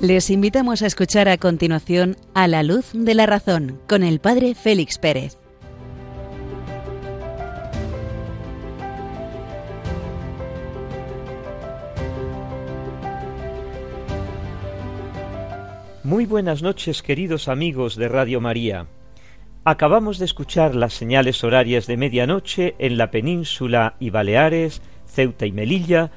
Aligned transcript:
Les 0.00 0.30
invitamos 0.30 0.80
a 0.80 0.86
escuchar 0.86 1.28
a 1.28 1.36
continuación 1.36 2.16
A 2.32 2.48
la 2.48 2.62
luz 2.62 2.92
de 2.94 3.14
la 3.14 3.26
razón 3.26 3.78
con 3.86 4.02
el 4.02 4.18
Padre 4.18 4.54
Félix 4.54 4.96
Pérez. 4.96 5.36
Muy 16.02 16.24
buenas 16.24 16.62
noches 16.62 17.02
queridos 17.02 17.48
amigos 17.48 17.96
de 17.96 18.08
Radio 18.08 18.40
María. 18.40 18.86
Acabamos 19.64 20.18
de 20.18 20.24
escuchar 20.24 20.74
las 20.74 20.94
señales 20.94 21.44
horarias 21.44 21.86
de 21.86 21.98
medianoche 21.98 22.74
en 22.78 22.96
la 22.96 23.10
península 23.10 23.96
y 24.00 24.08
Baleares, 24.08 24.80
Ceuta 25.04 25.44
y 25.44 25.52
Melilla, 25.52 26.10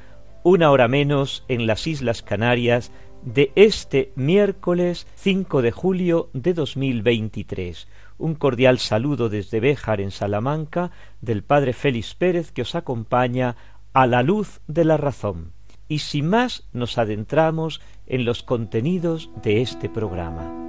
una 0.44 0.72
hora 0.72 0.88
menos 0.88 1.44
en 1.50 1.68
las 1.68 1.86
Islas 1.86 2.22
Canarias 2.22 2.94
de 3.26 3.52
este 3.56 4.12
miércoles 4.16 5.08
5 5.16 5.62
de 5.62 5.72
julio 5.72 6.30
de 6.34 6.54
2023. 6.54 7.88
Un 8.18 8.36
cordial 8.36 8.80
saludo 8.80 9.30
desde 9.30 9.60
Béjar 9.60 10.02
en 10.02 10.12
Salamanca 10.12 10.92
del 11.22 11.44
Padre 11.44 11.74
Félix 11.74 12.16
Pérez 12.16 12.52
que 12.52 12.62
os 12.62 12.76
acompaña 12.76 13.56
a 13.94 14.08
la 14.08 14.24
luz 14.24 14.62
de 14.68 14.86
la 14.86 14.98
razón. 14.98 15.52
Y 15.88 16.00
sin 16.00 16.30
más 16.30 16.68
nos 16.74 16.98
adentramos 16.98 17.82
en 18.08 18.26
los 18.26 18.44
contenidos 18.44 19.30
de 19.42 19.62
este 19.62 19.90
programa. 19.90 20.63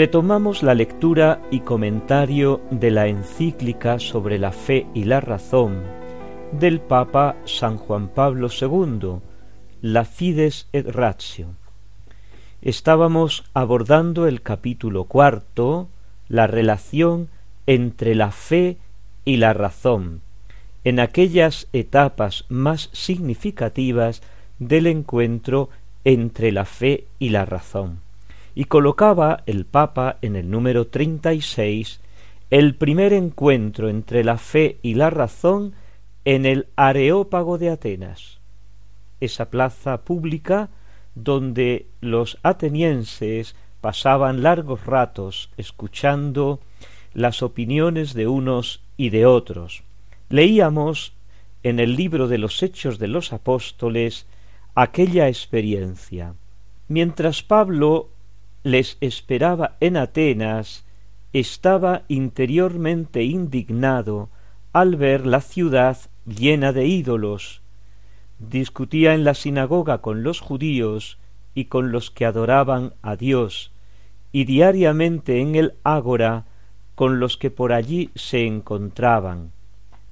Retomamos 0.00 0.62
la 0.62 0.72
lectura 0.72 1.42
y 1.50 1.60
comentario 1.60 2.62
de 2.70 2.90
la 2.90 3.08
encíclica 3.08 3.98
sobre 3.98 4.38
la 4.38 4.50
fe 4.50 4.86
y 4.94 5.04
la 5.04 5.20
razón 5.20 5.82
del 6.52 6.80
Papa 6.80 7.36
San 7.44 7.76
Juan 7.76 8.08
Pablo 8.08 8.48
II, 8.48 9.20
La 9.82 10.06
Fides 10.06 10.68
et 10.72 10.86
Ratio. 10.86 11.48
Estábamos 12.62 13.44
abordando 13.52 14.26
el 14.26 14.40
capítulo 14.40 15.04
cuarto, 15.04 15.90
la 16.30 16.46
relación 16.46 17.28
entre 17.66 18.14
la 18.14 18.30
fe 18.30 18.78
y 19.26 19.36
la 19.36 19.52
razón, 19.52 20.22
en 20.82 20.98
aquellas 20.98 21.68
etapas 21.74 22.46
más 22.48 22.88
significativas 22.94 24.22
del 24.58 24.86
encuentro 24.86 25.68
entre 26.04 26.52
la 26.52 26.64
fe 26.64 27.04
y 27.18 27.28
la 27.28 27.44
razón 27.44 28.00
y 28.54 28.64
colocaba 28.64 29.42
el 29.46 29.64
Papa 29.64 30.18
en 30.22 30.36
el 30.36 30.50
número 30.50 30.86
treinta 30.86 31.32
y 31.32 31.40
seis 31.40 32.00
el 32.50 32.74
primer 32.74 33.12
encuentro 33.12 33.88
entre 33.88 34.24
la 34.24 34.36
fe 34.36 34.78
y 34.82 34.94
la 34.94 35.10
razón 35.10 35.74
en 36.24 36.46
el 36.46 36.66
Areópago 36.76 37.58
de 37.58 37.70
Atenas, 37.70 38.40
esa 39.20 39.50
plaza 39.50 40.02
pública 40.02 40.68
donde 41.14 41.86
los 42.00 42.38
atenienses 42.42 43.54
pasaban 43.80 44.42
largos 44.42 44.84
ratos 44.84 45.50
escuchando 45.56 46.60
las 47.14 47.42
opiniones 47.42 48.14
de 48.14 48.26
unos 48.26 48.82
y 48.96 49.10
de 49.10 49.26
otros. 49.26 49.82
Leíamos 50.28 51.12
en 51.62 51.80
el 51.80 51.96
libro 51.96 52.28
de 52.28 52.38
los 52.38 52.62
Hechos 52.62 52.98
de 52.98 53.08
los 53.08 53.32
Apóstoles 53.32 54.26
aquella 54.74 55.28
experiencia. 55.28 56.34
Mientras 56.88 57.42
Pablo 57.42 58.08
les 58.62 58.98
esperaba 59.00 59.76
en 59.80 59.96
Atenas, 59.96 60.84
estaba 61.32 62.02
interiormente 62.08 63.22
indignado 63.22 64.28
al 64.72 64.96
ver 64.96 65.26
la 65.26 65.40
ciudad 65.40 65.96
llena 66.26 66.72
de 66.72 66.86
ídolos. 66.86 67.62
Discutía 68.38 69.14
en 69.14 69.24
la 69.24 69.34
sinagoga 69.34 69.98
con 69.98 70.22
los 70.22 70.40
judíos 70.40 71.18
y 71.54 71.66
con 71.66 71.92
los 71.92 72.10
que 72.10 72.26
adoraban 72.26 72.94
a 73.02 73.16
Dios, 73.16 73.72
y 74.32 74.44
diariamente 74.44 75.40
en 75.40 75.56
el 75.56 75.74
ágora 75.82 76.46
con 76.94 77.18
los 77.18 77.36
que 77.36 77.50
por 77.50 77.72
allí 77.72 78.10
se 78.14 78.46
encontraban. 78.46 79.52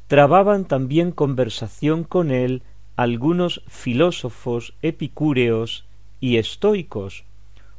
Trababan 0.07 0.65
también 0.65 1.13
conversación 1.13 2.03
con 2.05 2.31
él 2.31 2.63
algunos 2.97 3.63
filósofos 3.69 4.75
epicúreos 4.83 5.85
y 6.21 6.39
estoicos, 6.39 7.25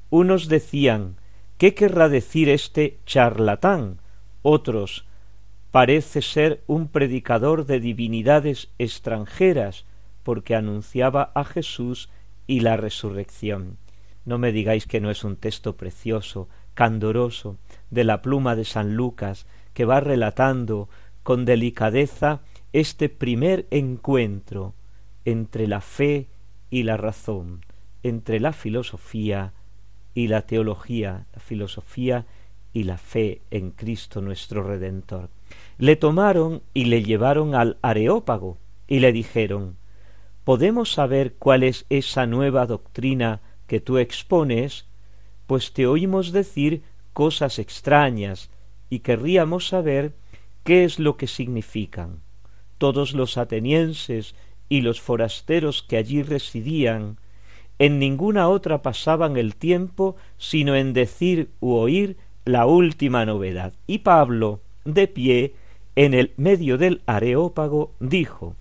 unos 0.10 0.48
decían 0.48 1.16
¿Qué 1.58 1.74
querrá 1.76 2.08
decir 2.08 2.48
este 2.48 3.00
charlatán? 3.06 4.00
Otros 4.42 5.06
parece 5.72 6.22
ser 6.22 6.64
un 6.68 6.88
predicador 6.88 7.66
de 7.66 7.82
divinidades 7.82 8.70
extranjeras, 8.80 9.86
porque 10.24 10.56
anunciaba 10.56 11.32
a 11.36 11.44
Jesús 11.44 12.10
y 12.48 12.62
la 12.62 12.78
resurrección. 12.78 13.78
No 14.24 14.38
me 14.38 14.52
digáis 14.52 14.88
que 14.88 15.02
no 15.02 15.12
es 15.12 15.26
un 15.26 15.36
texto 15.36 15.76
precioso, 15.76 16.48
candoroso, 16.76 17.58
de 17.90 18.06
la 18.06 18.22
pluma 18.22 18.56
de 18.56 18.64
San 18.64 18.96
Lucas, 18.96 19.46
que 19.74 19.84
va 19.84 20.00
relatando 20.00 20.88
con 21.24 21.44
delicadeza 21.44 22.40
este 22.72 23.10
primer 23.10 23.68
encuentro 23.70 24.74
entre 25.26 25.68
la 25.68 25.82
fe 25.82 26.28
y 26.70 26.84
la 26.84 26.96
razón, 26.96 27.66
entre 28.04 28.40
la 28.40 28.54
filosofía 28.54 29.54
y 30.14 30.28
la 30.28 30.44
teología, 30.44 31.26
la 31.34 31.40
filosofía 31.40 32.26
y 32.74 32.84
la 32.84 32.98
fe 32.98 33.42
en 33.52 33.72
Cristo 33.72 34.22
nuestro 34.22 34.64
Redentor. 34.64 35.30
Le 35.78 35.96
tomaron 35.96 36.62
y 36.74 36.86
le 36.86 37.04
llevaron 37.04 37.56
al 37.56 37.78
Areópago 37.82 38.58
y 38.88 39.00
le 39.00 39.12
dijeron 39.12 39.78
¿Podemos 40.44 40.92
saber 40.92 41.36
cuál 41.36 41.64
es 41.64 41.86
esa 41.90 42.26
nueva 42.26 42.66
doctrina 42.66 43.42
que 43.68 43.80
tú 43.80 43.98
expones? 43.98 44.86
Pues 45.46 45.74
te 45.74 45.86
oímos 45.86 46.32
decir 46.32 46.84
cosas 47.14 47.60
extrañas 47.60 48.50
y 48.90 49.00
querríamos 49.00 49.68
saber 49.68 50.16
qué 50.64 50.84
es 50.84 51.00
lo 51.00 51.18
que 51.18 51.28
significan. 51.28 52.22
Todos 52.78 53.14
los 53.14 53.38
atenienses 53.38 54.36
y 54.70 54.82
los 54.82 55.02
forasteros 55.02 55.84
que 55.84 55.98
allí 55.98 56.24
residían 56.24 57.18
en 57.80 57.98
ninguna 57.98 58.50
otra 58.50 58.82
pasaban 58.82 59.38
el 59.38 59.56
tiempo 59.56 60.16
sino 60.38 60.76
en 60.76 60.94
decir 60.94 61.50
u 61.60 61.74
oír 61.74 62.18
la 62.46 62.66
última 62.66 63.26
novedad. 63.26 63.74
Y 63.88 64.00
Pablo, 64.00 64.62
de 64.86 65.08
pie, 65.08 65.56
en 65.96 66.14
el 66.14 66.34
medio 66.38 66.78
del 66.78 67.02
areópago, 67.06 67.94
dijo 68.00 68.56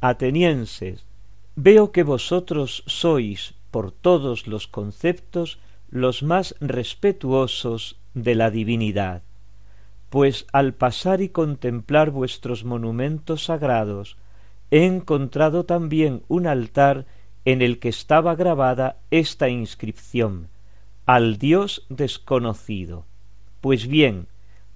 Atenienses, 0.00 1.04
veo 1.54 1.92
que 1.92 2.02
vosotros 2.02 2.82
sois, 2.86 3.54
por 3.70 3.92
todos 3.92 4.46
los 4.46 4.66
conceptos, 4.66 5.58
los 5.90 6.22
más 6.22 6.54
respetuosos 6.60 7.98
de 8.14 8.34
la 8.34 8.50
divinidad, 8.50 9.22
pues 10.10 10.46
al 10.52 10.74
pasar 10.74 11.20
y 11.20 11.28
contemplar 11.28 12.10
vuestros 12.10 12.64
monumentos 12.64 13.44
sagrados, 13.44 14.16
he 14.70 14.84
encontrado 14.84 15.64
también 15.64 16.22
un 16.28 16.46
altar 16.46 17.06
en 17.44 17.62
el 17.62 17.78
que 17.78 17.88
estaba 17.88 18.34
grabada 18.34 18.98
esta 19.10 19.48
inscripción 19.48 20.48
al 21.06 21.38
Dios 21.38 21.84
desconocido. 21.88 23.04
Pues 23.60 23.88
bien, 23.88 24.28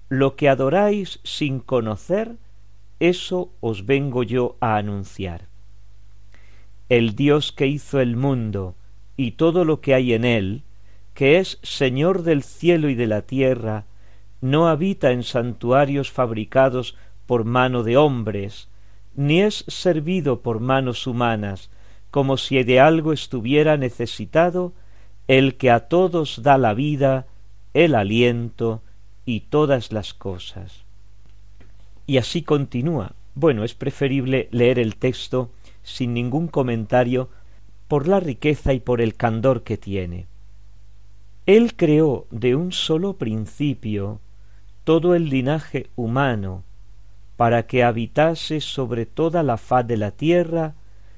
lo 0.09 0.35
que 0.35 0.49
adoráis 0.49 1.19
sin 1.23 1.59
conocer, 1.59 2.35
eso 2.99 3.51
os 3.61 3.85
vengo 3.85 4.23
yo 4.23 4.57
a 4.59 4.77
anunciar. 4.77 5.47
El 6.89 7.15
Dios 7.15 7.51
que 7.51 7.67
hizo 7.67 7.99
el 7.99 8.15
mundo 8.15 8.75
y 9.15 9.31
todo 9.31 9.65
lo 9.65 9.81
que 9.81 9.93
hay 9.93 10.13
en 10.13 10.25
él, 10.25 10.63
que 11.13 11.37
es 11.39 11.59
Señor 11.63 12.23
del 12.23 12.43
cielo 12.43 12.89
y 12.89 12.95
de 12.95 13.07
la 13.07 13.23
tierra, 13.23 13.85
no 14.41 14.67
habita 14.67 15.11
en 15.11 15.23
santuarios 15.23 16.11
fabricados 16.11 16.95
por 17.25 17.43
mano 17.43 17.83
de 17.83 17.97
hombres, 17.97 18.69
ni 19.15 19.41
es 19.41 19.65
servido 19.67 20.41
por 20.41 20.59
manos 20.59 21.07
humanas, 21.07 21.69
como 22.11 22.37
si 22.37 22.63
de 22.63 22.79
algo 22.79 23.13
estuviera 23.13 23.77
necesitado 23.77 24.73
el 25.27 25.55
que 25.55 25.71
a 25.71 25.81
todos 25.81 26.41
da 26.41 26.57
la 26.57 26.73
vida, 26.73 27.27
el 27.73 27.95
aliento 27.95 28.81
y 29.25 29.41
todas 29.41 29.91
las 29.91 30.13
cosas. 30.13 30.83
Y 32.05 32.17
así 32.17 32.41
continúa. 32.41 33.13
Bueno, 33.35 33.63
es 33.63 33.73
preferible 33.73 34.47
leer 34.51 34.79
el 34.79 34.95
texto 34.95 35.51
sin 35.83 36.13
ningún 36.13 36.47
comentario 36.47 37.29
por 37.87 38.07
la 38.07 38.19
riqueza 38.19 38.73
y 38.73 38.79
por 38.79 39.01
el 39.01 39.15
candor 39.15 39.63
que 39.63 39.77
tiene. 39.77 40.27
Él 41.45 41.75
creó 41.75 42.27
de 42.31 42.55
un 42.55 42.71
solo 42.71 43.13
principio 43.13 44.19
todo 44.83 45.15
el 45.15 45.29
linaje 45.29 45.89
humano, 45.95 46.63
para 47.35 47.67
que 47.67 47.83
habitase 47.83 48.61
sobre 48.61 49.05
toda 49.05 49.43
la 49.43 49.57
faz 49.57 49.85
de 49.85 49.97
la 49.97 50.11
tierra, 50.11 50.75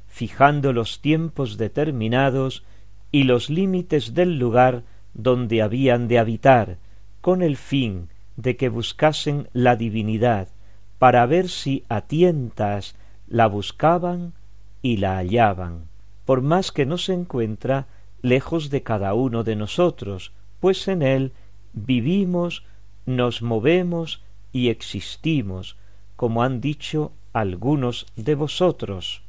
fijando 0.09 0.73
los 0.73 1.01
tiempos 1.01 1.57
determinados 1.57 2.63
y 3.11 3.23
los 3.23 3.49
límites 3.49 4.13
del 4.13 4.37
lugar 4.37 4.83
donde 5.13 5.61
habían 5.61 6.07
de 6.07 6.19
habitar, 6.19 6.77
con 7.21 7.41
el 7.41 7.55
fin 7.55 8.09
de 8.35 8.57
que 8.57 8.69
buscasen 8.69 9.47
la 9.53 9.75
divinidad, 9.75 10.49
para 10.97 11.25
ver 11.25 11.47
si 11.47 11.85
a 11.89 12.01
tientas 12.01 12.95
la 13.27 13.47
buscaban 13.47 14.33
y 14.81 14.97
la 14.97 15.17
hallaban, 15.17 15.85
por 16.25 16.41
más 16.41 16.71
que 16.71 16.85
no 16.85 16.97
se 16.97 17.13
encuentra 17.13 17.87
lejos 18.21 18.69
de 18.69 18.83
cada 18.83 19.13
uno 19.13 19.43
de 19.43 19.55
nosotros, 19.55 20.33
pues 20.59 20.87
en 20.87 21.01
él 21.01 21.33
vivimos, 21.73 22.65
nos 23.05 23.41
movemos 23.41 24.21
y 24.51 24.69
existimos, 24.69 25.77
como 26.15 26.43
han 26.43 26.59
dicho 26.59 27.13
algunos 27.33 28.07
de 28.15 28.35
vosotros, 28.35 29.23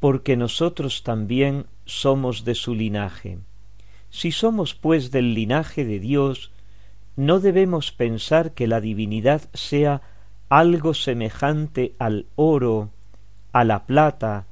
porque 0.00 0.36
nosotros 0.36 1.02
también 1.04 1.66
somos 1.84 2.44
de 2.44 2.54
su 2.54 2.74
linaje. 2.74 3.38
Si 4.08 4.32
somos 4.32 4.74
pues 4.74 5.10
del 5.10 5.34
linaje 5.34 5.84
de 5.84 6.00
Dios, 6.00 6.50
no 7.16 7.38
debemos 7.38 7.92
pensar 7.92 8.52
que 8.52 8.66
la 8.66 8.80
divinidad 8.80 9.42
sea 9.52 10.00
algo 10.48 10.94
semejante 10.94 11.94
al 11.98 12.26
oro, 12.34 12.90
a 13.52 13.62
la 13.64 13.86
plata 13.86 14.46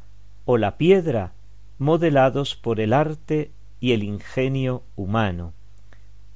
o 0.45 0.59
la 0.59 0.77
piedra, 0.77 1.33
modelados 1.79 2.55
por 2.55 2.79
el 2.79 2.93
arte 2.93 3.51
y 3.81 3.93
el 3.93 4.03
ingenio 4.03 4.83
humano. 4.97 5.55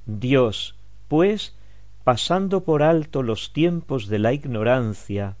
Dios, 0.05 0.75
pues, 1.07 1.55
pasando 2.03 2.63
por 2.63 2.83
alto 2.83 3.23
los 3.23 3.53
tiempos 3.53 4.07
de 4.07 4.19
la 4.19 4.33
ignorancia, 4.33 5.37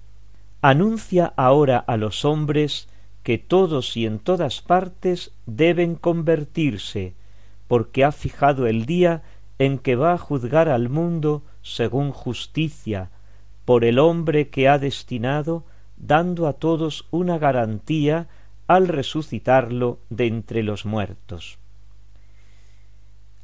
anuncia 0.61 1.33
ahora 1.35 1.79
a 1.79 1.97
los 1.97 2.23
hombres 2.23 2.87
que 3.23 3.37
todos 3.37 3.97
y 3.97 4.05
en 4.05 4.19
todas 4.19 4.61
partes 4.61 5.31
deben 5.45 5.95
convertirse, 5.95 7.15
porque 7.67 8.03
ha 8.03 8.11
fijado 8.11 8.67
el 8.67 8.85
día 8.85 9.23
en 9.59 9.79
que 9.79 9.95
va 9.95 10.13
a 10.13 10.17
juzgar 10.17 10.69
al 10.69 10.89
mundo 10.89 11.43
según 11.61 12.11
justicia, 12.11 13.09
por 13.65 13.85
el 13.85 13.97
hombre 13.97 14.49
que 14.49 14.67
ha 14.67 14.77
destinado, 14.77 15.63
dando 15.95 16.47
a 16.47 16.53
todos 16.53 17.07
una 17.11 17.37
garantía 17.37 18.27
al 18.67 18.87
resucitarlo 18.87 19.99
de 20.09 20.27
entre 20.27 20.63
los 20.63 20.85
muertos. 20.85 21.57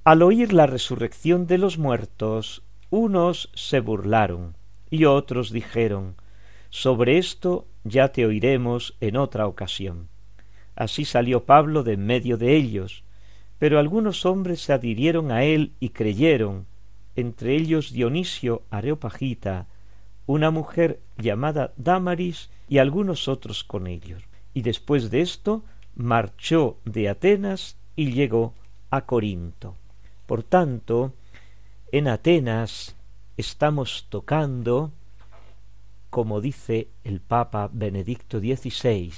Al 0.03 0.21
oír 0.21 0.53
la 0.53 0.65
resurrección 0.65 1.47
de 1.47 1.57
los 1.57 1.77
muertos, 1.77 2.63
unos 2.89 3.49
se 3.53 3.79
burlaron 3.79 4.55
y 4.89 5.05
otros 5.05 5.51
dijeron 5.51 6.15
Sobre 6.69 7.17
esto 7.17 7.65
ya 7.89 8.11
te 8.11 8.25
oiremos 8.25 8.95
en 9.01 9.17
otra 9.17 9.47
ocasión. 9.47 10.07
Así 10.75 11.05
salió 11.05 11.43
Pablo 11.45 11.83
de 11.83 11.93
en 11.93 12.05
medio 12.05 12.37
de 12.37 12.55
ellos, 12.55 13.03
pero 13.57 13.79
algunos 13.79 14.25
hombres 14.25 14.61
se 14.61 14.73
adhirieron 14.73 15.31
a 15.31 15.43
él 15.43 15.73
y 15.79 15.89
creyeron, 15.89 16.65
entre 17.15 17.55
ellos 17.55 17.91
Dionisio 17.91 18.63
Areopagita, 18.69 19.67
una 20.25 20.51
mujer 20.51 21.01
llamada 21.17 21.73
Damaris 21.75 22.49
y 22.69 22.77
algunos 22.77 23.27
otros 23.27 23.63
con 23.63 23.87
ellos. 23.87 24.23
Y 24.53 24.61
después 24.61 25.09
de 25.09 25.21
esto 25.21 25.63
marchó 25.95 26.77
de 26.85 27.09
Atenas 27.09 27.77
y 27.95 28.13
llegó 28.13 28.53
a 28.89 29.01
Corinto. 29.01 29.75
Por 30.25 30.43
tanto, 30.43 31.13
en 31.91 32.07
Atenas 32.07 32.95
estamos 33.35 34.07
tocando, 34.09 34.91
como 36.09 36.41
dice 36.41 36.89
el 37.03 37.21
Papa 37.21 37.69
Benedicto 37.71 38.39
XVI, 38.39 39.13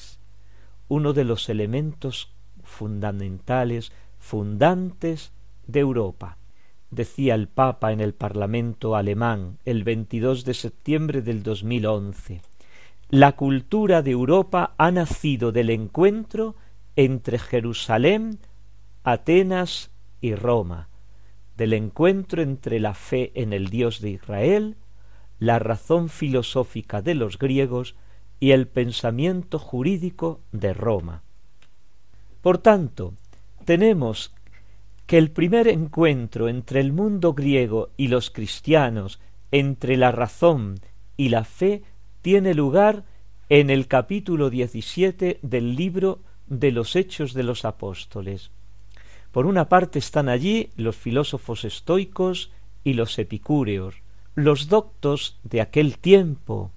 uno 0.87 1.13
de 1.13 1.23
los 1.23 1.49
elementos 1.49 2.33
fundamentales, 2.63 3.91
fundantes 4.19 5.31
de 5.67 5.79
Europa. 5.79 6.37
Decía 6.89 7.35
el 7.35 7.47
Papa 7.47 7.93
en 7.93 8.01
el 8.01 8.13
Parlamento 8.13 8.95
alemán 8.95 9.57
el 9.63 9.83
22 9.83 10.43
de 10.43 10.53
septiembre 10.53 11.21
del 11.21 11.43
2011. 11.43 12.41
La 13.09 13.33
cultura 13.33 14.01
de 14.01 14.11
Europa 14.11 14.73
ha 14.77 14.91
nacido 14.91 15.51
del 15.51 15.69
encuentro 15.69 16.55
entre 16.95 17.39
Jerusalén, 17.39 18.39
Atenas 19.03 19.91
y 20.19 20.35
Roma, 20.35 20.89
del 21.55 21.73
encuentro 21.73 22.41
entre 22.41 22.79
la 22.79 22.93
fe 22.93 23.31
en 23.35 23.53
el 23.53 23.69
Dios 23.69 24.01
de 24.01 24.11
Israel, 24.11 24.75
la 25.41 25.57
razón 25.57 26.07
filosófica 26.07 27.01
de 27.01 27.15
los 27.15 27.39
griegos 27.39 27.95
y 28.39 28.51
el 28.51 28.67
pensamiento 28.67 29.57
jurídico 29.57 30.39
de 30.51 30.71
Roma. 30.71 31.23
Por 32.43 32.59
tanto, 32.59 33.15
tenemos 33.65 34.35
que 35.07 35.17
el 35.17 35.31
primer 35.31 35.67
encuentro 35.67 36.47
entre 36.47 36.79
el 36.79 36.93
mundo 36.93 37.33
griego 37.33 37.89
y 37.97 38.09
los 38.09 38.29
cristianos, 38.29 39.19
entre 39.49 39.97
la 39.97 40.11
razón 40.11 40.79
y 41.17 41.29
la 41.29 41.43
fe, 41.43 41.81
tiene 42.21 42.53
lugar 42.53 43.03
en 43.49 43.71
el 43.71 43.87
capítulo 43.87 44.51
17 44.51 45.39
del 45.41 45.75
libro 45.75 46.19
de 46.45 46.71
los 46.71 46.95
Hechos 46.95 47.33
de 47.33 47.41
los 47.41 47.65
Apóstoles. 47.65 48.51
Por 49.31 49.47
una 49.47 49.69
parte 49.69 49.97
están 49.97 50.29
allí 50.29 50.69
los 50.75 50.95
filósofos 50.95 51.65
estoicos 51.65 52.51
y 52.83 52.93
los 52.93 53.17
epicúreos, 53.17 53.95
los 54.43 54.67
doctos 54.67 55.39
de 55.43 55.61
aquel 55.61 55.97
tiempo, 55.97 56.71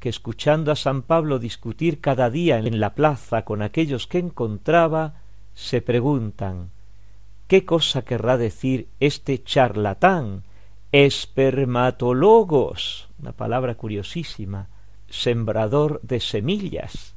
que 0.00 0.08
escuchando 0.08 0.72
a 0.72 0.76
San 0.76 1.02
Pablo 1.02 1.38
discutir 1.38 2.00
cada 2.00 2.30
día 2.30 2.58
en 2.58 2.80
la 2.80 2.94
plaza 2.94 3.44
con 3.44 3.62
aquellos 3.62 4.06
que 4.06 4.18
encontraba, 4.18 5.14
se 5.54 5.82
preguntan 5.82 6.70
¿Qué 7.46 7.64
cosa 7.64 8.02
querrá 8.02 8.38
decir 8.38 8.88
este 8.98 9.42
charlatán? 9.42 10.42
Espermatologos, 10.90 13.08
una 13.20 13.32
palabra 13.32 13.74
curiosísima, 13.74 14.68
sembrador 15.08 16.00
de 16.02 16.20
semillas, 16.20 17.14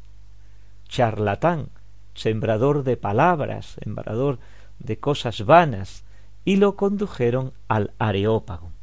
charlatán, 0.89 1.69
sembrador 2.13 2.83
de 2.83 2.97
palabras, 2.97 3.77
sembrador 3.81 4.39
de 4.79 4.99
cosas 4.99 5.45
vanas, 5.45 6.03
y 6.43 6.57
lo 6.57 6.75
condujeron 6.75 7.53
al 7.69 7.93
Areópago. 7.97 8.74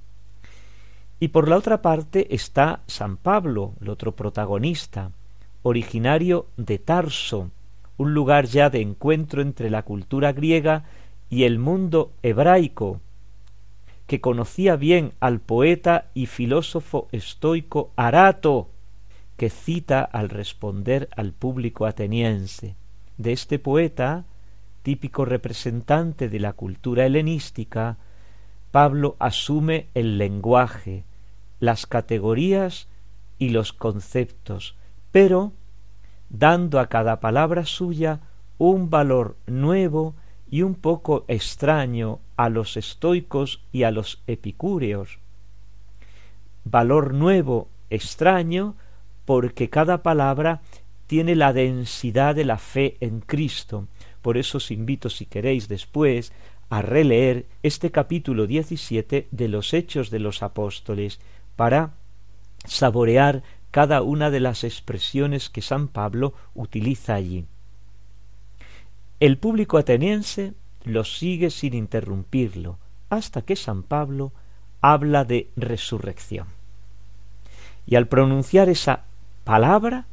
Y 1.22 1.28
por 1.28 1.48
la 1.48 1.56
otra 1.56 1.82
parte 1.82 2.34
está 2.34 2.80
San 2.88 3.16
Pablo, 3.16 3.74
el 3.80 3.90
otro 3.90 4.16
protagonista, 4.16 5.12
originario 5.62 6.46
de 6.56 6.80
Tarso, 6.80 7.52
un 7.96 8.12
lugar 8.12 8.46
ya 8.46 8.70
de 8.70 8.80
encuentro 8.80 9.40
entre 9.40 9.70
la 9.70 9.84
cultura 9.84 10.32
griega 10.32 10.82
y 11.30 11.44
el 11.44 11.60
mundo 11.60 12.10
hebraico, 12.24 13.00
que 14.08 14.20
conocía 14.20 14.74
bien 14.74 15.12
al 15.20 15.38
poeta 15.38 16.06
y 16.12 16.26
filósofo 16.26 17.06
estoico 17.12 17.92
Arato, 17.94 18.70
que 19.36 19.48
cita 19.48 20.02
al 20.02 20.28
responder 20.28 21.08
al 21.14 21.30
público 21.30 21.86
ateniense. 21.86 22.74
De 23.16 23.30
este 23.30 23.60
poeta 23.60 24.24
típico 24.82 25.24
representante 25.24 26.28
de 26.28 26.40
la 26.40 26.54
cultura 26.54 27.06
helenística, 27.06 27.96
Pablo 28.72 29.14
asume 29.20 29.86
el 29.94 30.18
lenguaje, 30.18 31.04
las 31.62 31.86
categorías 31.86 32.88
y 33.38 33.50
los 33.50 33.72
conceptos, 33.72 34.74
pero 35.12 35.52
dando 36.28 36.80
a 36.80 36.88
cada 36.88 37.20
palabra 37.20 37.66
suya 37.66 38.18
un 38.58 38.90
valor 38.90 39.36
nuevo 39.46 40.16
y 40.50 40.62
un 40.62 40.74
poco 40.74 41.24
extraño 41.28 42.18
a 42.36 42.48
los 42.48 42.76
estoicos 42.76 43.62
y 43.70 43.84
a 43.84 43.92
los 43.92 44.24
epicúreos. 44.26 45.20
Valor 46.64 47.14
nuevo, 47.14 47.68
extraño, 47.90 48.74
porque 49.24 49.70
cada 49.70 50.02
palabra 50.02 50.62
tiene 51.06 51.36
la 51.36 51.52
densidad 51.52 52.34
de 52.34 52.44
la 52.44 52.58
fe 52.58 52.96
en 52.98 53.20
Cristo, 53.20 53.86
por 54.20 54.36
eso 54.36 54.58
os 54.58 54.72
invito, 54.72 55.08
si 55.08 55.26
queréis 55.26 55.68
después, 55.68 56.32
a 56.70 56.82
releer 56.82 57.46
este 57.62 57.92
capítulo 57.92 58.48
17 58.48 59.28
de 59.30 59.48
los 59.48 59.74
Hechos 59.74 60.10
de 60.10 60.18
los 60.18 60.42
Apóstoles 60.42 61.20
para 61.56 61.94
saborear 62.64 63.42
cada 63.70 64.02
una 64.02 64.30
de 64.30 64.40
las 64.40 64.64
expresiones 64.64 65.48
que 65.48 65.62
San 65.62 65.88
Pablo 65.88 66.34
utiliza 66.54 67.14
allí. 67.14 67.46
el 69.20 69.38
público 69.38 69.78
ateniense 69.78 70.54
lo 70.84 71.04
sigue 71.04 71.50
sin 71.50 71.74
interrumpirlo, 71.74 72.78
hasta 73.08 73.42
que 73.42 73.56
San 73.56 73.82
Pablo 73.82 74.32
habla 74.80 75.24
de 75.24 75.48
resurrección. 75.56 76.48
Y 77.86 77.96
al 77.96 78.08
pronunciar 78.08 78.68
esa 78.68 79.04
palabra, 79.44 80.06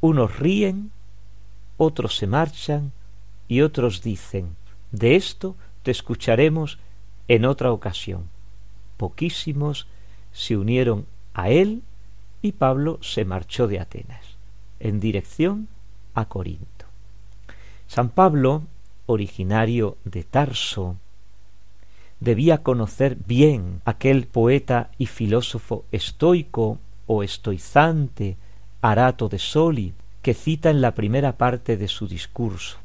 unos 0.00 0.38
ríen, 0.38 0.90
otros 1.76 2.16
se 2.16 2.26
marchan 2.26 2.92
y 3.48 3.60
otros 3.62 4.02
dicen, 4.02 4.56
de 4.90 5.16
esto 5.16 5.56
te 5.82 5.90
escucharemos 5.90 6.78
en 7.28 7.44
otra 7.44 7.72
ocasión. 7.72 8.28
Poquísimos 9.00 9.86
se 10.30 10.58
unieron 10.58 11.06
a 11.32 11.48
él 11.48 11.80
y 12.42 12.52
Pablo 12.52 12.98
se 13.00 13.24
marchó 13.24 13.66
de 13.66 13.80
Atenas 13.80 14.36
en 14.78 15.00
dirección 15.00 15.68
a 16.12 16.26
Corinto. 16.26 16.84
San 17.86 18.10
Pablo, 18.10 18.64
originario 19.06 19.96
de 20.04 20.22
Tarso, 20.22 20.96
debía 22.20 22.62
conocer 22.62 23.16
bien 23.26 23.80
aquel 23.86 24.26
poeta 24.26 24.90
y 24.98 25.06
filósofo 25.06 25.86
estoico 25.92 26.76
o 27.06 27.22
estoizante 27.22 28.36
Arato 28.82 29.30
de 29.30 29.38
Soli, 29.38 29.94
que 30.20 30.34
cita 30.34 30.68
en 30.68 30.82
la 30.82 30.94
primera 30.94 31.38
parte 31.38 31.78
de 31.78 31.88
su 31.88 32.06
discurso. 32.06 32.76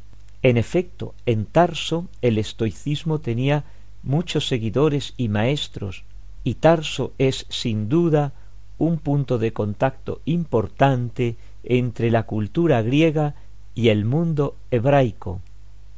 En 0.44 0.56
efecto, 0.56 1.14
en 1.26 1.46
Tarso 1.46 2.08
el 2.22 2.38
estoicismo 2.38 3.20
tenía 3.20 3.66
muchos 4.06 4.48
seguidores 4.48 5.14
y 5.18 5.28
maestros, 5.28 6.06
y 6.44 6.56
Tarso 6.56 7.12
es 7.18 7.46
sin 7.50 7.90
duda 7.90 8.34
un 8.78 8.98
punto 8.98 9.38
de 9.38 9.52
contacto 9.52 10.22
importante 10.26 11.36
entre 11.64 12.12
la 12.12 12.24
cultura 12.24 12.82
griega 12.82 13.36
y 13.74 13.90
el 13.90 14.06
mundo 14.06 14.56
hebraico. 14.72 15.42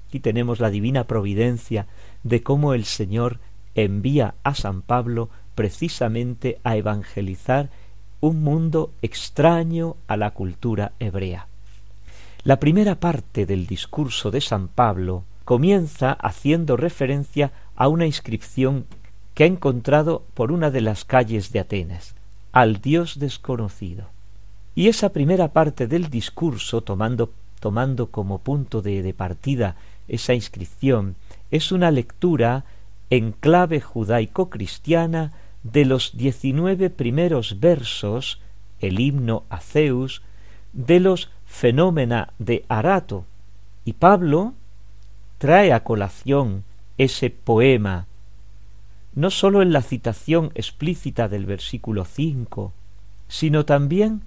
Aquí 0.07 0.19
tenemos 0.19 0.59
la 0.59 0.69
divina 0.69 1.03
providencia 1.03 1.85
de 2.23 2.41
cómo 2.41 2.73
el 2.73 2.85
Señor 2.85 3.39
envía 3.75 4.35
a 4.43 4.55
San 4.55 4.81
Pablo 4.81 5.29
precisamente 5.53 6.59
a 6.63 6.77
evangelizar 6.77 7.69
un 8.21 8.41
mundo 8.41 8.91
extraño 9.01 9.97
a 10.07 10.17
la 10.17 10.31
cultura 10.31 10.93
hebrea. 10.99 11.47
La 12.43 12.59
primera 12.59 12.99
parte 12.99 13.45
del 13.45 13.67
discurso 13.67 14.31
de 14.31 14.39
San 14.39 14.69
Pablo 14.69 15.23
comienza 15.43 16.13
haciendo 16.13 16.77
referencia 16.77 17.51
a 17.77 17.88
una 17.88 18.05
inscripción 18.05 18.86
que 19.34 19.43
ha 19.43 19.48
encontrado 19.48 20.24
por 20.34 20.51
una 20.51 20.72
de 20.72 20.81
las 20.81 21.05
calles 21.05 21.51
de 21.51 21.60
Atenas, 21.60 22.15
al 22.51 22.81
Dios 22.81 23.19
desconocido. 23.19 24.10
Y 24.75 24.88
esa 24.88 25.10
primera 25.10 25.53
parte 25.53 25.88
del 25.88 26.10
discurso, 26.10 26.81
tomando, 26.81 27.31
tomando 27.60 28.07
como 28.07 28.39
punto 28.39 28.81
de, 28.81 29.03
de 29.03 29.13
partida 29.13 29.75
esa 30.07 30.34
inscripción, 30.34 31.15
es 31.51 31.72
una 31.72 31.91
lectura 31.91 32.65
en 33.10 33.31
clave 33.31 33.79
judaico-cristiana 33.79 35.31
de 35.63 35.86
los 35.86 36.17
diecinueve 36.17 36.89
primeros 36.89 37.60
versos, 37.60 38.41
el 38.79 39.00
himno 39.00 39.43
a 39.50 39.60
Zeus, 39.60 40.24
de 40.74 41.00
los 41.00 41.29
fenómena 41.46 42.34
de 42.39 42.65
Arato. 42.67 43.25
Y 43.86 43.93
Pablo 43.93 44.53
trae 45.38 45.74
a 45.74 45.84
colación 45.84 46.63
ese 46.97 47.29
poema, 47.29 48.07
no 49.13 49.29
sólo 49.31 49.61
en 49.61 49.73
la 49.73 49.81
citación 49.81 50.51
explícita 50.55 51.27
del 51.27 51.45
versículo 51.45 52.05
cinco, 52.05 52.73
sino 53.27 53.65
también 53.65 54.21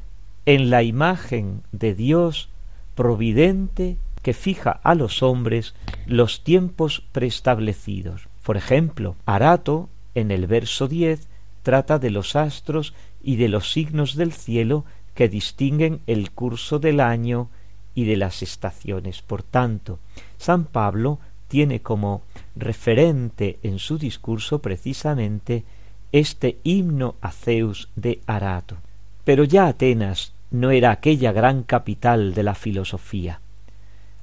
en 0.47 0.71
la 0.71 0.83
imagen 0.83 1.63
de 1.73 1.95
Dios 1.95 2.49
providente 2.95 3.99
que 4.23 4.35
fija 4.35 4.73
a 4.83 4.95
los 4.95 5.23
hombres 5.23 5.75
los 6.07 6.45
tiempos 6.45 7.05
preestablecidos. 7.13 8.29
Por 8.45 8.57
ejemplo, 8.57 9.17
Arato, 9.27 9.89
en 10.15 10.31
el 10.31 10.47
verso 10.47 10.89
diez, 10.89 11.29
trata 11.63 11.99
de 11.99 12.11
los 12.11 12.37
astros 12.37 12.95
y 13.23 13.37
de 13.37 13.49
los 13.49 13.73
signos 13.73 14.17
del 14.17 14.33
cielo 14.33 14.85
que 15.15 15.29
distinguen 15.29 16.01
el 16.07 16.31
curso 16.31 16.79
del 16.79 17.01
año 17.01 17.49
y 17.95 18.05
de 18.05 18.17
las 18.17 18.43
estaciones. 18.43 19.23
Por 19.23 19.43
tanto, 19.43 19.99
San 20.39 20.65
Pablo 20.65 21.19
tiene 21.51 21.83
como 21.83 22.23
referente 22.55 23.59
en 23.65 23.81
su 23.81 23.99
discurso 23.99 24.61
precisamente 24.61 25.65
este 26.13 26.59
himno 26.63 27.17
a 27.21 27.33
Zeus 27.33 27.89
de 27.97 28.21
Arato. 28.27 28.77
Pero 29.25 29.43
ya 29.43 29.67
Atenas 29.67 30.33
no 30.53 30.71
era 30.71 30.93
aquella 30.93 31.33
gran 31.33 31.65
capital 31.65 32.35
de 32.35 32.45
la 32.45 32.55
filosofía. 32.55 33.41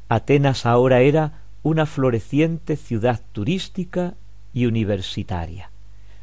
Atenas 0.07 0.65
ahora 0.65 1.01
era 1.01 1.41
una 1.63 1.85
floreciente 1.85 2.77
ciudad 2.77 3.21
turística 3.33 4.13
y 4.53 4.65
universitaria. 4.65 5.69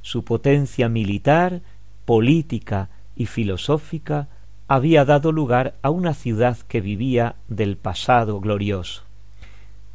Su 0.01 0.25
potencia 0.25 0.89
militar, 0.89 1.61
política 2.07 2.89
y 3.15 3.27
filosófica 3.27 4.29
había 4.69 5.05
dado 5.05 5.33
lugar 5.33 5.75
a 5.83 5.91
una 5.91 6.15
ciudad 6.15 6.57
que 6.67 6.81
vivía 6.81 7.37
del 7.49 7.77
pasado 7.77 8.41
glorioso. 8.41 9.04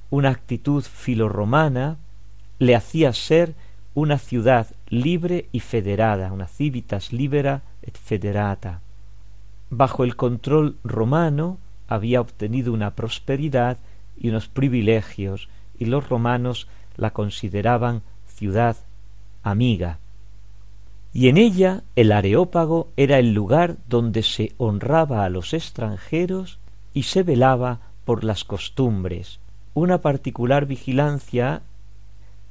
Una 0.10 0.30
actitud 0.30 0.84
filorromana 0.84 1.98
le 2.58 2.76
hacía 2.76 3.14
ser 3.14 3.54
una 3.94 4.18
ciudad 4.18 4.68
libre 4.88 5.48
y 5.52 5.60
federada, 5.60 6.32
una 6.32 6.48
civitas 6.48 7.14
libera 7.14 7.62
et 7.82 7.98
federata. 7.98 8.82
Bajo 9.70 10.04
el 10.04 10.16
control 10.16 10.78
romano 10.84 11.58
había 11.88 12.22
obtenido 12.22 12.74
una 12.74 12.96
prosperidad 12.96 13.78
y 14.18 14.30
unos 14.30 14.48
privilegios, 14.48 15.48
y 15.78 15.86
los 15.86 16.10
romanos 16.10 16.68
la 16.98 17.12
consideraban 17.12 18.02
ciudad 18.28 18.78
amiga 19.44 20.00
y 21.14 21.28
en 21.28 21.38
ella 21.38 21.84
el 21.96 22.12
Areópago 22.12 22.90
era 22.96 23.18
el 23.18 23.34
lugar 23.34 23.78
donde 23.88 24.24
se 24.24 24.54
honraba 24.58 25.26
a 25.26 25.30
los 25.30 25.54
extranjeros 25.54 26.60
y 26.94 27.04
se 27.04 27.24
velaba 27.24 27.80
por 28.06 28.24
las 28.24 28.44
costumbres. 28.44 29.40
Una 29.74 30.02
particular 30.02 30.66
vigilancia 30.66 31.62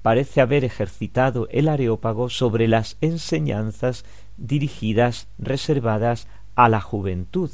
parece 0.02 0.40
haber 0.40 0.64
ejercitado 0.64 1.48
el 1.50 1.68
Areópago 1.68 2.30
sobre 2.30 2.68
las 2.68 2.96
enseñanzas 3.00 4.04
dirigidas, 4.36 5.26
reservadas 5.38 6.28
a 6.54 6.68
la 6.68 6.80
juventud, 6.80 7.50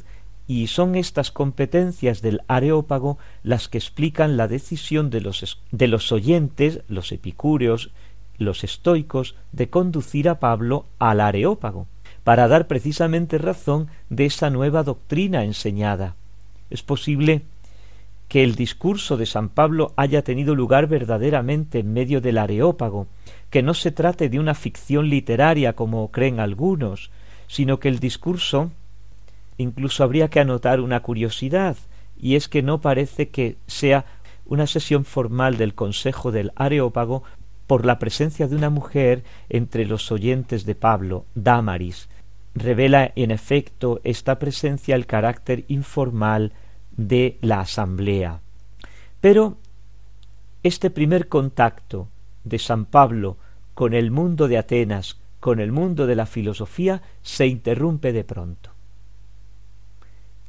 y 0.46 0.66
son 0.66 0.94
estas 0.94 1.30
competencias 1.30 2.20
del 2.20 2.42
Areópago 2.48 3.18
las 3.42 3.68
que 3.68 3.78
explican 3.78 4.36
la 4.36 4.46
decisión 4.46 5.08
de 5.08 5.22
los, 5.22 5.62
de 5.72 5.88
los 5.88 6.12
oyentes, 6.12 6.80
los 6.88 7.12
epicúreos, 7.12 7.90
los 8.36 8.62
estoicos 8.62 9.36
de 9.52 9.70
conducir 9.70 10.28
a 10.28 10.40
Pablo 10.40 10.84
al 10.98 11.20
Areópago, 11.20 11.86
para 12.24 12.46
dar 12.48 12.66
precisamente 12.66 13.38
razón 13.38 13.88
de 14.10 14.26
esa 14.26 14.50
nueva 14.50 14.82
doctrina 14.82 15.44
enseñada. 15.44 16.14
Es 16.68 16.82
posible 16.82 17.42
que 18.34 18.42
el 18.42 18.56
discurso 18.56 19.16
de 19.16 19.26
San 19.26 19.48
Pablo 19.48 19.92
haya 19.94 20.24
tenido 20.24 20.56
lugar 20.56 20.88
verdaderamente 20.88 21.78
en 21.78 21.92
medio 21.92 22.20
del 22.20 22.38
Areópago, 22.38 23.06
que 23.48 23.62
no 23.62 23.74
se 23.74 23.92
trate 23.92 24.28
de 24.28 24.40
una 24.40 24.54
ficción 24.54 25.08
literaria 25.08 25.74
como 25.74 26.10
creen 26.10 26.40
algunos, 26.40 27.12
sino 27.46 27.78
que 27.78 27.86
el 27.86 28.00
discurso 28.00 28.72
incluso 29.56 30.02
habría 30.02 30.30
que 30.30 30.40
anotar 30.40 30.80
una 30.80 30.98
curiosidad, 30.98 31.76
y 32.18 32.34
es 32.34 32.48
que 32.48 32.60
no 32.60 32.80
parece 32.80 33.28
que 33.28 33.56
sea 33.68 34.04
una 34.46 34.66
sesión 34.66 35.04
formal 35.04 35.56
del 35.56 35.76
Consejo 35.76 36.32
del 36.32 36.50
Areópago 36.56 37.22
por 37.68 37.86
la 37.86 38.00
presencia 38.00 38.48
de 38.48 38.56
una 38.56 38.68
mujer 38.68 39.22
entre 39.48 39.86
los 39.86 40.10
oyentes 40.10 40.66
de 40.66 40.74
Pablo, 40.74 41.24
Damaris, 41.36 42.08
revela 42.52 43.12
en 43.14 43.30
efecto 43.30 44.00
esta 44.02 44.40
presencia 44.40 44.96
el 44.96 45.06
carácter 45.06 45.64
informal 45.68 46.52
de 46.96 47.38
la 47.40 47.60
asamblea. 47.60 48.40
Pero 49.20 49.56
este 50.62 50.90
primer 50.90 51.28
contacto 51.28 52.08
de 52.44 52.58
San 52.58 52.84
Pablo 52.84 53.36
con 53.74 53.94
el 53.94 54.10
mundo 54.10 54.48
de 54.48 54.58
Atenas, 54.58 55.18
con 55.40 55.60
el 55.60 55.72
mundo 55.72 56.06
de 56.06 56.14
la 56.14 56.26
filosofía, 56.26 57.02
se 57.22 57.46
interrumpe 57.46 58.12
de 58.12 58.24
pronto. 58.24 58.70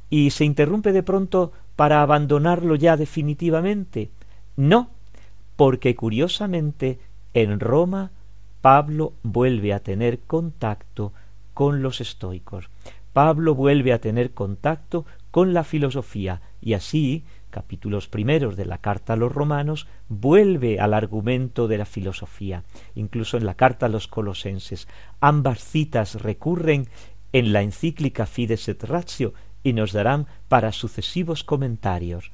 ¿Y 0.08 0.30
se 0.30 0.44
interrumpe 0.44 0.92
de 0.92 1.02
pronto 1.02 1.52
para 1.74 2.02
abandonarlo 2.02 2.76
ya 2.76 2.96
definitivamente? 2.96 4.10
No, 4.56 4.90
porque 5.56 5.96
curiosamente 5.96 6.98
en 7.34 7.60
Roma 7.60 8.10
Pablo 8.60 9.12
vuelve 9.22 9.74
a 9.74 9.80
tener 9.80 10.20
contacto 10.20 11.12
con 11.54 11.82
los 11.82 12.00
estoicos. 12.00 12.68
Pablo 13.12 13.54
vuelve 13.54 13.92
a 13.92 14.00
tener 14.00 14.32
contacto 14.32 15.06
con 15.36 15.52
la 15.52 15.64
filosofía 15.64 16.40
y 16.62 16.72
así, 16.72 17.26
capítulos 17.50 18.08
primeros 18.08 18.56
de 18.56 18.64
la 18.64 18.78
carta 18.78 19.12
a 19.12 19.16
los 19.16 19.30
romanos, 19.30 19.86
vuelve 20.08 20.80
al 20.80 20.94
argumento 20.94 21.68
de 21.68 21.76
la 21.76 21.84
filosofía. 21.84 22.64
Incluso 22.94 23.36
en 23.36 23.44
la 23.44 23.52
carta 23.52 23.84
a 23.84 23.90
los 23.90 24.08
colosenses, 24.08 24.88
ambas 25.20 25.62
citas 25.62 26.22
recurren 26.22 26.88
en 27.34 27.52
la 27.52 27.60
encíclica 27.60 28.24
Fides 28.24 28.66
et 28.70 28.82
Ratio 28.84 29.34
y 29.62 29.74
nos 29.74 29.92
darán 29.92 30.26
para 30.48 30.72
sucesivos 30.72 31.44
comentarios 31.44 32.32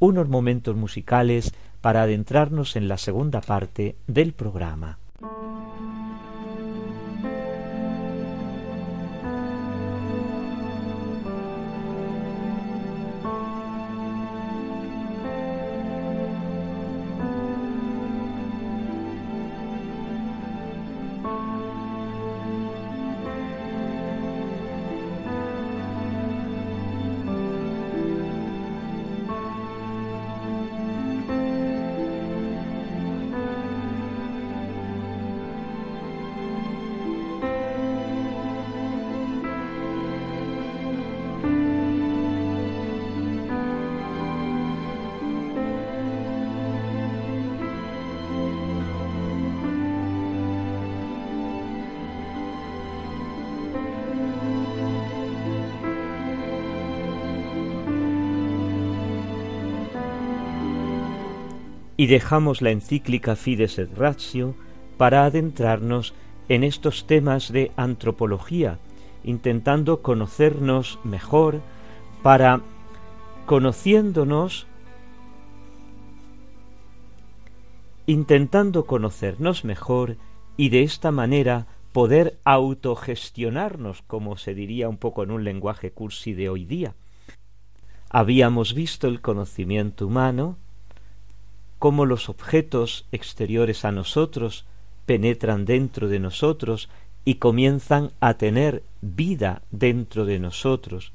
unos 0.00 0.28
momentos 0.28 0.74
musicales 0.74 1.54
para 1.80 2.02
adentrarnos 2.02 2.74
en 2.74 2.88
la 2.88 2.98
segunda 2.98 3.42
parte 3.42 3.94
del 4.08 4.32
programa. 4.32 4.98
Y 61.96 62.06
dejamos 62.06 62.62
la 62.62 62.70
encíclica 62.70 63.36
Fides 63.36 63.78
et 63.78 63.96
Ratio 63.96 64.54
para 64.96 65.24
adentrarnos 65.24 66.14
en 66.48 66.64
estos 66.64 67.06
temas 67.06 67.52
de 67.52 67.72
antropología, 67.76 68.78
intentando 69.22 70.02
conocernos 70.02 70.98
mejor, 71.04 71.60
para, 72.22 72.60
conociéndonos, 73.46 74.66
intentando 78.06 78.86
conocernos 78.86 79.64
mejor 79.64 80.16
y 80.56 80.68
de 80.68 80.82
esta 80.82 81.10
manera 81.10 81.66
poder 81.92 82.38
autogestionarnos, 82.44 84.02
como 84.02 84.36
se 84.36 84.54
diría 84.54 84.88
un 84.88 84.98
poco 84.98 85.22
en 85.22 85.30
un 85.30 85.44
lenguaje 85.44 85.92
cursi 85.92 86.34
de 86.34 86.48
hoy 86.48 86.64
día. 86.64 86.94
Habíamos 88.10 88.74
visto 88.74 89.06
el 89.06 89.20
conocimiento 89.20 90.06
humano, 90.06 90.58
cómo 91.84 92.06
los 92.06 92.30
objetos 92.30 93.04
exteriores 93.12 93.84
a 93.84 93.92
nosotros 93.92 94.64
penetran 95.04 95.66
dentro 95.66 96.08
de 96.08 96.18
nosotros 96.18 96.88
y 97.26 97.34
comienzan 97.34 98.10
a 98.20 98.38
tener 98.38 98.82
vida 99.02 99.60
dentro 99.70 100.24
de 100.24 100.38
nosotros. 100.38 101.12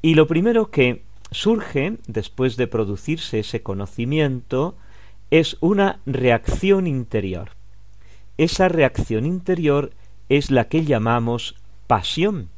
Y 0.00 0.14
lo 0.14 0.26
primero 0.26 0.70
que 0.70 1.02
surge 1.30 1.98
después 2.06 2.56
de 2.56 2.68
producirse 2.68 3.40
ese 3.40 3.62
conocimiento 3.62 4.78
es 5.30 5.58
una 5.60 6.00
reacción 6.06 6.86
interior. 6.86 7.50
Esa 8.38 8.68
reacción 8.70 9.26
interior 9.26 9.90
es 10.30 10.50
la 10.50 10.68
que 10.68 10.86
llamamos 10.86 11.54
pasión. 11.86 12.48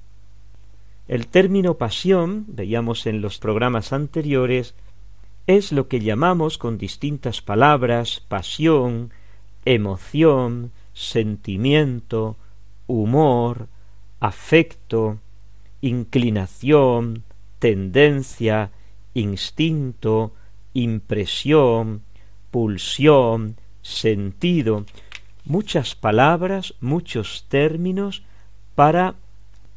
El 1.09 1.27
término 1.27 1.79
pasión, 1.79 2.45
veíamos 2.47 3.09
en 3.09 3.21
los 3.21 3.39
programas 3.39 3.93
anteriores, 3.93 4.77
es 5.47 5.73
lo 5.73 5.89
que 5.89 6.01
llamamos 6.01 6.59
con 6.59 6.79
distintas 6.79 7.43
palabras 7.43 8.23
pasión, 8.29 9.13
emoción, 9.65 10.73
sentimiento, 10.93 12.37
humor, 12.87 13.69
afecto, 14.21 15.19
inclinación, 15.81 17.25
tendencia, 17.59 18.71
instinto, 19.13 20.33
impresión, 20.73 22.03
pulsión, 22.51 23.57
sentido, 23.83 24.87
muchas 25.45 25.95
palabras, 25.95 26.75
muchos 26.81 27.47
términos 27.49 28.23
para 28.75 29.15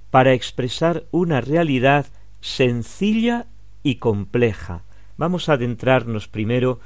para 0.10 0.34
expresar 0.34 1.04
una 1.12 1.42
realidad 1.42 2.06
sencilla 2.40 3.46
y 3.84 3.96
compleja, 3.96 4.84
Vamos 5.18 5.50
a 5.50 5.54
adentrarnos 5.54 6.28
primero 6.28 6.80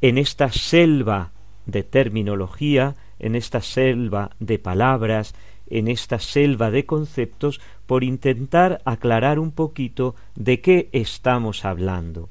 en 0.00 0.18
esta 0.18 0.50
selva 0.50 1.30
de 1.66 1.84
terminología, 1.84 2.96
en 3.18 3.36
esta 3.36 3.60
selva 3.60 4.30
de 4.40 4.58
palabras, 4.58 5.34
en 5.70 5.86
esta 5.88 6.18
selva 6.18 6.70
de 6.70 6.86
conceptos, 6.86 7.60
por 7.86 8.02
intentar 8.04 8.80
aclarar 8.84 9.38
un 9.38 9.52
poquito 9.52 10.16
de 10.34 10.60
qué 10.60 10.88
estamos 10.92 11.64
hablando. 11.64 12.28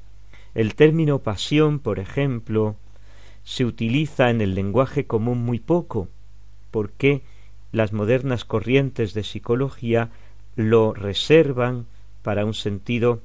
El 0.54 0.74
término 0.74 1.20
pasión, 1.20 1.78
por 1.78 1.98
ejemplo, 1.98 2.76
se 3.44 3.64
utiliza 3.64 4.28
en 4.28 4.40
el 4.40 4.54
lenguaje 4.54 5.06
común 5.06 5.44
muy 5.44 5.60
poco, 5.60 6.08
porque 6.70 7.22
las 7.72 7.92
modernas 7.92 8.44
corrientes 8.44 9.14
de 9.14 9.24
psicología 9.24 10.10
lo 10.56 10.92
reservan 10.92 11.86
para 12.22 12.44
un 12.44 12.54
sentido 12.54 13.22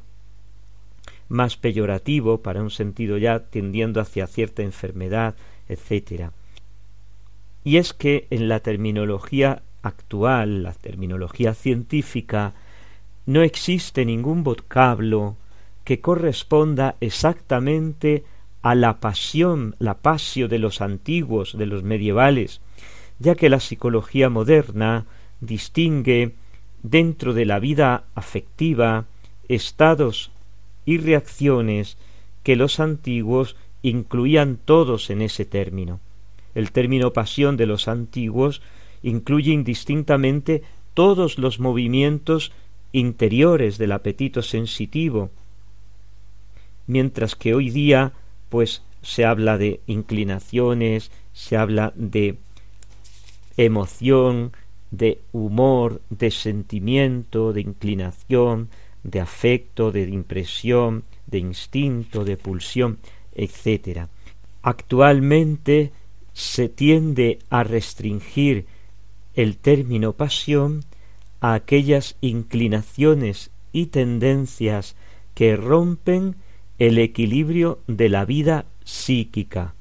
más 1.30 1.58
peyorativo, 1.58 2.42
para 2.42 2.62
un 2.62 2.70
sentido 2.70 3.18
ya 3.18 3.40
tendiendo 3.40 4.02
hacia 4.02 4.28
cierta 4.28 4.62
enfermedad, 4.62 5.36
etc. 5.68 6.32
Y 7.64 7.78
es 7.78 7.94
que 7.94 8.28
en 8.30 8.48
la 8.48 8.60
terminología 8.60 9.64
actual, 9.82 10.64
la 10.64 10.74
terminología 10.74 11.54
científica, 11.54 12.54
no 13.26 13.42
existe 13.42 14.06
ningún 14.06 14.44
vocablo 14.44 15.38
que 15.84 16.02
corresponda 16.02 16.96
exactamente 17.00 18.24
a 18.62 18.76
la 18.76 19.00
pasión, 19.00 19.76
la 19.80 19.96
pasio 19.96 20.48
de 20.48 20.60
los 20.60 20.82
antiguos, 20.82 21.58
de 21.58 21.66
los 21.66 21.84
medievales, 21.84 22.62
ya 23.20 23.36
que 23.36 23.50
la 23.50 23.60
psicología 23.60 24.30
moderna 24.30 25.06
distingue 25.42 26.36
dentro 26.82 27.34
de 27.34 27.46
la 27.46 27.60
vida 27.60 28.06
afectiva 28.16 29.06
estados 29.48 30.32
y 30.86 30.98
reacciones 30.98 31.98
que 32.44 32.56
los 32.56 32.80
antiguos 32.80 33.56
incluían 33.82 34.58
todos 34.64 35.10
en 35.10 35.22
ese 35.22 35.46
término. 35.46 36.00
El 36.56 36.72
término 36.72 37.14
pasión 37.14 37.58
de 37.58 37.66
los 37.66 37.88
antiguos 37.88 38.62
incluye 39.02 39.52
indistintamente 39.52 40.64
todos 40.94 41.38
los 41.38 41.60
movimientos 41.60 42.52
interiores 42.92 43.78
del 43.78 43.92
apetito 43.92 44.42
sensitivo, 44.42 45.32
mientras 46.88 47.36
que 47.36 47.54
hoy 47.54 47.70
día 47.70 48.14
pues 48.50 48.84
se 49.02 49.26
habla 49.26 49.58
de 49.58 49.82
inclinaciones, 49.88 51.12
se 51.34 51.58
habla 51.58 51.92
de 51.96 52.38
emoción, 53.58 54.54
de 54.92 55.22
humor, 55.32 56.02
de 56.10 56.30
sentimiento, 56.30 57.52
de 57.52 57.62
inclinación, 57.62 58.70
de 59.04 59.20
afecto, 59.20 59.92
de 59.92 60.04
impresión, 60.04 61.04
de 61.28 61.40
instinto, 61.40 62.24
de 62.24 62.38
pulsión, 62.38 63.00
etc. 63.34 64.08
Actualmente 64.62 65.92
se 66.34 66.70
tiende 66.70 67.40
a 67.50 67.64
restringir 67.64 68.66
el 69.36 69.58
término 69.58 70.14
pasión 70.14 70.84
a 71.42 71.54
aquellas 71.54 72.16
inclinaciones 72.22 73.52
y 73.72 73.88
tendencias 73.88 74.96
que 75.34 75.56
rompen 75.56 76.36
el 76.80 76.98
equilibrio 76.98 77.80
de 77.88 78.10
la 78.10 78.26
vida 78.26 78.66
psíquica. 78.84 79.74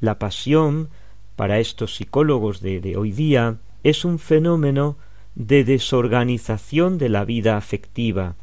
La 0.00 0.18
pasión, 0.18 0.88
para 1.36 1.60
estos 1.60 1.96
psicólogos 1.96 2.60
de, 2.60 2.80
de 2.80 2.96
hoy 2.96 3.12
día, 3.12 3.58
es 3.84 4.04
un 4.04 4.18
fenómeno 4.18 4.96
de 5.34 5.64
desorganización 5.64 6.98
de 6.98 7.08
la 7.08 7.24
vida 7.24 7.56
afectiva 7.56 8.36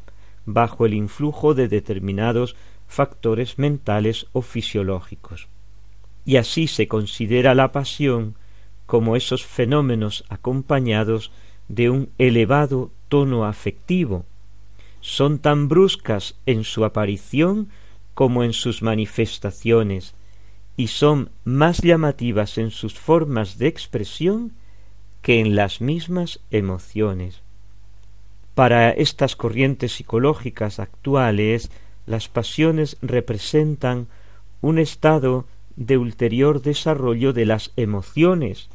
bajo 0.46 0.86
el 0.86 0.94
influjo 0.94 1.54
de 1.54 1.68
determinados 1.68 2.56
factores 2.88 3.58
mentales 3.58 4.26
o 4.32 4.42
fisiológicos. 4.42 5.48
Y 6.24 6.36
así 6.36 6.66
se 6.66 6.88
considera 6.88 7.54
la 7.54 7.72
pasión 7.72 8.34
como 8.86 9.14
esos 9.14 9.46
fenómenos 9.46 10.24
acompañados 10.28 11.30
de 11.68 11.90
un 11.90 12.10
elevado 12.18 12.90
tono 13.08 13.44
afectivo. 13.44 14.24
Son 15.00 15.38
tan 15.38 15.68
bruscas 15.68 16.34
en 16.46 16.64
su 16.64 16.84
aparición 16.84 17.68
como 18.14 18.42
en 18.42 18.52
sus 18.52 18.82
manifestaciones, 18.82 20.14
y 20.76 20.88
son 20.88 21.30
más 21.44 21.78
llamativas 21.82 22.58
en 22.58 22.70
sus 22.70 22.94
formas 22.94 23.58
de 23.58 23.68
expresión 23.68 24.52
que 25.22 25.40
en 25.40 25.54
las 25.54 25.80
mismas 25.80 26.40
emociones. 26.50 27.42
Para 28.54 28.90
estas 28.90 29.36
corrientes 29.36 29.92
psicológicas 29.92 30.80
actuales, 30.80 31.70
las 32.06 32.28
pasiones 32.28 32.96
representan 33.02 34.06
un 34.60 34.78
estado 34.78 35.46
de 35.76 35.96
ulterior 35.96 36.60
desarrollo 36.62 37.32
de 37.32 37.46
las 37.46 37.72
emociones, 37.76 38.68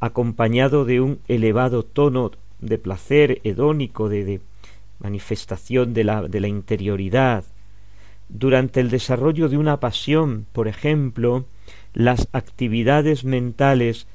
acompañado 0.00 0.84
de 0.84 1.00
un 1.00 1.20
elevado 1.28 1.84
tono 1.84 2.32
de 2.60 2.78
placer 2.78 3.40
hedónico, 3.44 4.08
de, 4.08 4.40
manifestación 4.98 5.94
de 5.94 6.04
la, 6.04 6.22
de 6.22 6.40
la 6.40 6.48
interioridad. 6.48 7.44
Durante 8.28 8.80
el 8.80 8.90
desarrollo 8.90 9.48
de 9.48 9.56
una 9.56 9.80
pasión, 9.80 10.46
por 10.52 10.68
ejemplo, 10.68 11.46
las 11.94 12.28
actividades 12.32 13.24
mentales 13.24 14.06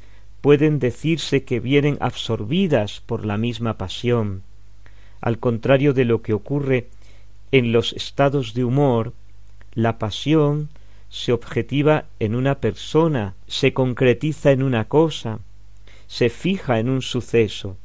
pueden 0.44 0.78
decirse 0.78 1.46
que 1.46 1.62
vienen 1.62 1.98
absorbidas 2.02 3.00
por 3.00 3.26
la 3.26 3.38
misma 3.38 3.78
pasión. 3.78 4.44
Al 5.22 5.40
contrario 5.40 5.94
de 5.94 6.04
lo 6.04 6.22
que 6.22 6.34
ocurre 6.34 6.90
en 7.54 7.72
los 7.72 7.94
estados 7.94 8.54
de 8.54 8.66
humor, 8.66 9.14
la 9.74 9.98
pasión 10.00 10.68
se 11.08 11.32
objetiva 11.32 12.08
en 12.20 12.36
una 12.36 12.56
persona, 12.56 13.36
se 13.48 13.72
concretiza 13.72 14.52
en 14.52 14.64
una 14.64 14.90
cosa, 14.90 15.40
se 16.08 16.28
fija 16.28 16.78
en 16.78 16.90
un 16.90 17.02
suceso, 17.02 17.78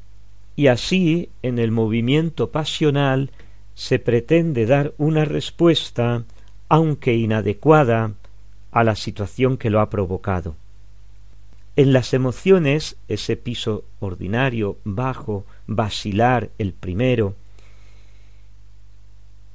y 0.57 0.67
así 0.67 1.29
en 1.45 1.61
el 1.61 1.71
movimiento 1.71 2.51
pasional 2.51 3.31
se 3.77 4.01
pretende 4.01 4.67
dar 4.67 4.95
una 4.99 5.25
respuesta, 5.25 6.25
aunque 6.69 7.15
inadecuada, 7.15 8.15
a 8.73 8.83
la 8.83 8.97
situación 8.97 9.59
que 9.59 9.71
lo 9.71 9.79
ha 9.79 9.91
provocado. 9.91 10.57
En 11.79 11.93
las 11.93 12.13
emociones, 12.13 12.97
ese 13.07 13.37
piso 13.37 13.85
ordinario, 14.01 14.79
bajo, 14.83 15.47
vacilar, 15.69 16.51
el 16.59 16.73
primero, 16.73 17.37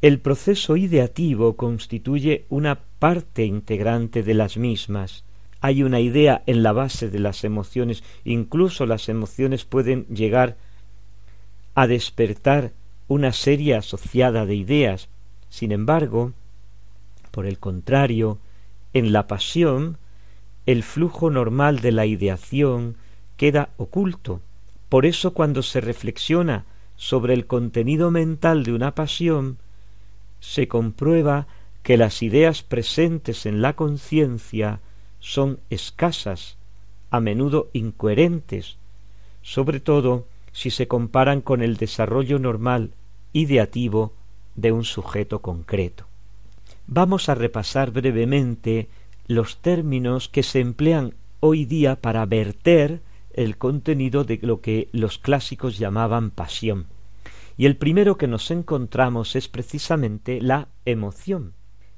el 0.01 0.21
proceso 0.21 0.77
ideativo 0.77 1.57
constituye 1.57 2.45
una 2.47 2.79
parte 2.97 3.43
integrante 3.43 4.23
de 4.23 4.35
las 4.35 4.55
mismas. 4.55 5.25
Hay 5.59 5.83
una 5.83 5.99
idea 5.99 6.43
en 6.45 6.63
la 6.63 6.71
base 6.71 7.09
de 7.09 7.19
las 7.19 7.43
emociones, 7.43 8.05
incluso 8.23 8.85
las 8.85 9.09
emociones 9.09 9.65
pueden 9.65 10.05
llegar 10.05 10.55
a 11.75 11.87
despertar 11.87 12.71
una 13.09 13.33
serie 13.33 13.75
asociada 13.75 14.45
de 14.45 14.55
ideas. 14.55 15.09
Sin 15.49 15.73
embargo, 15.73 16.31
por 17.31 17.45
el 17.45 17.59
contrario, 17.59 18.37
en 18.93 19.11
la 19.11 19.27
pasión 19.27 19.97
el 20.65 20.83
flujo 20.83 21.29
normal 21.29 21.79
de 21.79 21.91
la 21.91 22.05
ideación 22.05 22.95
queda 23.37 23.69
oculto. 23.77 24.41
Por 24.89 25.05
eso 25.05 25.33
cuando 25.33 25.63
se 25.63 25.81
reflexiona 25.81 26.65
sobre 26.95 27.33
el 27.33 27.47
contenido 27.47 28.11
mental 28.11 28.63
de 28.63 28.73
una 28.73 28.95
pasión, 28.95 29.57
se 30.39 30.67
comprueba 30.67 31.47
que 31.83 31.97
las 31.97 32.21
ideas 32.21 32.63
presentes 32.63 33.45
en 33.45 33.61
la 33.61 33.73
conciencia 33.73 34.79
son 35.19 35.59
escasas, 35.69 36.57
a 37.09 37.19
menudo 37.19 37.69
incoherentes, 37.73 38.77
sobre 39.41 39.79
todo 39.79 40.27
si 40.51 40.69
se 40.69 40.87
comparan 40.87 41.41
con 41.41 41.61
el 41.61 41.77
desarrollo 41.77 42.39
normal 42.39 42.91
ideativo 43.33 44.13
de 44.55 44.71
un 44.71 44.83
sujeto 44.83 45.39
concreto. 45.39 46.05
Vamos 46.87 47.29
a 47.29 47.35
repasar 47.35 47.91
brevemente 47.91 48.87
los 49.27 49.61
términos 49.61 50.29
que 50.29 50.43
se 50.43 50.59
emplean 50.59 51.15
hoy 51.39 51.65
día 51.65 52.01
para 52.01 52.25
verter 52.25 53.01
el 53.33 53.57
contenido 53.57 54.23
de 54.23 54.39
lo 54.41 54.61
que 54.61 54.89
los 54.91 55.17
clásicos 55.17 55.77
llamaban 55.77 56.31
pasión. 56.31 56.87
Y 57.57 57.65
el 57.65 57.77
primero 57.77 58.17
que 58.17 58.27
nos 58.27 58.51
encontramos 58.51 59.35
es 59.35 59.47
precisamente 59.47 60.41
la 60.41 60.69
emoción. 60.85 61.53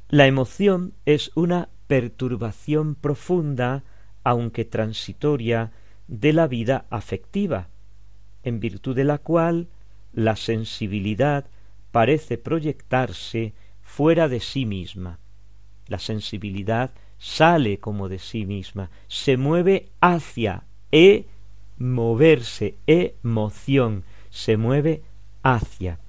La 0.09 0.27
emoción 0.27 0.93
es 1.05 1.31
una 1.35 1.69
perturbación 1.87 2.95
profunda, 2.95 3.83
aunque 4.23 4.65
transitoria, 4.65 5.71
de 6.07 6.33
la 6.33 6.47
vida 6.47 6.85
afectiva, 6.89 7.69
en 8.43 8.59
virtud 8.59 8.95
de 8.95 9.03
la 9.03 9.17
cual 9.17 9.67
la 10.13 10.35
sensibilidad 10.35 11.45
parece 11.91 12.37
proyectarse 12.37 13.53
fuera 13.81 14.27
de 14.27 14.39
sí 14.39 14.65
misma. 14.65 15.19
La 15.87 15.99
sensibilidad 15.99 16.91
sale 17.17 17.79
como 17.79 18.09
de 18.09 18.19
sí 18.19 18.45
misma, 18.45 18.89
se 19.07 19.37
mueve 19.37 19.89
hacia, 20.01 20.63
e 20.91 21.25
moverse, 21.77 22.75
emoción, 22.87 24.03
se 24.29 24.57
mueve 24.57 25.01
hacia. 25.43 25.99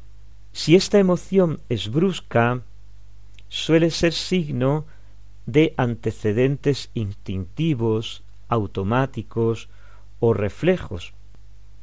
Si 0.53 0.77
esta 0.77 0.99
emoción 0.99 1.61
es 1.69 1.91
brusca, 1.91 2.63
suele 3.49 3.91
ser 3.91 4.13
signo 4.13 4.87
de 5.47 5.75
antecedentes 5.77 6.91
instintivos, 6.95 8.25
automáticos 8.49 9.69
o 10.19 10.35
reflejos, 10.35 11.15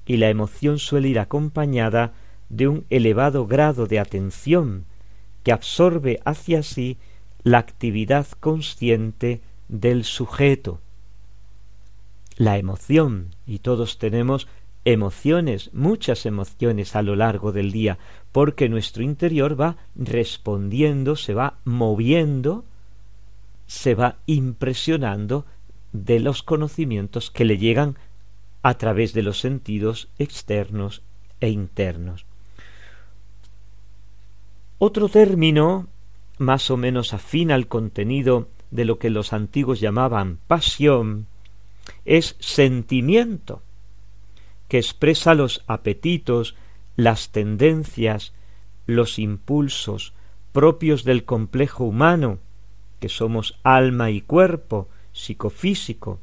y 0.05 0.17
la 0.17 0.29
emoción 0.29 0.79
suele 0.79 1.09
ir 1.09 1.19
acompañada 1.19 2.13
de 2.49 2.67
un 2.67 2.85
elevado 2.89 3.47
grado 3.47 3.87
de 3.87 3.99
atención 3.99 4.85
que 5.43 5.51
absorbe 5.51 6.19
hacia 6.25 6.63
sí 6.63 6.97
la 7.43 7.57
actividad 7.57 8.27
consciente 8.39 9.41
del 9.67 10.03
sujeto. 10.05 10.79
La 12.37 12.57
emoción, 12.57 13.35
y 13.45 13.59
todos 13.59 13.97
tenemos 13.99 14.47
emociones, 14.85 15.69
muchas 15.73 16.25
emociones 16.25 16.95
a 16.95 17.01
lo 17.01 17.15
largo 17.15 17.51
del 17.51 17.71
día, 17.71 17.97
porque 18.31 18.69
nuestro 18.69 19.03
interior 19.03 19.59
va 19.59 19.77
respondiendo, 19.95 21.15
se 21.15 21.33
va 21.33 21.57
moviendo, 21.63 22.65
se 23.67 23.95
va 23.95 24.17
impresionando 24.25 25.45
de 25.91 26.19
los 26.19 26.43
conocimientos 26.43 27.29
que 27.29 27.45
le 27.45 27.57
llegan 27.57 27.97
a 28.61 28.75
través 28.75 29.13
de 29.13 29.21
los 29.21 29.39
sentidos 29.39 30.09
externos 30.17 31.01
e 31.39 31.49
internos. 31.49 32.25
Otro 34.79 35.07
término 35.07 35.87
más 36.43 36.69
o 36.69 36.77
menos 36.77 37.13
afín 37.13 37.51
al 37.51 37.67
contenido 37.67 38.49
de 38.71 38.85
lo 38.85 38.99
que 38.99 39.09
los 39.09 39.33
antiguos 39.33 39.79
llamaban 39.79 40.39
pasión, 40.47 41.27
es 42.05 42.35
sentimiento, 42.39 43.61
que 44.67 44.77
expresa 44.77 45.33
los 45.33 45.63
apetitos, 45.67 46.55
las 46.95 47.29
tendencias, 47.29 48.33
los 48.85 49.19
impulsos 49.19 50.13
propios 50.51 51.03
del 51.03 51.25
complejo 51.25 51.83
humano, 51.83 52.39
que 52.99 53.09
somos 53.09 53.59
alma 53.63 54.11
y 54.11 54.21
cuerpo, 54.21 54.87
psicofísico. 55.11 56.19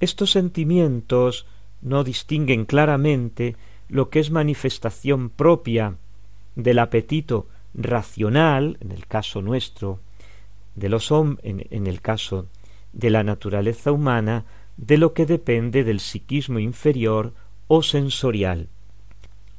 Estos 0.00 0.32
sentimientos 0.32 1.46
no 1.80 2.04
distinguen 2.04 2.64
claramente 2.64 3.56
lo 3.88 4.10
que 4.10 4.20
es 4.20 4.30
manifestación 4.30 5.30
propia 5.30 5.96
del 6.56 6.78
apetito 6.78 7.46
racional, 7.74 8.78
en 8.80 8.92
el 8.92 9.06
caso 9.06 9.42
nuestro, 9.42 10.00
de 10.74 10.88
los 10.88 11.10
en, 11.10 11.66
en 11.70 11.86
el 11.86 12.00
caso 12.00 12.46
de 12.92 13.10
la 13.10 13.22
naturaleza 13.22 13.92
humana, 13.92 14.44
de 14.76 14.98
lo 14.98 15.12
que 15.12 15.26
depende 15.26 15.84
del 15.84 16.00
psiquismo 16.00 16.58
inferior 16.58 17.34
o 17.68 17.82
sensorial. 17.82 18.68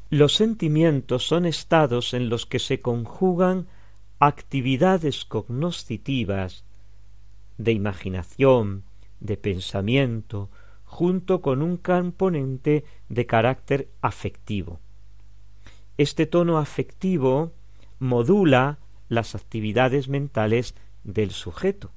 Los 0.09 0.35
sentimientos 0.35 1.25
son 1.25 1.45
estados 1.45 2.13
en 2.13 2.27
los 2.27 2.45
que 2.45 2.59
se 2.59 2.81
conjugan 2.81 3.67
actividades 4.19 5.25
cognoscitivas 5.25 6.65
de 7.57 7.71
imaginación, 7.71 8.83
de 9.19 9.37
pensamiento, 9.37 10.49
junto 10.83 11.41
con 11.41 11.61
un 11.61 11.77
componente 11.77 12.83
de 13.07 13.25
carácter 13.25 13.87
afectivo. 14.01 14.79
Este 15.97 16.25
tono 16.25 16.57
afectivo 16.57 17.53
modula 18.01 18.79
las 19.09 19.35
actividades 19.35 20.09
mentales 20.09 20.73
del 21.03 21.29
sujeto 21.29 21.91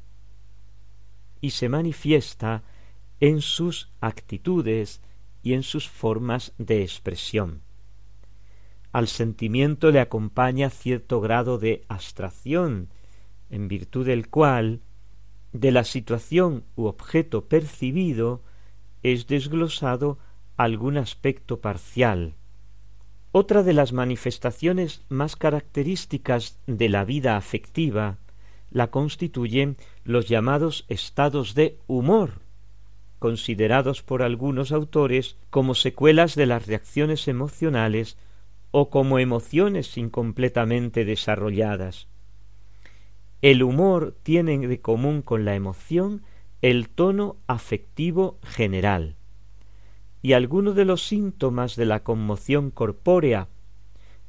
y 1.41 1.51
se 1.51 1.71
manifiesta 1.71 2.63
en 3.21 3.41
sus 3.41 3.91
actitudes 4.03 5.01
y 5.43 5.55
en 5.55 5.63
sus 5.63 5.89
formas 5.89 6.53
de 6.59 6.83
expresión. 6.83 7.63
Al 8.93 9.09
sentimiento 9.09 9.91
le 9.91 10.01
acompaña 10.01 10.69
cierto 10.69 11.23
grado 11.23 11.59
de 11.59 11.85
abstracción, 11.89 12.91
en 13.49 13.67
virtud 13.69 14.05
del 14.05 14.29
cual 14.29 14.83
de 15.53 15.73
la 15.73 15.85
situación 15.85 16.65
u 16.77 16.85
objeto 16.85 17.47
percibido 17.47 18.43
es 19.03 19.27
desglosado 19.27 20.19
algún 20.59 20.99
aspecto 20.99 21.61
parcial, 21.61 22.35
otra 23.37 23.65
de 23.65 23.73
las 23.73 23.93
manifestaciones 23.93 25.03
más 25.09 25.35
características 25.35 26.61
de 26.69 26.89
la 26.89 27.05
vida 27.05 27.37
afectiva 27.37 28.19
la 28.71 28.93
constituyen 28.93 29.77
los 30.05 30.29
llamados 30.29 30.85
estados 30.87 31.57
de 31.57 31.77
humor, 31.89 32.43
considerados 33.19 34.03
por 34.03 34.23
algunos 34.23 34.71
autores 34.71 35.37
como 35.51 35.75
secuelas 35.75 36.37
de 36.37 36.47
las 36.47 36.69
reacciones 36.69 37.27
emocionales 37.27 38.19
o 38.71 38.89
como 38.89 39.19
emociones 39.19 39.99
incompletamente 39.99 41.05
desarrolladas. 41.05 42.07
El 43.43 43.65
humor 43.65 44.17
tiene 44.23 44.59
de 44.59 44.81
común 44.81 45.23
con 45.23 45.45
la 45.45 45.57
emoción 45.57 46.23
el 46.63 46.89
tono 46.89 47.39
afectivo 47.49 48.39
general 48.45 49.17
y 50.25 50.33
algunos 50.33 50.75
de 50.75 50.87
los 50.87 51.07
síntomas 51.07 51.77
de 51.77 51.85
la 51.85 52.03
conmoción 52.03 52.71
corpórea, 52.71 53.49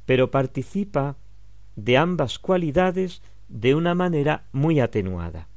pero 0.04 0.30
participa 0.30 1.16
de 1.74 1.96
ambas 1.96 2.38
cualidades 2.38 3.22
de 3.48 3.74
una 3.74 3.94
manera 3.94 4.44
muy 4.52 4.78
atenuada. 4.78 5.48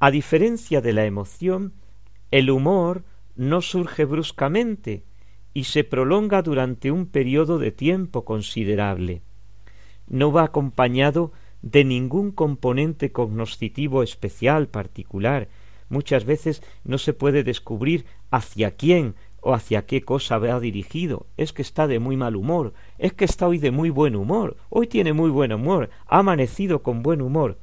A 0.00 0.10
diferencia 0.10 0.80
de 0.80 0.92
la 0.92 1.04
emoción, 1.04 1.72
el 2.32 2.50
humor 2.50 3.04
no 3.36 3.62
surge 3.62 4.06
bruscamente 4.06 5.04
y 5.54 5.64
se 5.64 5.84
prolonga 5.84 6.42
durante 6.42 6.90
un 6.90 7.06
periodo 7.06 7.60
de 7.60 7.70
tiempo 7.70 8.24
considerable. 8.24 9.22
No 10.08 10.32
va 10.32 10.42
acompañado 10.42 11.30
de 11.62 11.84
ningún 11.84 12.32
componente 12.32 13.12
cognoscitivo 13.12 14.02
especial 14.02 14.66
particular. 14.66 15.46
Muchas 15.92 16.24
veces 16.24 16.62
no 16.84 16.96
se 16.96 17.12
puede 17.12 17.44
descubrir 17.44 18.06
hacia 18.30 18.70
quién 18.70 19.14
o 19.42 19.52
hacia 19.52 19.84
qué 19.84 20.00
cosa 20.00 20.38
va 20.38 20.58
dirigido. 20.58 21.26
Es 21.36 21.52
que 21.52 21.60
está 21.60 21.86
de 21.86 21.98
muy 21.98 22.16
mal 22.16 22.34
humor, 22.34 22.72
es 22.96 23.12
que 23.12 23.26
está 23.26 23.46
hoy 23.46 23.58
de 23.58 23.72
muy 23.72 23.90
buen 23.90 24.16
humor, 24.16 24.56
hoy 24.70 24.86
tiene 24.86 25.12
muy 25.12 25.28
buen 25.28 25.52
humor, 25.52 25.90
ha 26.06 26.20
amanecido 26.20 26.82
con 26.82 27.02
buen 27.02 27.20
humor. 27.20 27.58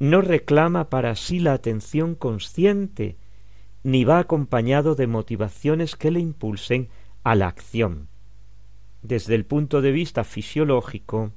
No 0.00 0.22
reclama 0.22 0.90
para 0.90 1.14
sí 1.14 1.38
la 1.38 1.52
atención 1.52 2.16
consciente, 2.16 3.16
ni 3.84 4.02
va 4.02 4.18
acompañado 4.18 4.96
de 4.96 5.06
motivaciones 5.06 5.94
que 5.94 6.10
le 6.10 6.18
impulsen 6.18 6.88
a 7.22 7.36
la 7.36 7.46
acción. 7.46 8.08
Desde 9.02 9.36
el 9.36 9.46
punto 9.46 9.82
de 9.82 9.92
vista 9.92 10.24
fisiológico, 10.24 11.30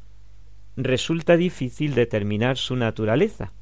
resulta 0.76 1.38
difícil 1.38 1.94
determinar 1.94 2.58
su 2.58 2.76
naturaleza. 2.76 3.54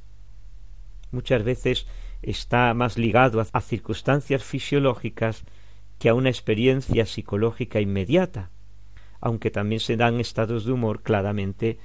Muchas 1.11 1.43
veces 1.43 1.87
está 2.21 2.73
más 2.73 2.97
ligado 2.97 3.41
a, 3.41 3.61
circunstancias 3.61 4.43
fisiológicas 4.43 5.43
que 5.99 6.09
a 6.09 6.13
una 6.13 6.29
experiencia 6.29 7.05
psicológica 7.05 7.79
inmediata, 7.79 8.49
aunque 9.19 9.51
también 9.51 9.79
se 9.79 9.97
dan 9.97 10.19
estados 10.19 10.65
de 10.65 10.71
humor 10.71 11.01
claramente 11.03 11.79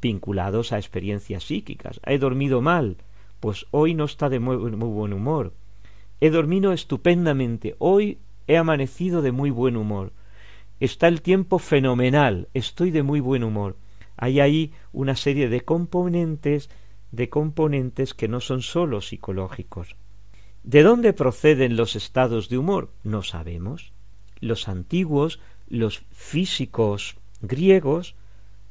vinculados 0.00 0.72
a 0.72 0.78
experiencias 0.78 1.44
psíquicas. 1.44 2.00
He 2.04 2.18
dormido 2.18 2.60
mal, 2.60 2.96
pues 3.40 3.66
hoy 3.70 3.94
no 3.94 4.04
está 4.04 4.28
de 4.28 4.40
muy, 4.40 4.56
buen 4.56 5.12
humor. 5.12 5.52
He 6.20 6.30
dormido 6.30 6.72
estupendamente, 6.72 7.76
hoy 7.78 8.18
he 8.46 8.56
amanecido 8.56 9.22
de 9.22 9.32
muy 9.32 9.50
buen 9.50 9.76
humor. 9.76 10.12
Está 10.80 11.08
el 11.08 11.22
tiempo 11.22 11.58
fenomenal, 11.58 12.48
estoy 12.54 12.90
de 12.90 13.02
muy 13.02 13.20
buen 13.20 13.44
humor 13.44 13.76
hay 14.18 14.40
ahí 14.40 14.72
una 14.92 15.16
serie 15.16 15.48
de 15.48 15.62
componentes 15.62 16.68
de 17.12 17.28
componentes 17.28 18.14
que 18.14 18.28
no 18.28 18.40
son 18.40 18.62
sólo 18.62 19.00
psicológicos. 19.00 19.96
¿De 20.62 20.82
dónde 20.82 21.12
proceden 21.12 21.76
los 21.76 21.96
estados 21.96 22.48
de 22.48 22.58
humor? 22.58 22.90
No 23.02 23.22
sabemos. 23.22 23.92
Los 24.40 24.68
antiguos, 24.68 25.40
los 25.68 26.04
físicos 26.12 27.16
griegos, 27.40 28.14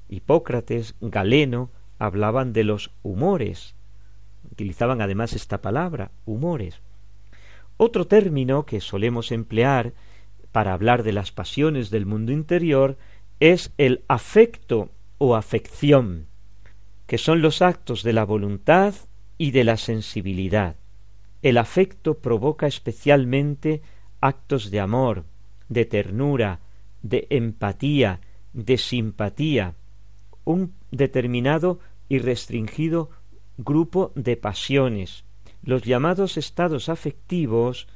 Hipócrates, 0.10 0.96
Galeno, 1.02 1.70
hablaban 2.00 2.54
de 2.54 2.64
los 2.64 2.92
humores. 3.04 3.76
Utilizaban 4.52 5.02
además 5.02 5.34
esta 5.34 5.62
palabra, 5.62 6.12
humores. 6.26 6.80
Otro 7.78 8.08
término 8.08 8.66
que 8.66 8.82
solemos 8.82 9.32
emplear 9.32 9.94
para 10.52 10.74
hablar 10.74 11.04
de 11.04 11.14
las 11.14 11.32
pasiones 11.32 11.90
del 11.90 12.06
mundo 12.06 12.32
interior 12.32 12.98
es 13.40 13.72
el 13.78 14.04
afecto 14.08 14.90
o 15.18 15.36
afección, 15.36 16.27
que 17.08 17.18
son 17.18 17.42
los 17.42 17.62
actos 17.62 18.04
de 18.04 18.14
la 18.14 18.26
voluntad 18.26 18.94
y 19.38 19.52
de 19.52 19.64
la 19.64 19.78
sensibilidad. 19.78 20.76
El 21.42 21.58
afecto 21.58 22.20
provoca 22.20 22.68
especialmente 22.68 23.82
actos 24.20 24.70
de 24.72 24.80
amor, 24.80 25.26
de 25.70 25.86
ternura, 25.86 26.60
de 27.02 27.28
empatía, 27.30 28.20
de 28.54 28.78
simpatía, 28.78 29.76
un 30.44 30.74
determinado 30.92 31.80
y 32.10 32.20
restringido 32.20 33.10
grupo 33.58 34.12
de 34.16 34.38
pasiones. 34.38 35.24
Los 35.64 35.84
llamados 35.84 36.38
estados 36.38 36.90
afectivos 36.90 37.88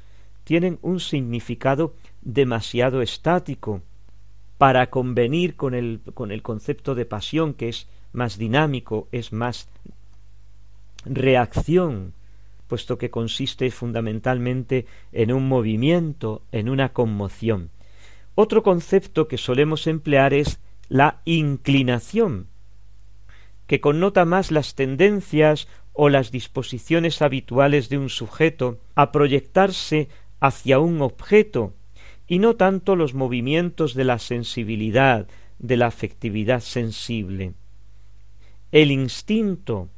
tienen 0.44 0.78
un 0.82 1.00
significado 1.00 1.94
demasiado 2.22 3.02
estático, 3.02 3.82
para 4.62 4.90
convenir 4.90 5.56
con 5.56 5.74
el, 5.74 6.02
con 6.14 6.30
el 6.30 6.40
concepto 6.40 6.94
de 6.94 7.04
pasión 7.04 7.52
que 7.52 7.68
es 7.68 7.88
más 8.12 8.38
dinámico, 8.38 9.08
es 9.12 9.32
más 9.32 9.68
reacción, 11.04 12.12
puesto 12.68 12.96
que 12.98 13.10
consiste 13.10 13.70
fundamentalmente 13.70 14.86
en 15.12 15.32
un 15.32 15.48
movimiento, 15.48 16.42
en 16.52 16.68
una 16.68 16.92
conmoción. 16.92 17.70
Otro 18.34 18.62
concepto 18.62 19.28
que 19.28 19.36
solemos 19.36 19.86
emplear 19.86 20.32
es 20.32 20.58
la 20.88 21.20
inclinación, 21.24 22.46
que 23.66 23.80
connota 23.80 24.24
más 24.24 24.50
las 24.50 24.74
tendencias 24.74 25.68
o 25.92 26.08
las 26.08 26.30
disposiciones 26.30 27.20
habituales 27.20 27.88
de 27.88 27.98
un 27.98 28.08
sujeto 28.08 28.78
a 28.94 29.12
proyectarse 29.12 30.08
hacia 30.40 30.78
un 30.78 31.02
objeto 31.02 31.74
y 32.26 32.38
no 32.38 32.56
tanto 32.56 32.96
los 32.96 33.14
movimientos 33.14 33.94
de 33.94 34.04
la 34.04 34.18
sensibilidad, 34.18 35.26
de 35.58 35.76
la 35.76 35.86
afectividad 35.86 36.60
sensible. 36.60 37.52
El 38.72 38.90
instinto. 38.90 39.90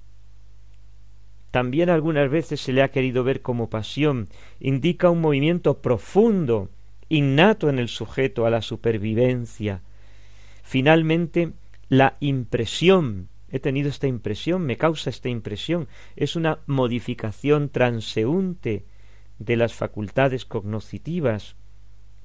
También 1.53 1.91
algunas 1.91 2.29
veces 2.29 2.61
se 2.61 2.73
le 2.73 2.83
ha 2.83 2.91
querido 2.91 3.23
ver 3.23 3.41
como 3.41 3.71
pasión, 3.71 4.29
indica 4.59 5.11
un 5.11 5.21
movimiento 5.21 5.81
profundo, 5.81 6.71
innato 7.09 7.69
en 7.69 7.79
el 7.79 7.87
sujeto 7.87 8.47
a 8.47 8.51
la 8.51 8.63
supervivencia. 8.63 9.83
Finalmente, 10.65 11.53
la 11.89 12.17
impresión, 12.19 13.29
he 13.49 13.61
tenido 13.61 13.89
esta 13.89 14.09
impresión, 14.09 14.67
me 14.67 14.77
causa 14.77 15.09
esta 15.09 15.29
impresión, 15.29 15.87
es 16.17 16.35
una 16.35 16.59
modificación 16.67 17.69
transeúnte 17.69 18.87
de 19.39 19.57
las 19.57 19.73
facultades 19.73 20.45
cognoscitivas, 20.45 21.55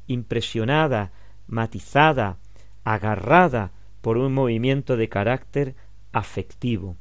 impresionada, 0.07 1.12
matizada, 1.45 2.39
agarrada 2.83 3.71
por 4.01 4.17
un 4.17 4.33
movimiento 4.33 4.97
de 4.97 5.09
carácter 5.09 5.75
afectivo. 6.11 6.97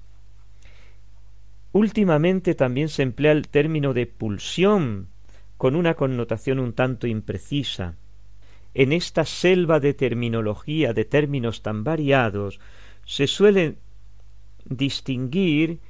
Últimamente 1.72 2.54
también 2.54 2.88
se 2.88 3.02
emplea 3.02 3.32
el 3.32 3.48
término 3.48 3.92
de 3.92 4.06
pulsión 4.06 5.08
con 5.56 5.76
una 5.76 5.94
connotación 5.94 6.58
un 6.58 6.72
tanto 6.72 7.06
imprecisa. 7.06 7.96
En 8.74 8.92
esta 8.92 9.24
selva 9.24 9.80
de 9.80 9.92
terminología, 9.92 10.92
de 10.92 11.04
términos 11.04 11.62
tan 11.62 11.84
variados, 11.84 12.60
se 13.04 13.26
suele 13.26 13.76
distinguir 14.64 15.80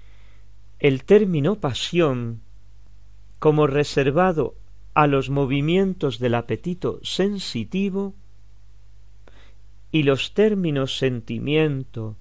el 0.78 1.04
término 1.04 1.56
pasión 1.56 2.40
como 3.38 3.66
reservado 3.66 4.56
a 4.94 5.06
los 5.06 5.30
movimientos 5.30 6.18
del 6.18 6.34
apetito 6.34 7.00
sensitivo 7.02 8.14
y 9.92 10.02
los 10.02 10.34
términos 10.34 10.98
sentimiento, 10.98 12.16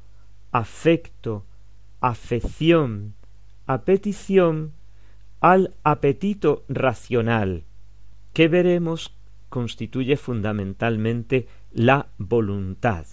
afecto, 0.52 1.46
afección, 2.00 3.14
apetición 3.66 4.74
al 5.40 5.76
apetito 5.84 6.64
racional, 6.68 7.64
que 8.34 8.48
veremos 8.48 9.14
constituye 9.50 10.18
fundamentalmente 10.18 11.48
la 11.72 12.08
voluntad, 12.18 13.06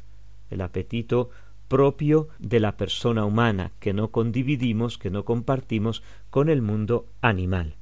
el 0.50 0.60
apetito 0.60 1.30
propio 1.68 2.28
de 2.38 2.60
la 2.60 2.76
persona 2.76 3.24
humana, 3.24 3.72
que 3.80 3.92
no 3.92 4.10
condividimos, 4.10 4.98
que 4.98 5.10
no 5.10 5.24
compartimos 5.24 6.02
con 6.30 6.48
el 6.48 6.62
mundo 6.62 7.06
animal. 7.20 7.76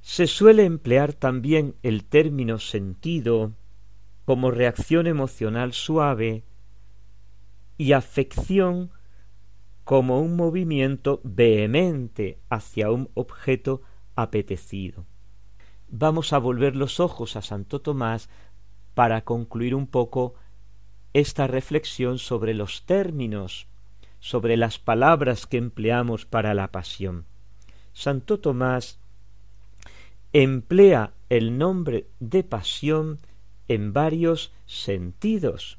Se 0.00 0.26
suele 0.26 0.64
emplear 0.64 1.12
también 1.12 1.74
el 1.82 2.04
término 2.04 2.58
sentido 2.58 3.52
como 4.24 4.50
reacción 4.50 5.06
emocional 5.06 5.72
suave 5.72 6.44
y 7.80 7.94
afección 7.94 8.90
como 9.84 10.20
un 10.20 10.36
movimiento 10.36 11.22
vehemente 11.24 12.38
hacia 12.50 12.90
un 12.90 13.08
objeto 13.14 13.80
apetecido. 14.16 15.06
Vamos 15.88 16.34
a 16.34 16.38
volver 16.38 16.76
los 16.76 17.00
ojos 17.00 17.36
a 17.36 17.40
Santo 17.40 17.80
Tomás 17.80 18.28
para 18.92 19.22
concluir 19.22 19.74
un 19.74 19.86
poco 19.86 20.34
esta 21.14 21.46
reflexión 21.46 22.18
sobre 22.18 22.52
los 22.52 22.84
términos, 22.84 23.66
sobre 24.18 24.58
las 24.58 24.78
palabras 24.78 25.46
que 25.46 25.56
empleamos 25.56 26.26
para 26.26 26.52
la 26.52 26.72
pasión. 26.72 27.24
Santo 27.94 28.40
Tomás 28.40 28.98
emplea 30.34 31.14
el 31.30 31.56
nombre 31.56 32.08
de 32.20 32.44
pasión 32.44 33.20
en 33.68 33.94
varios 33.94 34.52
sentidos 34.66 35.78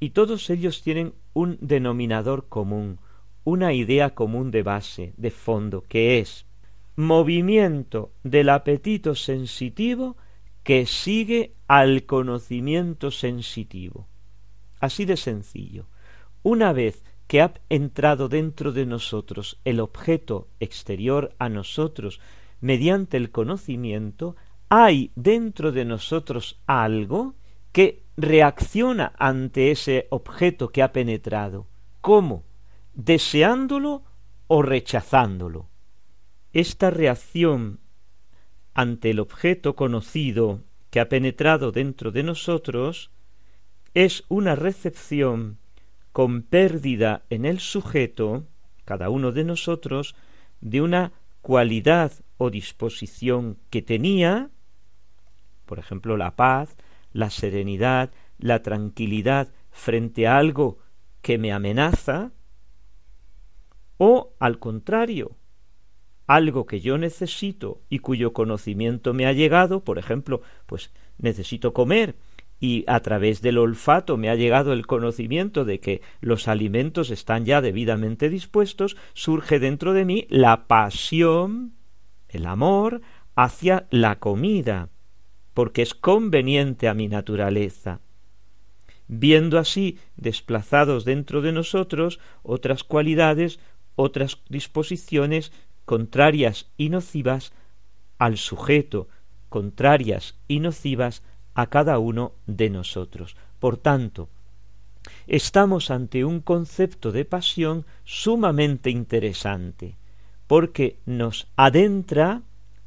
y 0.00 0.10
todos 0.10 0.50
ellos 0.50 0.82
tienen 0.82 1.14
un 1.36 1.58
denominador 1.60 2.48
común, 2.48 2.98
una 3.44 3.74
idea 3.74 4.14
común 4.14 4.50
de 4.50 4.62
base, 4.62 5.12
de 5.18 5.30
fondo, 5.30 5.84
que 5.86 6.18
es 6.18 6.46
movimiento 6.96 8.10
del 8.24 8.48
apetito 8.48 9.14
sensitivo 9.14 10.16
que 10.62 10.86
sigue 10.86 11.52
al 11.68 12.04
conocimiento 12.04 13.10
sensitivo. 13.10 14.08
Así 14.80 15.04
de 15.04 15.18
sencillo. 15.18 15.84
Una 16.42 16.72
vez 16.72 17.04
que 17.26 17.42
ha 17.42 17.52
entrado 17.68 18.30
dentro 18.30 18.72
de 18.72 18.86
nosotros 18.86 19.60
el 19.66 19.80
objeto 19.80 20.48
exterior 20.58 21.34
a 21.38 21.50
nosotros 21.50 22.18
mediante 22.62 23.18
el 23.18 23.30
conocimiento, 23.30 24.36
hay 24.70 25.10
dentro 25.16 25.70
de 25.70 25.84
nosotros 25.84 26.58
algo 26.66 27.34
que 27.72 28.05
reacciona 28.16 29.12
ante 29.18 29.70
ese 29.70 30.06
objeto 30.10 30.70
que 30.70 30.82
ha 30.82 30.92
penetrado. 30.92 31.66
¿Cómo? 32.00 32.44
¿Deseándolo 32.94 34.04
o 34.46 34.62
rechazándolo? 34.62 35.68
Esta 36.52 36.90
reacción 36.90 37.80
ante 38.74 39.10
el 39.10 39.20
objeto 39.20 39.76
conocido 39.76 40.62
que 40.90 41.00
ha 41.00 41.08
penetrado 41.08 41.72
dentro 41.72 42.12
de 42.12 42.22
nosotros 42.22 43.10
es 43.94 44.24
una 44.28 44.54
recepción 44.54 45.58
con 46.12 46.42
pérdida 46.42 47.24
en 47.28 47.44
el 47.44 47.60
sujeto, 47.60 48.44
cada 48.84 49.10
uno 49.10 49.32
de 49.32 49.44
nosotros, 49.44 50.14
de 50.60 50.80
una 50.80 51.12
cualidad 51.42 52.12
o 52.38 52.50
disposición 52.50 53.58
que 53.70 53.82
tenía, 53.82 54.50
por 55.66 55.78
ejemplo, 55.78 56.16
la 56.16 56.36
paz, 56.36 56.76
la 57.16 57.30
serenidad, 57.30 58.10
la 58.38 58.62
tranquilidad 58.62 59.48
frente 59.70 60.26
a 60.26 60.36
algo 60.36 60.78
que 61.22 61.38
me 61.38 61.52
amenaza, 61.52 62.32
o 63.96 64.34
al 64.38 64.58
contrario, 64.58 65.36
algo 66.26 66.66
que 66.66 66.80
yo 66.80 66.98
necesito 66.98 67.80
y 67.88 68.00
cuyo 68.00 68.32
conocimiento 68.32 69.14
me 69.14 69.26
ha 69.26 69.32
llegado, 69.32 69.82
por 69.82 69.98
ejemplo, 69.98 70.42
pues 70.66 70.92
necesito 71.18 71.72
comer 71.72 72.16
y 72.60 72.84
a 72.86 73.00
través 73.00 73.42
del 73.42 73.58
olfato 73.58 74.16
me 74.16 74.28
ha 74.28 74.34
llegado 74.34 74.72
el 74.72 74.86
conocimiento 74.86 75.64
de 75.64 75.80
que 75.80 76.02
los 76.20 76.48
alimentos 76.48 77.10
están 77.10 77.44
ya 77.44 77.60
debidamente 77.60 78.28
dispuestos, 78.28 78.96
surge 79.14 79.58
dentro 79.58 79.92
de 79.92 80.04
mí 80.04 80.26
la 80.28 80.66
pasión, 80.66 81.74
el 82.28 82.46
amor 82.46 83.00
hacia 83.34 83.86
la 83.90 84.18
comida, 84.18 84.90
porque 85.56 85.80
es 85.80 85.94
conveniente 85.94 86.86
a 86.86 86.92
mi 86.92 87.08
naturaleza. 87.08 88.00
Viendo 89.08 89.58
así 89.58 89.98
desplazados 90.14 91.06
dentro 91.06 91.40
de 91.40 91.50
nosotros 91.50 92.20
otras 92.42 92.84
cualidades, 92.84 93.58
otras 93.94 94.42
disposiciones 94.50 95.52
contrarias 95.86 96.66
y 96.76 96.90
nocivas 96.90 97.54
al 98.18 98.36
sujeto, 98.36 99.08
contrarias 99.48 100.34
y 100.46 100.60
nocivas 100.60 101.22
a 101.54 101.68
cada 101.68 101.98
uno 102.00 102.34
de 102.46 102.68
nosotros. 102.68 103.34
Por 103.58 103.78
tanto, 103.78 104.28
estamos 105.26 105.90
ante 105.90 106.26
un 106.26 106.40
concepto 106.40 107.12
de 107.12 107.24
pasión 107.24 107.86
sumamente 108.04 108.90
interesante, 108.90 109.96
porque 110.48 110.98
nos 111.06 111.48
adentra, 111.56 112.42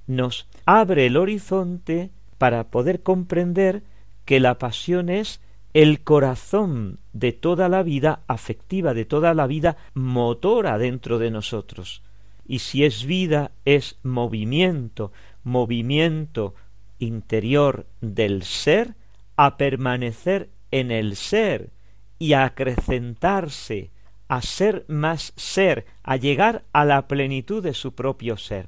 nos 0.06 0.48
abre 0.68 1.08
el 1.08 1.18
horizonte 1.18 2.12
para 2.40 2.72
poder 2.72 3.04
comprender 3.04 3.84
que 4.26 4.40
la 4.40 4.58
pasión 4.58 5.10
es 5.10 5.42
el 5.74 6.02
corazón 6.02 6.98
de 7.14 7.32
toda 7.32 7.70
la 7.70 7.84
vida 7.84 8.22
afectiva, 8.28 8.96
de 8.96 9.06
toda 9.06 9.36
la 9.36 9.46
vida 9.46 9.78
motora 9.94 10.80
dentro 10.80 11.20
de 11.20 11.30
nosotros. 11.30 12.02
Y 12.48 12.60
si 12.60 12.84
es 12.84 13.06
vida, 13.06 13.52
es 13.66 14.00
movimiento, 14.02 15.12
movimiento 15.44 16.56
interior 16.98 17.86
del 18.02 18.42
ser 18.44 18.96
a 19.36 19.58
permanecer 19.58 20.50
en 20.72 20.92
el 20.92 21.16
ser 21.16 21.70
y 22.18 22.34
a 22.34 22.46
acrecentarse, 22.46 23.92
a 24.28 24.42
ser 24.42 24.86
más 24.88 25.34
ser, 25.36 25.86
a 26.04 26.16
llegar 26.16 26.64
a 26.74 26.86
la 26.86 27.08
plenitud 27.08 27.62
de 27.62 27.74
su 27.74 27.94
propio 27.94 28.38
ser. 28.38 28.68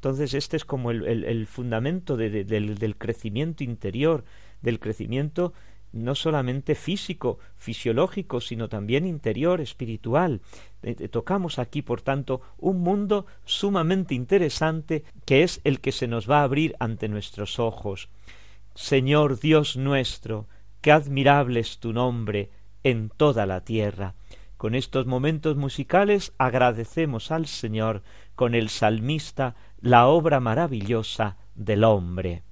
Entonces 0.00 0.32
este 0.32 0.56
es 0.56 0.64
como 0.64 0.92
el, 0.92 1.46
fundamento 1.46 2.16
del, 2.16 2.46
del 2.46 2.96
crecimiento 2.96 3.62
interior, 3.62 4.24
del 4.62 4.80
crecimiento 4.80 5.52
no 5.92 6.14
solamente 6.14 6.74
físico, 6.74 7.38
fisiológico, 7.58 8.40
sino 8.40 8.70
también 8.70 9.06
interior, 9.06 9.60
espiritual. 9.60 10.40
Eh, 10.82 10.96
eh, 10.98 11.08
tocamos 11.08 11.58
aquí, 11.58 11.82
por 11.82 12.00
tanto, 12.00 12.40
un 12.56 12.80
mundo 12.80 13.26
sumamente 13.44 14.14
interesante 14.14 15.04
que 15.26 15.42
es 15.42 15.60
el 15.64 15.80
que 15.80 15.92
se 15.92 16.06
nos 16.06 16.30
va 16.30 16.40
a 16.40 16.44
abrir 16.44 16.76
ante 16.78 17.06
nuestros 17.08 17.58
ojos. 17.58 18.08
Señor 18.74 19.38
Dios 19.38 19.76
nuestro, 19.76 20.46
qué 20.80 20.92
admirable 20.92 21.60
es 21.60 21.78
tu 21.78 21.92
nombre 21.92 22.48
en 22.84 23.10
toda 23.10 23.44
la 23.44 23.64
tierra. 23.64 24.14
Con 24.56 24.74
estos 24.74 25.06
momentos 25.06 25.56
musicales 25.56 26.34
agradecemos 26.36 27.30
al 27.30 27.46
Señor 27.46 28.02
con 28.34 28.54
el 28.54 28.68
salmista 28.68 29.56
la 29.82 30.08
obra 30.08 30.40
maravillosa 30.40 31.36
del 31.54 31.84
hombre. 31.84 32.42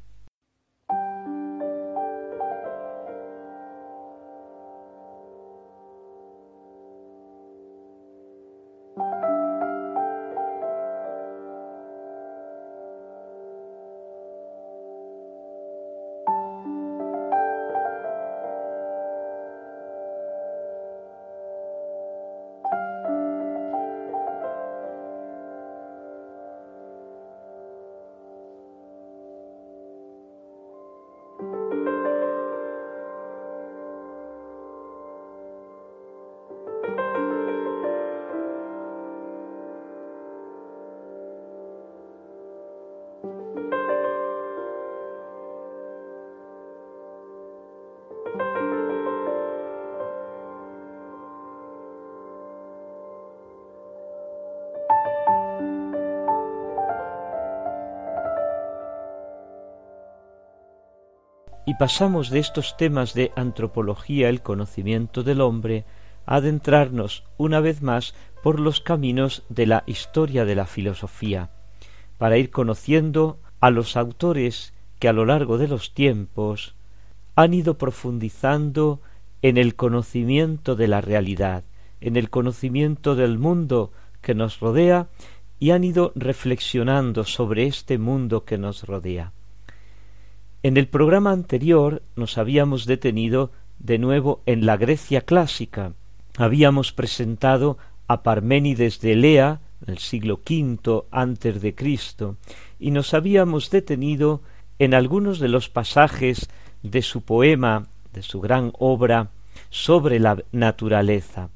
Pasamos 61.78 62.30
de 62.30 62.40
estos 62.40 62.76
temas 62.76 63.14
de 63.14 63.30
antropología, 63.36 64.28
el 64.28 64.42
conocimiento 64.42 65.22
del 65.22 65.40
hombre, 65.40 65.84
a 66.26 66.36
adentrarnos 66.36 67.22
una 67.36 67.60
vez 67.60 67.82
más 67.82 68.14
por 68.42 68.58
los 68.58 68.80
caminos 68.80 69.44
de 69.48 69.66
la 69.66 69.84
historia 69.86 70.44
de 70.44 70.56
la 70.56 70.66
filosofía, 70.66 71.50
para 72.18 72.36
ir 72.36 72.50
conociendo 72.50 73.38
a 73.60 73.70
los 73.70 73.96
autores 73.96 74.74
que 74.98 75.08
a 75.08 75.12
lo 75.12 75.24
largo 75.24 75.56
de 75.56 75.68
los 75.68 75.94
tiempos 75.94 76.74
han 77.36 77.54
ido 77.54 77.78
profundizando 77.78 79.00
en 79.42 79.56
el 79.56 79.76
conocimiento 79.76 80.74
de 80.74 80.88
la 80.88 81.00
realidad, 81.00 81.62
en 82.00 82.16
el 82.16 82.28
conocimiento 82.28 83.14
del 83.14 83.38
mundo 83.38 83.92
que 84.20 84.34
nos 84.34 84.58
rodea 84.58 85.08
y 85.60 85.70
han 85.70 85.84
ido 85.84 86.10
reflexionando 86.16 87.22
sobre 87.24 87.66
este 87.66 87.98
mundo 87.98 88.44
que 88.44 88.58
nos 88.58 88.84
rodea. 88.84 89.32
En 90.68 90.76
el 90.76 90.86
programa 90.86 91.32
anterior 91.32 92.02
nos 92.14 92.36
habíamos 92.36 92.84
detenido 92.84 93.52
de 93.78 93.96
nuevo 93.96 94.42
en 94.44 94.66
la 94.66 94.76
Grecia 94.76 95.22
clásica. 95.22 95.94
Habíamos 96.36 96.92
presentado 96.92 97.78
a 98.06 98.22
Parménides 98.22 99.00
de 99.00 99.16
Lea, 99.16 99.62
el 99.86 99.96
siglo 99.96 100.42
V 100.46 101.04
antes 101.10 101.62
de 101.62 101.74
Cristo, 101.74 102.36
y 102.78 102.90
nos 102.90 103.14
habíamos 103.14 103.70
detenido 103.70 104.42
en 104.78 104.92
algunos 104.92 105.38
de 105.38 105.48
los 105.48 105.70
pasajes 105.70 106.50
de 106.82 107.00
su 107.00 107.22
poema, 107.22 107.86
de 108.12 108.22
su 108.22 108.38
gran 108.38 108.72
obra 108.78 109.30
sobre 109.70 110.20
la 110.20 110.36
naturaleza. 110.52 111.48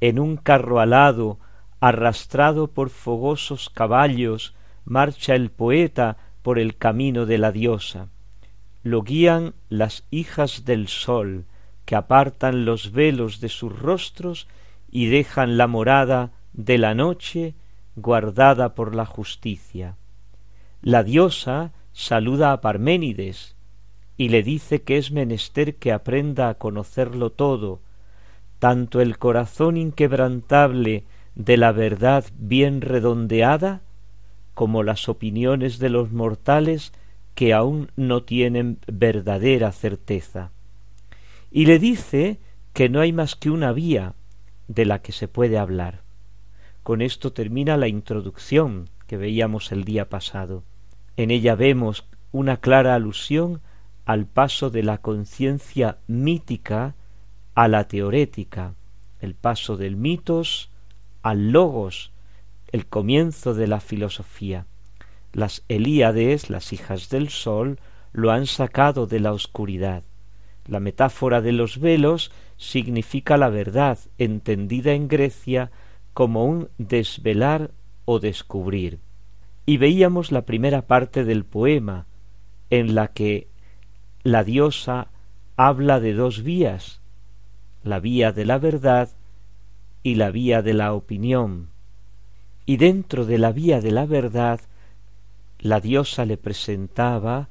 En 0.00 0.18
un 0.18 0.38
carro 0.38 0.80
alado, 0.80 1.38
arrastrado 1.78 2.68
por 2.68 2.88
fogosos 2.88 3.68
caballos, 3.68 4.54
marcha 4.86 5.34
el 5.34 5.50
poeta 5.50 6.16
por 6.40 6.58
el 6.58 6.78
camino 6.78 7.26
de 7.26 7.36
la 7.36 7.52
diosa 7.52 8.08
lo 8.86 9.02
guían 9.02 9.54
las 9.68 10.04
hijas 10.12 10.64
del 10.64 10.86
sol, 10.86 11.44
que 11.86 11.96
apartan 11.96 12.64
los 12.64 12.92
velos 12.92 13.40
de 13.40 13.48
sus 13.48 13.76
rostros 13.76 14.46
y 14.88 15.06
dejan 15.06 15.56
la 15.56 15.66
morada 15.66 16.30
de 16.52 16.78
la 16.78 16.94
noche 16.94 17.56
guardada 17.96 18.76
por 18.76 18.94
la 18.94 19.04
justicia. 19.04 19.96
La 20.82 21.02
diosa 21.02 21.72
saluda 21.92 22.52
a 22.52 22.60
Parménides 22.60 23.56
y 24.16 24.28
le 24.28 24.44
dice 24.44 24.82
que 24.82 24.98
es 24.98 25.10
menester 25.10 25.74
que 25.74 25.90
aprenda 25.90 26.48
a 26.48 26.54
conocerlo 26.54 27.30
todo, 27.30 27.80
tanto 28.60 29.00
el 29.00 29.18
corazón 29.18 29.76
inquebrantable 29.76 31.02
de 31.34 31.56
la 31.56 31.72
verdad 31.72 32.24
bien 32.38 32.82
redondeada, 32.82 33.82
como 34.54 34.84
las 34.84 35.08
opiniones 35.08 35.80
de 35.80 35.88
los 35.88 36.12
mortales 36.12 36.92
que 37.36 37.52
aún 37.52 37.92
no 37.96 38.22
tienen 38.22 38.78
verdadera 38.86 39.70
certeza. 39.70 40.50
Y 41.52 41.66
le 41.66 41.78
dice 41.78 42.40
que 42.72 42.88
no 42.88 43.00
hay 43.00 43.12
más 43.12 43.36
que 43.36 43.50
una 43.50 43.72
vía 43.72 44.14
de 44.68 44.86
la 44.86 45.02
que 45.02 45.12
se 45.12 45.28
puede 45.28 45.58
hablar. 45.58 46.00
Con 46.82 47.02
esto 47.02 47.34
termina 47.34 47.76
la 47.76 47.88
introducción 47.88 48.88
que 49.06 49.18
veíamos 49.18 49.70
el 49.70 49.84
día 49.84 50.08
pasado. 50.08 50.64
En 51.18 51.30
ella 51.30 51.54
vemos 51.54 52.08
una 52.32 52.56
clara 52.56 52.94
alusión 52.94 53.60
al 54.06 54.24
paso 54.24 54.70
de 54.70 54.82
la 54.82 54.98
conciencia 54.98 55.98
mítica 56.06 56.94
a 57.54 57.68
la 57.68 57.86
teorética, 57.86 58.74
el 59.20 59.34
paso 59.34 59.76
del 59.76 59.96
mitos 59.96 60.70
al 61.22 61.50
logos, 61.50 62.12
el 62.72 62.86
comienzo 62.86 63.52
de 63.52 63.66
la 63.66 63.80
filosofía. 63.80 64.64
Las 65.36 65.64
Elíades, 65.68 66.48
las 66.48 66.72
hijas 66.72 67.10
del 67.10 67.28
sol, 67.28 67.78
lo 68.14 68.30
han 68.30 68.46
sacado 68.46 69.06
de 69.06 69.20
la 69.20 69.34
oscuridad. 69.34 70.02
La 70.64 70.80
metáfora 70.80 71.42
de 71.42 71.52
los 71.52 71.78
velos 71.78 72.32
significa 72.56 73.36
la 73.36 73.50
verdad, 73.50 73.98
entendida 74.16 74.94
en 74.94 75.08
Grecia 75.08 75.70
como 76.14 76.46
un 76.46 76.70
desvelar 76.78 77.70
o 78.06 78.18
descubrir. 78.18 78.98
Y 79.66 79.76
veíamos 79.76 80.32
la 80.32 80.46
primera 80.46 80.86
parte 80.86 81.22
del 81.22 81.44
poema, 81.44 82.06
en 82.70 82.94
la 82.94 83.08
que 83.08 83.48
la 84.22 84.42
diosa 84.42 85.08
habla 85.58 86.00
de 86.00 86.14
dos 86.14 86.44
vías, 86.44 87.02
la 87.84 88.00
vía 88.00 88.32
de 88.32 88.46
la 88.46 88.56
verdad 88.56 89.10
y 90.02 90.14
la 90.14 90.30
vía 90.30 90.62
de 90.62 90.72
la 90.72 90.94
opinión. 90.94 91.68
Y 92.64 92.78
dentro 92.78 93.26
de 93.26 93.36
la 93.36 93.52
vía 93.52 93.82
de 93.82 93.90
la 93.90 94.06
verdad, 94.06 94.60
la 95.58 95.80
diosa 95.80 96.24
le 96.24 96.36
presentaba 96.36 97.48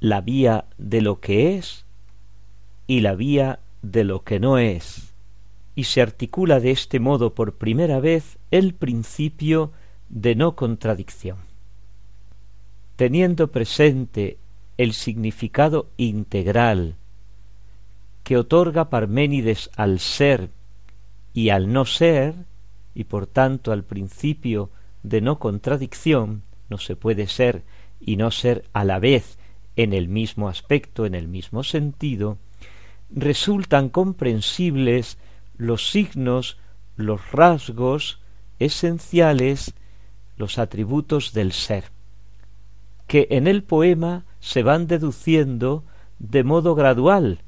la 0.00 0.20
vía 0.20 0.66
de 0.78 1.00
lo 1.00 1.20
que 1.20 1.56
es 1.56 1.84
y 2.86 3.00
la 3.00 3.14
vía 3.14 3.60
de 3.82 4.04
lo 4.04 4.24
que 4.24 4.40
no 4.40 4.58
es. 4.58 5.12
Y 5.74 5.84
se 5.84 6.02
articula 6.02 6.60
de 6.60 6.70
este 6.70 7.00
modo 7.00 7.34
por 7.34 7.54
primera 7.54 8.00
vez 8.00 8.38
el 8.50 8.74
principio 8.74 9.72
de 10.08 10.34
no 10.34 10.56
contradicción. 10.56 11.38
Teniendo 12.96 13.50
presente 13.50 14.38
el 14.76 14.92
significado 14.92 15.88
integral 15.96 16.96
que 18.24 18.36
otorga 18.36 18.90
Parménides 18.90 19.70
al 19.76 19.98
ser 20.00 20.50
y 21.32 21.50
al 21.50 21.72
no 21.72 21.84
ser, 21.84 22.34
y 22.94 23.04
por 23.04 23.26
tanto 23.26 23.72
al 23.72 23.84
principio 23.84 24.70
de 25.02 25.20
no 25.20 25.38
contradicción, 25.38 26.42
no 26.70 26.78
se 26.78 26.96
puede 26.96 27.26
ser 27.26 27.62
y 28.00 28.16
no 28.16 28.30
ser 28.30 28.64
a 28.72 28.84
la 28.84 28.98
vez 28.98 29.38
en 29.76 29.92
el 29.92 30.08
mismo 30.08 30.48
aspecto, 30.48 31.04
en 31.04 31.14
el 31.14 31.28
mismo 31.28 31.62
sentido, 31.62 32.38
resultan 33.10 33.88
comprensibles 33.88 35.18
los 35.56 35.90
signos, 35.90 36.58
los 36.96 37.32
rasgos 37.32 38.20
esenciales, 38.58 39.74
los 40.36 40.58
atributos 40.58 41.32
del 41.32 41.52
ser, 41.52 41.84
que 43.06 43.28
en 43.30 43.46
el 43.46 43.62
poema 43.62 44.24
se 44.38 44.62
van 44.62 44.86
deduciendo 44.86 45.84
de 46.18 46.44
modo 46.44 46.74
gradual, 46.74 47.40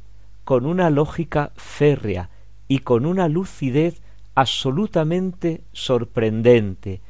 con 0.44 0.66
una 0.66 0.90
lógica 0.90 1.52
férrea, 1.56 2.30
y 2.72 2.78
con 2.78 3.04
una 3.04 3.28
lucidez 3.28 4.00
absolutamente 4.34 5.62
sorprendente, 5.72 7.02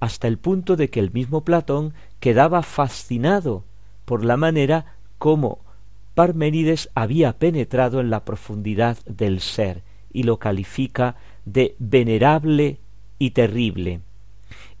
hasta 0.00 0.28
el 0.28 0.38
punto 0.38 0.76
de 0.76 0.90
que 0.90 1.00
el 1.00 1.12
mismo 1.12 1.44
Platón 1.44 1.94
quedaba 2.20 2.62
fascinado 2.62 3.64
por 4.04 4.24
la 4.24 4.36
manera 4.36 4.96
como 5.18 5.60
Parménides 6.14 6.90
había 6.94 7.38
penetrado 7.38 8.00
en 8.00 8.10
la 8.10 8.24
profundidad 8.24 8.98
del 9.06 9.40
ser 9.40 9.82
y 10.12 10.24
lo 10.24 10.38
califica 10.38 11.16
de 11.44 11.76
venerable 11.78 12.78
y 13.18 13.30
terrible. 13.30 14.00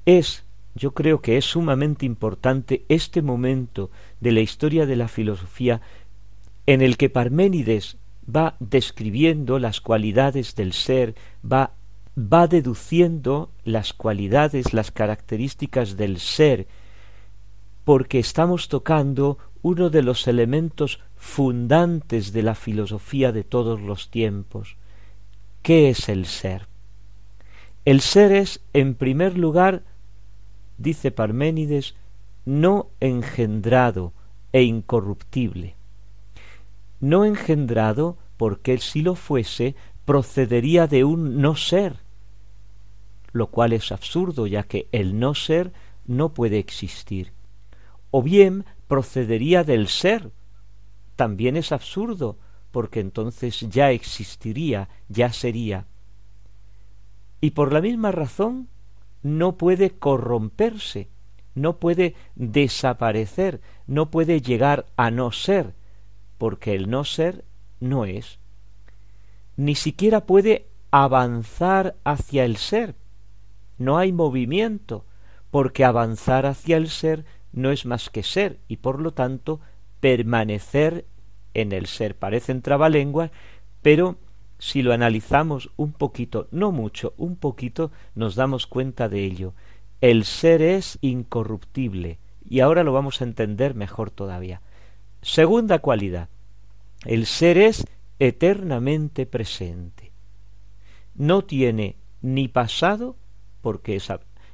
Es, 0.04 0.44
yo 0.74 0.94
creo 0.94 1.20
que 1.20 1.36
es 1.36 1.44
sumamente 1.44 2.06
importante 2.06 2.84
este 2.88 3.22
momento 3.22 3.90
de 4.20 4.32
la 4.32 4.40
historia 4.40 4.86
de 4.86 4.96
la 4.96 5.06
filosofía 5.06 5.80
en 6.66 6.82
el 6.82 6.96
que 6.96 7.08
Parménides 7.08 7.98
va 8.28 8.56
describiendo 8.60 9.58
las 9.58 9.80
cualidades 9.80 10.54
del 10.54 10.72
ser, 10.72 11.14
va, 11.44 11.72
va 12.18 12.46
deduciendo 12.48 13.50
las 13.64 13.92
cualidades, 13.92 14.72
las 14.72 14.90
características 14.90 15.96
del 15.96 16.18
ser, 16.18 16.66
porque 17.84 18.18
estamos 18.18 18.68
tocando 18.68 19.38
uno 19.62 19.90
de 19.90 20.02
los 20.02 20.26
elementos 20.26 21.00
fundantes 21.16 22.32
de 22.32 22.42
la 22.42 22.54
filosofía 22.54 23.32
de 23.32 23.44
todos 23.44 23.80
los 23.80 24.10
tiempos. 24.10 24.76
¿Qué 25.62 25.90
es 25.90 26.08
el 26.08 26.26
ser? 26.26 26.66
El 27.84 28.00
ser 28.00 28.32
es, 28.32 28.60
en 28.72 28.94
primer 28.94 29.38
lugar, 29.38 29.82
dice 30.76 31.10
Parménides, 31.10 31.94
no 32.44 32.88
engendrado 33.00 34.12
e 34.52 34.62
incorruptible 34.62 35.78
no 37.00 37.24
engendrado 37.24 38.16
porque 38.36 38.78
si 38.78 39.02
lo 39.02 39.14
fuese 39.14 39.74
procedería 40.04 40.86
de 40.86 41.04
un 41.04 41.40
no 41.40 41.54
ser, 41.54 41.96
lo 43.38 43.46
cual 43.46 43.72
es 43.72 43.92
absurdo 43.92 44.46
ya 44.46 44.64
que 44.64 44.88
el 44.92 45.18
no 45.18 45.34
ser 45.34 45.72
no 46.06 46.34
puede 46.34 46.58
existir. 46.58 47.32
O 48.10 48.22
bien 48.22 48.64
procedería 48.88 49.64
del 49.64 49.88
ser, 49.88 50.32
también 51.16 51.56
es 51.56 51.72
absurdo 51.72 52.36
porque 52.70 53.00
entonces 53.00 53.60
ya 53.60 53.90
existiría, 53.90 54.88
ya 55.08 55.32
sería. 55.32 55.86
Y 57.40 57.50
por 57.50 57.72
la 57.72 57.80
misma 57.80 58.12
razón 58.12 58.68
no 59.22 59.56
puede 59.56 59.90
corromperse, 59.90 61.08
no 61.54 61.78
puede 61.78 62.14
desaparecer, 62.34 63.60
no 63.86 64.10
puede 64.10 64.40
llegar 64.40 64.86
a 64.96 65.10
no 65.10 65.32
ser, 65.32 65.74
porque 66.38 66.74
el 66.74 66.90
no 66.90 67.04
ser 67.04 67.44
no 67.80 68.04
es. 68.04 68.38
Ni 69.56 69.74
siquiera 69.74 70.24
puede 70.26 70.66
avanzar 70.90 71.96
hacia 72.04 72.44
el 72.44 72.56
ser. 72.56 72.94
No 73.78 73.98
hay 73.98 74.12
movimiento, 74.12 75.04
porque 75.50 75.84
avanzar 75.84 76.46
hacia 76.46 76.76
el 76.76 76.88
ser 76.88 77.24
no 77.52 77.70
es 77.70 77.86
más 77.86 78.10
que 78.10 78.22
ser 78.22 78.58
y 78.68 78.78
por 78.78 79.00
lo 79.00 79.12
tanto 79.12 79.60
permanecer 80.00 81.06
en 81.54 81.72
el 81.72 81.86
ser. 81.86 82.16
Parecen 82.16 82.62
trabalenguas, 82.62 83.30
pero 83.82 84.18
si 84.58 84.82
lo 84.82 84.92
analizamos 84.92 85.70
un 85.76 85.92
poquito, 85.92 86.48
no 86.50 86.72
mucho, 86.72 87.14
un 87.16 87.36
poquito, 87.36 87.90
nos 88.14 88.34
damos 88.34 88.66
cuenta 88.66 89.08
de 89.08 89.24
ello. 89.24 89.54
El 90.00 90.24
ser 90.24 90.62
es 90.62 90.98
incorruptible 91.00 92.18
y 92.48 92.60
ahora 92.60 92.84
lo 92.84 92.92
vamos 92.92 93.20
a 93.20 93.24
entender 93.24 93.74
mejor 93.74 94.10
todavía. 94.10 94.60
Segunda 95.22 95.78
cualidad, 95.80 96.28
el 97.04 97.26
ser 97.26 97.58
es 97.58 97.86
eternamente 98.18 99.26
presente. 99.26 100.12
No 101.14 101.44
tiene 101.44 101.96
ni 102.20 102.48
pasado, 102.48 103.16
porque 103.60 104.00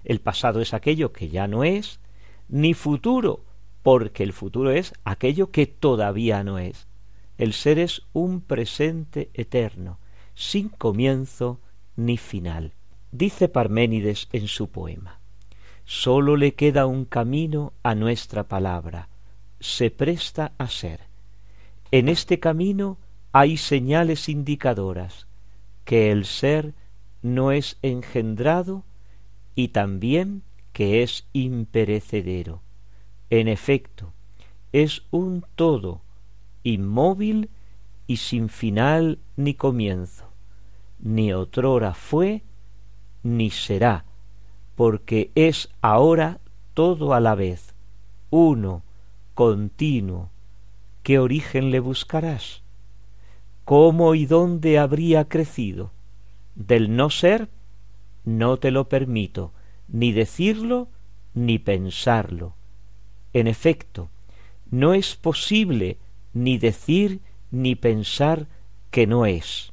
el 0.05 0.21
pasado 0.21 0.61
es 0.61 0.75
aquello 0.75 1.13
que 1.13 1.29
ya 1.29 1.47
no 1.47 1.65
es, 1.65 2.01
ni 2.49 2.75
futuro, 2.75 3.45
porque 3.83 4.23
el 4.23 4.33
futuro 4.33 4.71
es 4.71 4.93
aquello 5.05 5.51
que 5.51 5.67
todavía 5.67 6.43
no 6.45 6.59
es. 6.59 6.87
El 7.37 7.53
ser 7.53 7.79
es 7.79 8.03
un 8.13 8.41
presente 8.41 9.31
eterno, 9.35 9.99
sin 10.35 10.69
comienzo 10.69 11.61
ni 11.97 12.17
final. 12.17 12.73
Dice 13.13 13.49
Parménides 13.49 14.29
en 14.33 14.49
su 14.49 14.69
poema, 14.69 15.21
sólo 15.85 16.37
le 16.37 16.55
queda 16.55 16.87
un 16.87 17.05
camino 17.05 17.73
a 17.83 17.95
nuestra 17.95 18.45
palabra, 18.49 19.09
se 19.61 19.91
presta 19.91 20.53
a 20.59 20.69
ser. 20.69 21.01
En 21.91 22.09
este 22.09 22.41
camino 22.41 22.99
hay 23.33 23.57
señales 23.57 24.29
indicadoras 24.29 25.27
que 25.85 26.11
el 26.11 26.25
ser 26.25 26.75
no 27.23 27.53
es 27.53 27.79
engendrado 27.83 28.85
y 29.55 29.69
también 29.69 30.43
que 30.73 31.03
es 31.03 31.27
imperecedero. 31.33 32.63
En 33.31 33.49
efecto, 33.49 34.13
es 34.73 35.03
un 35.11 35.45
todo, 35.55 36.03
inmóvil 36.63 37.51
y 38.07 38.17
sin 38.17 38.49
final 38.49 39.19
ni 39.37 39.55
comienzo, 39.55 40.25
ni 40.99 41.33
otrora 41.33 41.95
fue, 41.95 42.43
ni 43.23 43.51
será, 43.51 44.05
porque 44.75 45.31
es 45.35 45.71
ahora 45.81 46.41
todo 46.75 47.15
a 47.15 47.21
la 47.21 47.35
vez, 47.35 47.75
uno, 48.31 48.83
continuo. 49.35 50.31
¿Qué 51.05 51.19
origen 51.19 51.71
le 51.71 51.81
buscarás? 51.81 52.63
¿Cómo 53.65 54.15
y 54.15 54.27
dónde 54.27 54.79
habría 54.79 55.29
crecido? 55.29 55.93
Del 56.55 56.97
no 56.97 57.11
ser, 57.11 57.49
no 58.25 58.59
te 58.59 58.71
lo 58.71 58.89
permito, 58.89 59.53
ni 59.89 60.13
decirlo, 60.13 60.89
ni 61.35 61.59
pensarlo. 61.59 62.55
En 63.33 63.47
efecto, 63.47 64.09
no 64.71 64.95
es 64.95 65.17
posible 65.17 65.99
ni 66.33 66.59
decir 66.59 67.21
ni 67.51 67.75
pensar 67.75 68.47
que 68.91 69.07
no 69.07 69.27
es. 69.27 69.73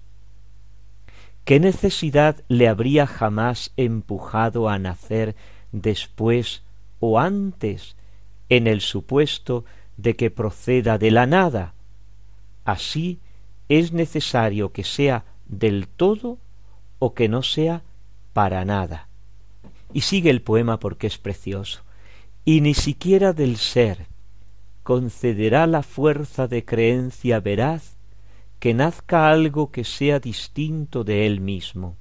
¿Qué 1.46 1.60
necesidad 1.60 2.44
le 2.48 2.68
habría 2.68 3.08
jamás 3.08 3.74
empujado 3.78 4.70
a 4.70 4.78
nacer 4.78 5.36
después 5.72 6.64
o 7.00 7.20
antes 7.20 7.96
en 8.50 8.68
el 8.68 8.82
supuesto 8.82 9.66
de 9.98 10.16
que 10.16 10.30
proceda 10.30 10.98
de 10.98 11.12
la 11.12 11.26
nada? 11.26 11.74
Así 12.64 13.20
es 13.70 13.92
necesario 13.92 14.72
que 14.72 14.84
sea 14.84 15.26
del 15.48 15.88
todo 15.88 16.38
o 17.00 17.14
que 17.14 17.28
no 17.28 17.42
sea 17.42 17.82
para 18.34 18.66
nada. 18.66 19.08
Y 19.94 20.02
sigue 20.02 20.30
el 20.30 20.42
poema 20.42 20.80
porque 20.80 21.08
es 21.08 21.18
precioso. 21.18 21.84
Y 22.46 22.62
ni 22.62 22.74
siquiera 22.74 23.34
del 23.34 23.58
ser 23.58 24.08
concederá 24.84 25.68
la 25.68 25.84
fuerza 25.84 26.48
de 26.48 26.66
creencia 26.66 27.40
veraz 27.40 27.98
que 28.60 28.74
nazca 28.74 29.30
algo 29.30 29.72
que 29.72 29.84
sea 29.84 30.20
distinto 30.20 31.04
de 31.04 31.26
él 31.26 31.42
mismo. 31.42 31.98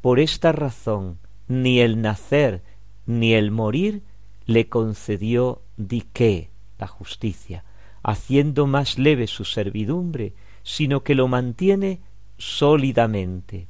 Por 0.00 0.18
esta 0.18 0.52
razón, 0.52 1.18
ni 1.46 1.80
el 1.80 2.00
nacer 2.00 2.62
ni 3.06 3.34
el 3.34 3.50
morir 3.50 4.02
le 4.46 4.68
concedió 4.68 5.62
dique 5.76 6.50
la 6.78 6.86
justicia, 6.86 7.64
haciendo 8.02 8.66
más 8.66 8.98
leve 8.98 9.26
su 9.26 9.44
servidumbre, 9.44 10.34
sino 10.62 11.02
que 11.02 11.14
lo 11.14 11.28
mantiene 11.28 12.00
sólidamente. 12.36 13.67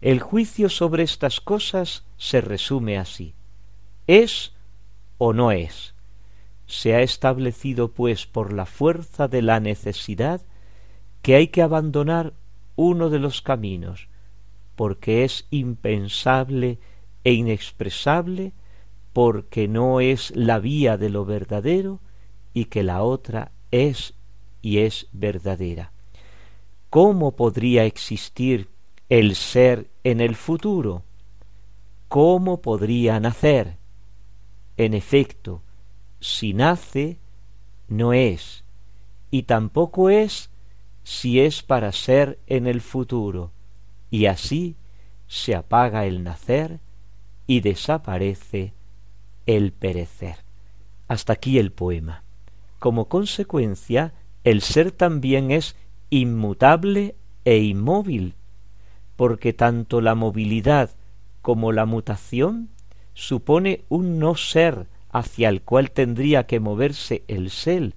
El 0.00 0.20
juicio 0.20 0.68
sobre 0.68 1.02
estas 1.02 1.40
cosas 1.40 2.04
se 2.18 2.40
resume 2.40 2.98
así. 2.98 3.34
¿Es 4.06 4.52
o 5.18 5.32
no 5.32 5.52
es? 5.52 5.94
Se 6.66 6.94
ha 6.94 7.00
establecido, 7.00 7.92
pues, 7.92 8.26
por 8.26 8.52
la 8.52 8.66
fuerza 8.66 9.28
de 9.28 9.42
la 9.42 9.60
necesidad, 9.60 10.42
que 11.22 11.34
hay 11.34 11.48
que 11.48 11.62
abandonar 11.62 12.34
uno 12.76 13.08
de 13.08 13.18
los 13.18 13.40
caminos, 13.40 14.08
porque 14.74 15.24
es 15.24 15.46
impensable 15.50 16.78
e 17.24 17.32
inexpresable, 17.32 18.52
porque 19.12 19.66
no 19.66 20.00
es 20.00 20.30
la 20.36 20.58
vía 20.58 20.98
de 20.98 21.08
lo 21.08 21.24
verdadero 21.24 22.00
y 22.52 22.66
que 22.66 22.82
la 22.82 23.02
otra 23.02 23.50
es 23.70 24.14
y 24.60 24.78
es 24.78 25.08
verdadera. 25.12 25.92
¿Cómo 26.90 27.34
podría 27.34 27.84
existir 27.86 28.68
el 29.08 29.36
ser 29.36 29.88
en 30.04 30.20
el 30.20 30.36
futuro? 30.36 31.04
¿Cómo 32.08 32.60
podría 32.60 33.20
nacer? 33.20 33.76
En 34.76 34.94
efecto, 34.94 35.62
si 36.20 36.54
nace, 36.54 37.18
no 37.88 38.12
es, 38.12 38.64
y 39.30 39.44
tampoco 39.44 40.10
es 40.10 40.50
si 41.02 41.40
es 41.40 41.62
para 41.62 41.92
ser 41.92 42.38
en 42.46 42.66
el 42.66 42.80
futuro, 42.80 43.52
y 44.10 44.26
así 44.26 44.76
se 45.28 45.54
apaga 45.54 46.04
el 46.06 46.24
nacer 46.24 46.80
y 47.46 47.60
desaparece 47.60 48.74
el 49.46 49.72
perecer. 49.72 50.38
Hasta 51.06 51.34
aquí 51.34 51.58
el 51.58 51.70
poema. 51.70 52.24
Como 52.80 53.06
consecuencia, 53.06 54.14
el 54.42 54.62
ser 54.62 54.90
también 54.90 55.50
es 55.52 55.76
inmutable 56.10 57.14
e 57.44 57.58
inmóvil, 57.58 58.34
porque 59.16 59.52
tanto 59.52 60.00
la 60.00 60.14
movilidad 60.14 60.90
como 61.42 61.72
la 61.72 61.86
mutación 61.86 62.68
supone 63.14 63.84
un 63.88 64.18
no 64.18 64.34
ser 64.34 64.86
hacia 65.10 65.48
el 65.48 65.62
cual 65.62 65.90
tendría 65.90 66.46
que 66.46 66.60
moverse 66.60 67.24
el 67.28 67.50
ser, 67.50 67.94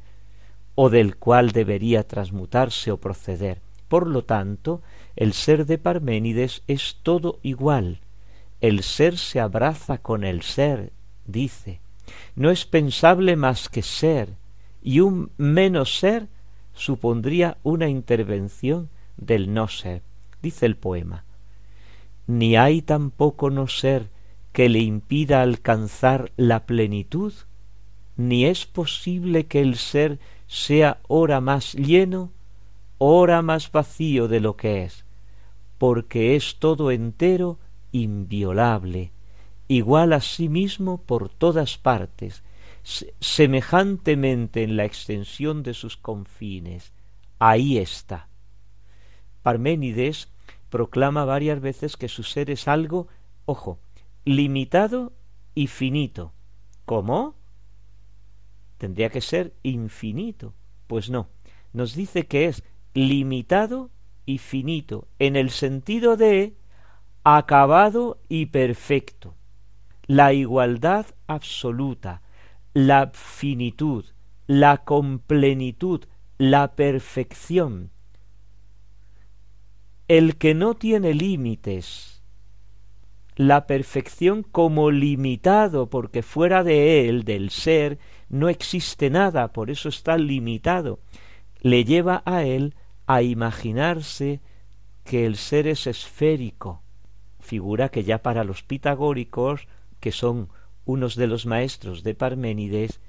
o 0.75 0.89
del 0.89 1.17
cual 1.17 1.51
debería 1.51 2.07
transmutarse 2.07 2.91
o 2.91 2.97
proceder. 2.97 3.61
Por 3.89 4.07
lo 4.07 4.23
tanto, 4.23 4.81
el 5.17 5.33
ser 5.33 5.65
de 5.65 5.77
Parménides 5.77 6.63
es 6.67 6.99
todo 7.03 7.39
igual. 7.43 7.99
El 8.61 8.83
ser 8.83 9.17
se 9.17 9.41
abraza 9.41 9.97
con 9.97 10.23
el 10.23 10.41
ser, 10.41 10.93
dice. 11.25 11.81
No 12.35 12.51
es 12.51 12.65
pensable 12.65 13.35
más 13.35 13.67
que 13.67 13.81
ser, 13.81 14.37
y 14.81 15.01
un 15.01 15.31
menos 15.37 15.99
ser 15.99 16.29
supondría 16.73 17.57
una 17.63 17.89
intervención 17.89 18.89
del 19.17 19.53
no 19.53 19.67
ser. 19.67 20.01
Dice 20.41 20.65
el 20.65 20.75
poema. 20.75 21.25
Ni 22.27 22.55
hay 22.55 22.81
tampoco 22.81 23.49
no 23.49 23.67
ser 23.67 24.09
que 24.51 24.69
le 24.69 24.79
impida 24.79 25.41
alcanzar 25.41 26.31
la 26.37 26.65
plenitud, 26.65 27.33
ni 28.17 28.45
es 28.45 28.65
posible 28.65 29.45
que 29.47 29.61
el 29.61 29.75
ser 29.75 30.19
sea 30.47 30.99
ora 31.07 31.41
más 31.41 31.73
lleno, 31.73 32.31
ora 32.97 33.41
más 33.41 33.71
vacío 33.71 34.27
de 34.27 34.39
lo 34.39 34.55
que 34.57 34.83
es, 34.83 35.05
porque 35.77 36.35
es 36.35 36.57
todo 36.59 36.91
entero 36.91 37.59
inviolable, 37.91 39.11
igual 39.67 40.13
a 40.13 40.21
sí 40.21 40.49
mismo 40.49 41.01
por 41.01 41.29
todas 41.29 41.77
partes, 41.77 42.43
semejantemente 43.19 44.63
en 44.63 44.75
la 44.77 44.85
extensión 44.85 45.63
de 45.63 45.73
sus 45.73 45.97
confines. 45.97 46.91
Ahí 47.37 47.77
está. 47.77 48.28
Parménides 49.41 50.31
proclama 50.69 51.25
varias 51.25 51.61
veces 51.61 51.97
que 51.97 52.07
su 52.09 52.23
ser 52.23 52.49
es 52.49 52.67
algo, 52.67 53.07
ojo, 53.45 53.79
limitado 54.25 55.13
y 55.55 55.67
finito. 55.67 56.33
¿Cómo? 56.85 57.39
tendría 58.79 59.09
que 59.09 59.21
ser 59.21 59.53
infinito. 59.61 60.55
Pues 60.87 61.11
no, 61.11 61.29
nos 61.73 61.93
dice 61.93 62.25
que 62.25 62.47
es 62.47 62.63
limitado 62.95 63.91
y 64.25 64.39
finito, 64.39 65.07
en 65.19 65.35
el 65.35 65.51
sentido 65.51 66.17
de 66.17 66.55
acabado 67.23 68.19
y 68.27 68.47
perfecto. 68.47 69.35
La 70.07 70.33
igualdad 70.33 71.05
absoluta, 71.27 72.23
la 72.73 73.11
finitud, 73.13 74.05
la 74.47 74.77
complenitud, 74.77 76.05
la 76.39 76.75
perfección. 76.75 77.91
El 80.09 80.37
que 80.37 80.55
no 80.55 80.73
tiene 80.73 81.13
límites, 81.13 82.23
la 83.35 83.67
perfección 83.67 84.41
como 84.41 84.89
limitado, 84.89 85.91
porque 85.91 86.23
fuera 86.23 86.63
de 86.63 87.07
él, 87.07 87.25
del 87.25 87.51
ser, 87.51 87.99
no 88.27 88.49
existe 88.49 89.11
nada, 89.11 89.53
por 89.53 89.69
eso 89.69 89.87
está 89.87 90.17
limitado, 90.17 90.99
le 91.61 91.83
lleva 91.85 92.23
a 92.25 92.43
él 92.43 92.73
a 93.05 93.21
imaginarse 93.21 94.41
que 95.03 95.27
el 95.27 95.35
ser 95.35 95.67
es 95.67 95.85
esférico, 95.85 96.81
figura 97.39 97.89
que 97.89 98.03
ya 98.03 98.23
para 98.23 98.43
los 98.43 98.63
pitagóricos, 98.63 99.67
que 99.99 100.11
son 100.11 100.49
unos 100.85 101.17
de 101.17 101.27
los 101.27 101.45
maestros 101.45 102.01
de 102.01 102.15
Parménides, 102.15 102.99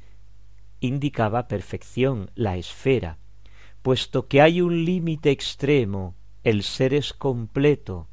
indicaba 0.80 1.48
perfección, 1.48 2.30
la 2.34 2.58
esfera, 2.58 3.16
puesto 3.80 4.28
que 4.28 4.42
hay 4.42 4.60
un 4.60 4.84
límite 4.84 5.30
extremo, 5.30 6.19
el 6.44 6.62
ser 6.62 6.94
es 6.94 7.12
completo, 7.12 8.08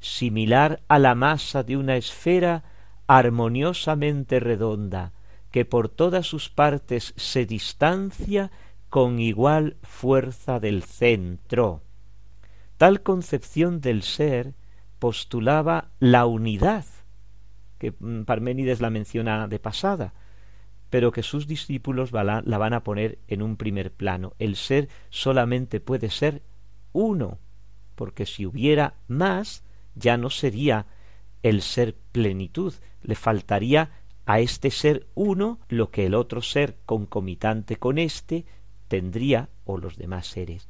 similar 0.00 0.82
a 0.88 0.98
la 0.98 1.14
masa 1.14 1.62
de 1.62 1.76
una 1.76 1.96
esfera 1.96 2.64
armoniosamente 3.06 4.40
redonda, 4.40 5.12
que 5.50 5.64
por 5.64 5.88
todas 5.88 6.26
sus 6.26 6.48
partes 6.48 7.14
se 7.16 7.46
distancia 7.46 8.50
con 8.88 9.18
igual 9.18 9.76
fuerza 9.82 10.60
del 10.60 10.82
centro. 10.82 11.82
Tal 12.76 13.02
concepción 13.02 13.80
del 13.80 14.02
ser 14.02 14.54
postulaba 14.98 15.88
la 15.98 16.26
unidad, 16.26 16.84
que 17.78 17.92
Parménides 17.92 18.80
la 18.80 18.90
menciona 18.90 19.48
de 19.48 19.58
pasada, 19.58 20.14
pero 20.90 21.10
que 21.12 21.22
sus 21.22 21.46
discípulos 21.46 22.12
la 22.12 22.58
van 22.58 22.72
a 22.72 22.84
poner 22.84 23.18
en 23.28 23.42
un 23.42 23.56
primer 23.56 23.92
plano. 23.92 24.34
El 24.38 24.56
ser 24.56 24.88
solamente 25.10 25.80
puede 25.80 26.10
ser 26.10 26.42
uno, 26.92 27.38
porque 27.96 28.26
si 28.26 28.46
hubiera 28.46 28.94
más, 29.08 29.64
ya 29.96 30.16
no 30.16 30.30
sería 30.30 30.86
el 31.42 31.62
ser 31.62 31.96
plenitud, 32.12 32.72
le 33.02 33.16
faltaría 33.16 33.90
a 34.26 34.40
este 34.40 34.70
ser 34.70 35.06
uno 35.14 35.58
lo 35.68 35.90
que 35.90 36.06
el 36.06 36.14
otro 36.14 36.42
ser 36.42 36.76
concomitante 36.86 37.76
con 37.76 37.98
éste 37.98 38.44
tendría 38.88 39.48
o 39.64 39.78
los 39.78 39.96
demás 39.96 40.26
seres. 40.26 40.68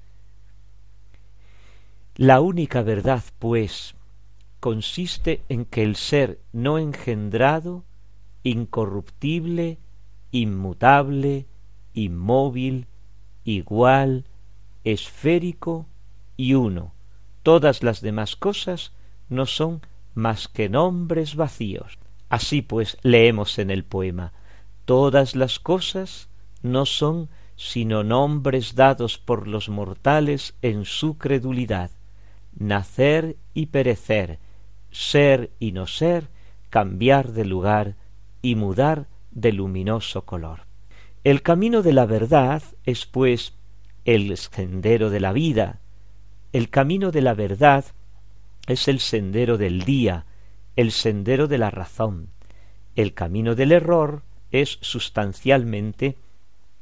La 2.14 2.41
única 2.41 2.83
verdad, 2.83 3.22
pues, 3.39 3.95
consiste 4.61 5.43
en 5.49 5.66
que 5.66 5.83
el 5.83 5.97
ser 5.97 6.41
no 6.53 6.79
engendrado, 6.79 7.85
incorruptible, 8.43 9.79
inmutable, 10.31 11.47
inmóvil, 11.93 12.87
igual, 13.45 14.24
esférico 14.85 15.87
y 16.37 16.55
uno. 16.55 16.96
Todas 17.47 17.85
las 17.85 18.01
demás 18.01 18.35
cosas 18.35 18.91
no 19.29 19.47
son 19.47 19.81
más 20.15 20.49
que 20.49 20.69
nombres 20.69 21.37
vacíos. 21.37 21.97
Así 22.29 22.61
pues 22.61 22.99
leemos 23.03 23.61
en 23.61 23.71
el 23.71 23.85
poema 23.85 24.33
todas 24.85 25.37
las 25.37 25.61
cosas 25.61 26.29
no 26.65 26.87
son 26.87 27.29
sino 27.55 28.03
nombres 28.03 28.75
dados 28.75 29.19
por 29.19 29.47
los 29.47 29.69
mortales 29.69 30.57
en 30.61 30.85
su 30.85 31.19
credulidad, 31.19 31.93
nacer 32.59 33.37
y 33.55 33.67
perecer, 33.67 34.41
ser 34.91 35.53
y 35.61 35.71
no 35.71 35.87
ser, 35.87 36.27
cambiar 36.69 37.31
de 37.31 37.45
lugar 37.45 37.95
y 38.43 38.57
mudar 38.57 39.07
de 39.31 39.53
luminoso 39.53 40.25
color. 40.25 40.63
El 41.23 41.43
camino 41.43 41.83
de 41.83 41.93
la 41.93 42.07
verdad 42.07 42.65
es, 42.85 43.07
pues, 43.07 43.55
el 44.05 44.37
sendero 44.37 45.11
de 45.11 45.21
la 45.21 45.33
vida. 45.33 45.79
El 46.53 46.71
camino 46.71 47.11
de 47.11 47.23
la 47.23 47.35
verdad 47.35 47.85
es 48.67 48.89
el 48.89 49.01
sendero 49.01 49.59
del 49.59 49.83
día, 49.83 50.27
el 50.77 50.93
sendero 50.93 51.49
de 51.49 51.59
la 51.59 51.71
razón. 51.71 52.29
El 52.95 53.15
camino 53.15 53.55
del 53.55 53.73
error 53.73 54.23
es 54.51 54.79
sustancialmente 54.81 56.17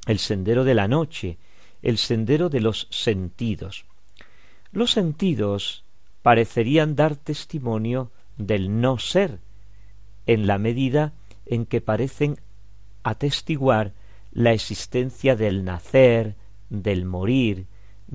el 0.06 0.18
sendero 0.18 0.64
de 0.64 0.74
la 0.74 0.88
noche, 0.88 1.38
el 1.82 1.98
sendero 1.98 2.48
de 2.48 2.60
los 2.60 2.86
sentidos. 2.90 3.84
Los 4.72 4.92
sentidos 4.92 5.84
parecerían 6.22 6.96
dar 6.96 7.16
testimonio 7.16 8.10
del 8.36 8.80
no 8.80 8.98
ser, 8.98 9.38
en 10.26 10.46
la 10.46 10.58
medida 10.58 11.12
en 11.46 11.66
que 11.66 11.80
parecen 11.80 12.38
atestiguar 13.02 13.92
la 14.32 14.52
existencia 14.52 15.36
del 15.36 15.64
nacer, 15.64 16.34
del 16.70 17.04
morir, 17.04 17.66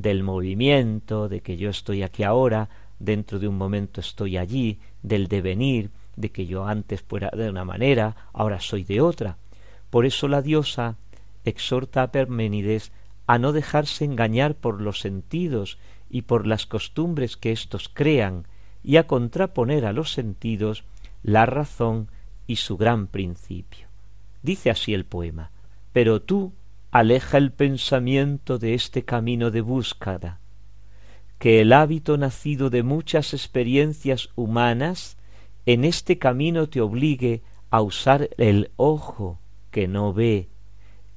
del 0.02 0.24
movimiento, 0.24 1.30
de 1.30 1.42
que 1.42 1.58
yo 1.58 1.70
estoy 1.70 2.04
aquí 2.04 2.24
ahora, 2.24 2.70
dentro 3.00 3.40
de 3.40 3.48
un 3.48 3.58
momento 3.58 4.02
estoy 4.02 4.38
allí, 4.38 4.80
del 5.04 5.28
devenir, 5.28 5.90
de 6.16 6.32
que 6.32 6.46
yo 6.46 6.66
antes 6.66 7.02
fuera 7.02 7.30
de 7.30 7.50
una 7.50 7.66
manera, 7.66 8.16
ahora 8.34 8.60
soy 8.60 8.84
de 8.84 9.02
otra. 9.02 9.38
Por 9.90 10.06
eso 10.06 10.28
la 10.28 10.42
diosa 10.42 10.98
exhorta 11.46 12.04
a 12.04 12.12
Perménides 12.12 12.92
a 13.28 13.38
no 13.38 13.52
dejarse 13.54 14.06
engañar 14.06 14.56
por 14.56 14.82
los 14.82 15.00
sentidos 15.00 15.78
y 16.10 16.24
por 16.24 16.48
las 16.48 16.66
costumbres 16.66 17.38
que 17.38 17.52
éstos 17.52 17.90
crean, 17.94 18.46
y 18.84 18.98
a 18.98 19.08
contraponer 19.08 19.86
a 19.86 19.94
los 19.94 20.14
sentidos 20.14 20.84
la 21.22 21.46
razón 21.46 22.08
y 22.48 22.56
su 22.58 22.78
gran 22.78 23.08
principio. 23.08 23.88
Dice 24.42 24.70
así 24.70 24.94
el 24.94 25.06
poema, 25.06 25.52
pero 25.92 26.22
tú 26.22 26.54
aleja 26.92 27.38
el 27.38 27.52
pensamiento 27.52 28.58
de 28.58 28.74
este 28.74 29.06
camino 29.06 29.52
de 29.52 29.62
búsqueda, 29.62 30.40
que 31.38 31.62
el 31.62 31.72
hábito 31.72 32.18
nacido 32.18 32.70
de 32.70 32.84
muchas 32.84 33.34
experiencias 33.34 34.30
humanas 34.36 35.18
en 35.66 35.86
este 35.86 36.18
camino 36.18 36.68
te 36.68 36.82
obligue 36.82 37.44
a 37.70 37.82
usar 37.82 38.30
el 38.38 38.72
ojo 38.76 39.40
que 39.70 39.88
no 39.88 40.14
ve, 40.14 40.50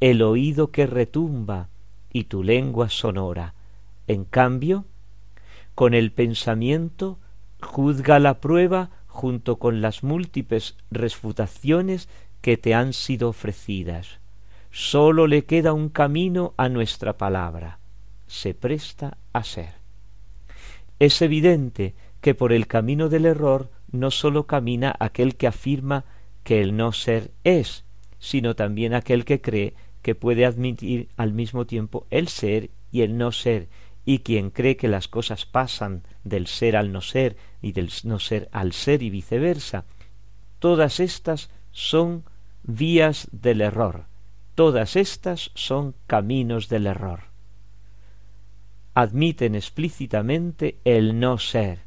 el 0.00 0.20
oído 0.20 0.70
que 0.70 0.86
retumba 0.86 1.70
y 2.12 2.24
tu 2.24 2.42
lengua 2.42 2.90
sonora. 2.90 3.54
En 4.06 4.24
cambio, 4.24 4.84
con 5.74 5.94
el 5.94 6.12
pensamiento 6.12 7.18
juzga 7.62 8.18
la 8.18 8.40
prueba 8.40 8.90
junto 9.06 9.58
con 9.58 9.80
las 9.80 10.02
múltiples 10.02 10.76
refutaciones 10.90 12.08
que 12.42 12.58
te 12.58 12.74
han 12.74 12.92
sido 12.92 13.30
ofrecidas. 13.30 14.21
Sólo 14.74 15.26
le 15.26 15.44
queda 15.44 15.74
un 15.74 15.90
camino 15.90 16.54
a 16.56 16.70
nuestra 16.70 17.18
palabra. 17.18 17.78
Se 18.26 18.54
presta 18.54 19.18
a 19.34 19.44
ser. 19.44 19.74
Es 20.98 21.20
evidente 21.20 21.94
que 22.22 22.34
por 22.34 22.54
el 22.54 22.66
camino 22.66 23.10
del 23.10 23.26
error 23.26 23.70
no 23.90 24.10
sólo 24.10 24.46
camina 24.46 24.96
aquel 24.98 25.36
que 25.36 25.46
afirma 25.46 26.06
que 26.42 26.62
el 26.62 26.74
no 26.74 26.92
ser 26.92 27.32
es, 27.44 27.84
sino 28.18 28.56
también 28.56 28.94
aquel 28.94 29.26
que 29.26 29.42
cree 29.42 29.74
que 30.00 30.14
puede 30.14 30.46
admitir 30.46 31.10
al 31.18 31.34
mismo 31.34 31.66
tiempo 31.66 32.06
el 32.08 32.28
ser 32.28 32.70
y 32.90 33.02
el 33.02 33.18
no 33.18 33.30
ser, 33.30 33.68
y 34.06 34.20
quien 34.20 34.48
cree 34.48 34.78
que 34.78 34.88
las 34.88 35.06
cosas 35.06 35.44
pasan 35.44 36.02
del 36.24 36.46
ser 36.46 36.76
al 36.76 36.92
no 36.92 37.02
ser 37.02 37.36
y 37.60 37.72
del 37.72 37.90
no 38.04 38.18
ser 38.18 38.48
al 38.52 38.72
ser 38.72 39.02
y 39.02 39.10
viceversa, 39.10 39.84
todas 40.60 40.98
estas 40.98 41.50
son 41.72 42.24
vías 42.62 43.28
del 43.32 43.60
error, 43.60 44.06
todas 44.62 44.94
estas 44.94 45.50
son 45.56 45.92
caminos 46.06 46.68
del 46.68 46.86
error. 46.86 47.22
Admiten 48.94 49.56
explícitamente 49.56 50.78
el 50.84 51.18
no 51.18 51.38
ser, 51.38 51.80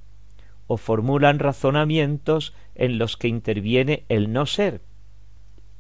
o 0.68 0.76
formulan 0.76 1.40
razonamientos 1.40 2.54
en 2.76 2.98
los 2.98 3.16
que 3.16 3.30
interviene 3.30 4.04
el 4.10 4.34
no 4.34 4.46
ser. 4.46 4.82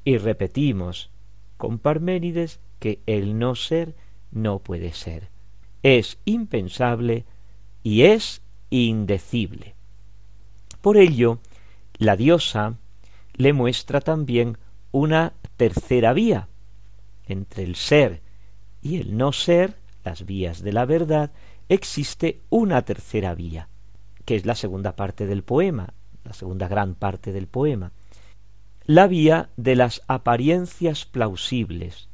Y 0.05 0.19
repetimos, 0.19 1.09
con 1.57 1.79
Parménides 1.79 2.61
que 2.79 3.01
el 3.07 3.37
no 3.39 3.55
ser 3.55 3.93
no 4.31 4.59
puede 4.59 4.93
ser. 4.93 5.27
Es 5.83 6.17
impensable 6.23 7.25
y 7.83 8.03
es 8.03 8.41
indecible. 8.69 9.75
Por 10.79 10.95
ello, 10.95 11.39
la 11.97 12.15
diosa 12.15 12.77
le 13.33 13.51
muestra 13.51 13.99
también 13.99 14.57
una 14.93 15.33
tercera 15.57 16.13
vía. 16.13 16.47
Entre 17.27 17.63
el 17.63 17.75
ser 17.75 18.21
y 18.81 18.97
el 18.97 19.17
no 19.17 19.31
ser, 19.31 19.75
las 20.03 20.25
vías 20.25 20.61
de 20.61 20.73
la 20.73 20.85
verdad, 20.85 21.31
existe 21.69 22.41
una 22.49 22.83
tercera 22.83 23.33
vía, 23.33 23.69
que 24.25 24.35
es 24.35 24.45
la 24.45 24.55
segunda 24.55 24.95
parte 24.95 25.25
del 25.25 25.43
poema, 25.43 25.93
la 26.23 26.33
segunda 26.33 26.67
gran 26.67 26.95
parte 26.95 27.31
del 27.31 27.47
poema 27.47 27.91
la 28.87 29.07
vía 29.07 29.49
de 29.57 29.75
las 29.75 30.03
apariencias 30.07 31.05
plausibles. 31.05 32.07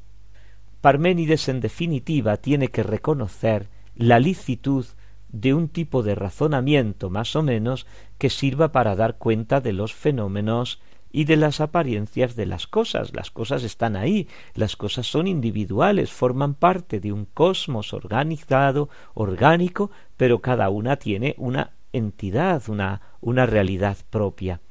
Parménides 0.80 1.49
en 1.49 1.59
definitiva 1.59 2.38
tiene 2.38 2.70
que 2.70 2.84
reconocer 2.84 3.68
la 3.95 4.20
licitud 4.20 4.86
de 5.30 5.53
un 5.53 5.68
tipo 5.68 6.01
de 6.01 6.16
razonamiento 6.16 7.09
más 7.09 7.36
o 7.36 7.43
menos 7.43 7.86
que 8.18 8.30
sirva 8.30 8.72
para 8.72 8.95
dar 8.95 9.18
cuenta 9.18 9.59
de 9.59 9.74
los 9.74 9.93
fenómenos 9.93 10.82
y 11.12 11.26
de 11.26 11.36
las 11.36 11.62
apariencias 11.62 12.36
de 12.36 12.45
las 12.45 12.68
cosas. 12.68 13.14
Las 13.14 13.32
cosas 13.32 13.64
están 13.64 13.95
ahí, 13.95 14.28
las 14.55 14.76
cosas 14.76 15.07
son 15.07 15.28
individuales, 15.28 16.12
forman 16.12 16.53
parte 16.53 16.99
de 16.99 17.12
un 17.12 17.26
cosmos 17.26 17.93
organizado, 17.93 18.89
orgánico, 19.14 19.91
pero 20.18 20.39
cada 20.39 20.70
una 20.70 20.97
tiene 20.97 21.36
una 21.38 21.72
entidad, 21.93 22.64
una, 22.70 23.01
una 23.22 23.45
realidad 23.45 23.97
propia 24.09 24.62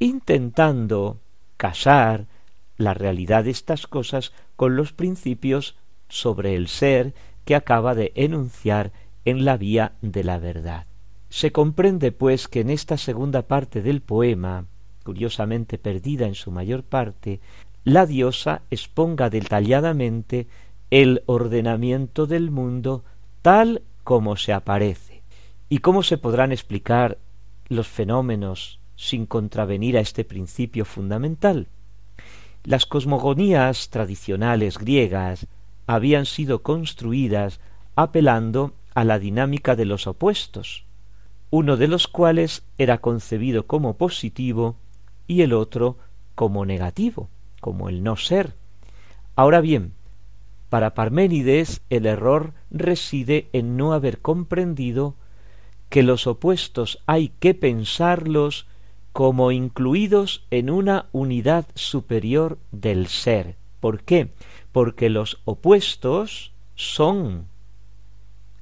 intentando 0.00 1.20
casar 1.56 2.26
la 2.76 2.94
realidad 2.94 3.44
de 3.44 3.50
estas 3.50 3.86
cosas 3.86 4.32
con 4.56 4.74
los 4.74 4.92
principios 4.92 5.76
sobre 6.08 6.56
el 6.56 6.66
ser 6.66 7.14
que 7.44 7.54
acaba 7.54 7.94
de 7.94 8.10
enunciar 8.16 8.92
en 9.24 9.44
la 9.44 9.56
vía 9.56 9.92
de 10.00 10.24
la 10.24 10.38
verdad. 10.38 10.86
Se 11.28 11.52
comprende, 11.52 12.10
pues, 12.10 12.48
que 12.48 12.60
en 12.60 12.70
esta 12.70 12.96
segunda 12.96 13.42
parte 13.42 13.82
del 13.82 14.00
poema, 14.00 14.64
curiosamente 15.04 15.78
perdida 15.78 16.26
en 16.26 16.34
su 16.34 16.50
mayor 16.50 16.82
parte, 16.82 17.40
la 17.84 18.06
diosa 18.06 18.62
exponga 18.70 19.30
detalladamente 19.30 20.46
el 20.90 21.22
ordenamiento 21.26 22.26
del 22.26 22.50
mundo 22.50 23.04
tal 23.42 23.82
como 24.04 24.36
se 24.36 24.52
aparece. 24.52 25.22
¿Y 25.68 25.78
cómo 25.78 26.02
se 26.02 26.18
podrán 26.18 26.52
explicar 26.52 27.18
los 27.70 27.86
fenómenos 27.86 28.80
sin 28.96 29.24
contravenir 29.24 29.96
a 29.96 30.00
este 30.00 30.26
principio 30.26 30.84
fundamental. 30.84 31.68
Las 32.64 32.84
cosmogonías 32.84 33.88
tradicionales 33.88 34.76
griegas 34.76 35.46
habían 35.86 36.26
sido 36.26 36.62
construidas 36.62 37.60
apelando 37.96 38.74
a 38.94 39.04
la 39.04 39.18
dinámica 39.18 39.74
de 39.74 39.86
los 39.86 40.06
opuestos, 40.06 40.84
uno 41.48 41.78
de 41.78 41.88
los 41.88 42.08
cuales 42.08 42.64
era 42.76 42.98
concebido 42.98 43.66
como 43.66 43.96
positivo 43.96 44.76
y 45.30 45.42
el 45.42 45.52
otro 45.52 45.96
como 46.34 46.66
negativo, 46.66 47.28
como 47.60 47.88
el 47.88 48.02
no 48.02 48.16
ser. 48.16 48.54
Ahora 49.36 49.60
bien, 49.60 49.92
para 50.68 50.92
Parménides 50.94 51.82
el 51.88 52.06
error 52.06 52.52
reside 52.72 53.48
en 53.52 53.76
no 53.76 53.92
haber 53.92 54.18
comprendido 54.18 55.14
que 55.88 56.02
los 56.02 56.26
opuestos 56.26 56.98
hay 57.06 57.28
que 57.38 57.54
pensarlos 57.54 58.66
como 59.12 59.52
incluidos 59.52 60.44
en 60.50 60.68
una 60.68 61.06
unidad 61.12 61.64
superior 61.76 62.58
del 62.72 63.06
ser. 63.06 63.54
¿Por 63.78 64.02
qué? 64.02 64.32
Porque 64.72 65.10
los 65.10 65.40
opuestos 65.44 66.50
son, 66.74 67.46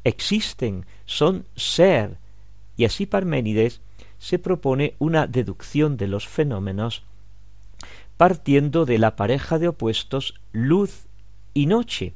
existen, 0.05 0.85
son 1.07 1.47
ser. 1.57 2.19
Y 2.77 2.85
así 2.85 3.07
Parménides 3.07 3.81
se 4.19 4.39
propone 4.39 4.95
una 4.99 5.27
deducción 5.27 5.97
de 5.97 6.09
los 6.09 6.27
fenómenos 6.27 7.05
partiendo 8.17 8.85
de 8.85 8.99
la 8.99 9.17
pareja 9.17 9.59
de 9.59 9.69
opuestos 9.69 10.35
luz 10.53 11.07
y 11.55 11.67
noche, 11.67 12.15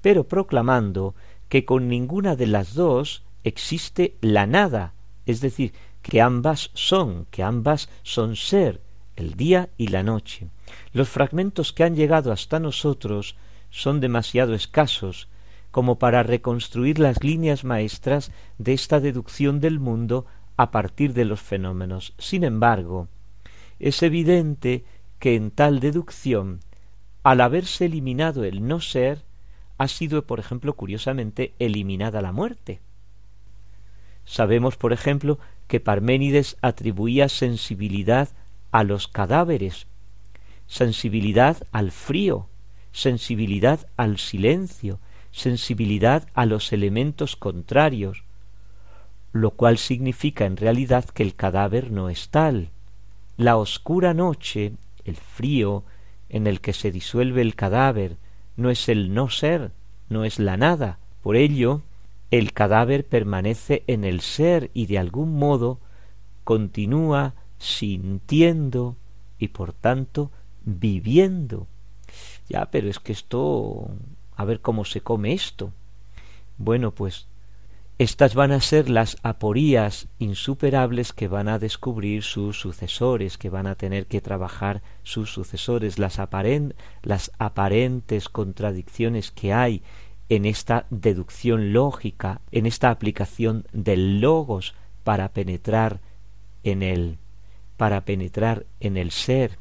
pero 0.00 0.28
proclamando 0.28 1.14
que 1.48 1.64
con 1.64 1.88
ninguna 1.88 2.36
de 2.36 2.46
las 2.46 2.74
dos 2.74 3.24
existe 3.42 4.16
la 4.20 4.46
nada, 4.46 4.94
es 5.26 5.40
decir, 5.40 5.72
que 6.02 6.20
ambas 6.20 6.70
son, 6.74 7.26
que 7.30 7.42
ambas 7.42 7.90
son 8.04 8.36
ser, 8.36 8.80
el 9.16 9.34
día 9.34 9.68
y 9.76 9.88
la 9.88 10.04
noche. 10.04 10.48
Los 10.92 11.08
fragmentos 11.08 11.72
que 11.72 11.84
han 11.84 11.96
llegado 11.96 12.32
hasta 12.32 12.60
nosotros 12.60 13.36
son 13.70 14.00
demasiado 14.00 14.54
escasos 14.54 15.28
como 15.70 15.98
para 15.98 16.22
reconstruir 16.22 16.98
las 16.98 17.22
líneas 17.22 17.64
maestras 17.64 18.32
de 18.58 18.72
esta 18.72 19.00
deducción 19.00 19.60
del 19.60 19.78
mundo 19.78 20.26
a 20.60 20.70
partir 20.70 21.14
de 21.14 21.24
los 21.24 21.40
fenómenos. 21.40 22.12
Sin 22.18 22.44
embargo, 22.44 23.08
es 23.78 24.02
evidente 24.02 24.84
que 25.18 25.34
en 25.34 25.50
tal 25.50 25.80
deducción, 25.80 26.60
al 27.22 27.40
haberse 27.40 27.86
eliminado 27.86 28.44
el 28.44 28.68
no 28.68 28.82
ser, 28.82 29.24
ha 29.78 29.88
sido, 29.88 30.26
por 30.26 30.38
ejemplo, 30.38 30.74
curiosamente, 30.74 31.54
eliminada 31.58 32.20
la 32.20 32.32
muerte. 32.32 32.80
Sabemos, 34.26 34.76
por 34.76 34.92
ejemplo, 34.92 35.38
que 35.66 35.80
Parménides 35.80 36.58
atribuía 36.60 37.30
sensibilidad 37.30 38.28
a 38.70 38.84
los 38.84 39.08
cadáveres, 39.08 39.86
sensibilidad 40.66 41.56
al 41.72 41.90
frío, 41.90 42.48
sensibilidad 42.92 43.88
al 43.96 44.18
silencio, 44.18 45.00
sensibilidad 45.30 46.28
a 46.34 46.44
los 46.44 46.74
elementos 46.74 47.34
contrarios, 47.34 48.24
lo 49.32 49.52
cual 49.52 49.78
significa 49.78 50.46
en 50.46 50.56
realidad 50.56 51.04
que 51.04 51.22
el 51.22 51.34
cadáver 51.34 51.90
no 51.90 52.08
es 52.08 52.28
tal. 52.30 52.70
La 53.36 53.56
oscura 53.56 54.14
noche, 54.14 54.72
el 55.04 55.16
frío 55.16 55.84
en 56.28 56.46
el 56.46 56.60
que 56.60 56.72
se 56.72 56.90
disuelve 56.90 57.42
el 57.42 57.54
cadáver, 57.54 58.16
no 58.56 58.70
es 58.70 58.88
el 58.88 59.14
no 59.14 59.30
ser, 59.30 59.70
no 60.08 60.24
es 60.24 60.38
la 60.38 60.56
nada. 60.56 60.98
Por 61.22 61.36
ello, 61.36 61.82
el 62.30 62.52
cadáver 62.52 63.06
permanece 63.06 63.82
en 63.86 64.04
el 64.04 64.20
ser 64.20 64.70
y 64.74 64.86
de 64.86 64.98
algún 64.98 65.36
modo 65.36 65.80
continúa 66.44 67.34
sintiendo 67.58 68.96
y 69.38 69.48
por 69.48 69.72
tanto 69.72 70.30
viviendo. 70.64 71.66
Ya, 72.48 72.66
pero 72.70 72.88
es 72.88 72.98
que 72.98 73.12
esto, 73.12 73.90
a 74.36 74.44
ver 74.44 74.60
cómo 74.60 74.84
se 74.84 75.00
come 75.00 75.32
esto. 75.32 75.72
Bueno, 76.58 76.90
pues 76.90 77.26
estas 78.00 78.34
van 78.34 78.50
a 78.50 78.62
ser 78.62 78.88
las 78.88 79.18
aporías 79.22 80.08
insuperables 80.18 81.12
que 81.12 81.28
van 81.28 81.48
a 81.48 81.58
descubrir 81.58 82.22
sus 82.22 82.58
sucesores, 82.58 83.36
que 83.36 83.50
van 83.50 83.66
a 83.66 83.74
tener 83.74 84.06
que 84.06 84.22
trabajar 84.22 84.80
sus 85.02 85.30
sucesores, 85.30 85.98
las, 85.98 86.18
las 87.02 87.30
aparentes 87.38 88.30
contradicciones 88.30 89.30
que 89.30 89.52
hay 89.52 89.82
en 90.30 90.46
esta 90.46 90.86
deducción 90.88 91.74
lógica, 91.74 92.40
en 92.52 92.64
esta 92.64 92.88
aplicación 92.88 93.66
del 93.74 94.22
logos 94.22 94.74
para 95.04 95.34
penetrar 95.34 96.00
en 96.64 96.82
él, 96.82 97.18
para 97.76 98.06
penetrar 98.06 98.64
en 98.80 98.96
el 98.96 99.10
ser. 99.10 99.58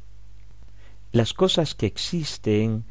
Las 1.11 1.33
cosas 1.33 1.75
que 1.75 1.87
existen, 1.87 2.85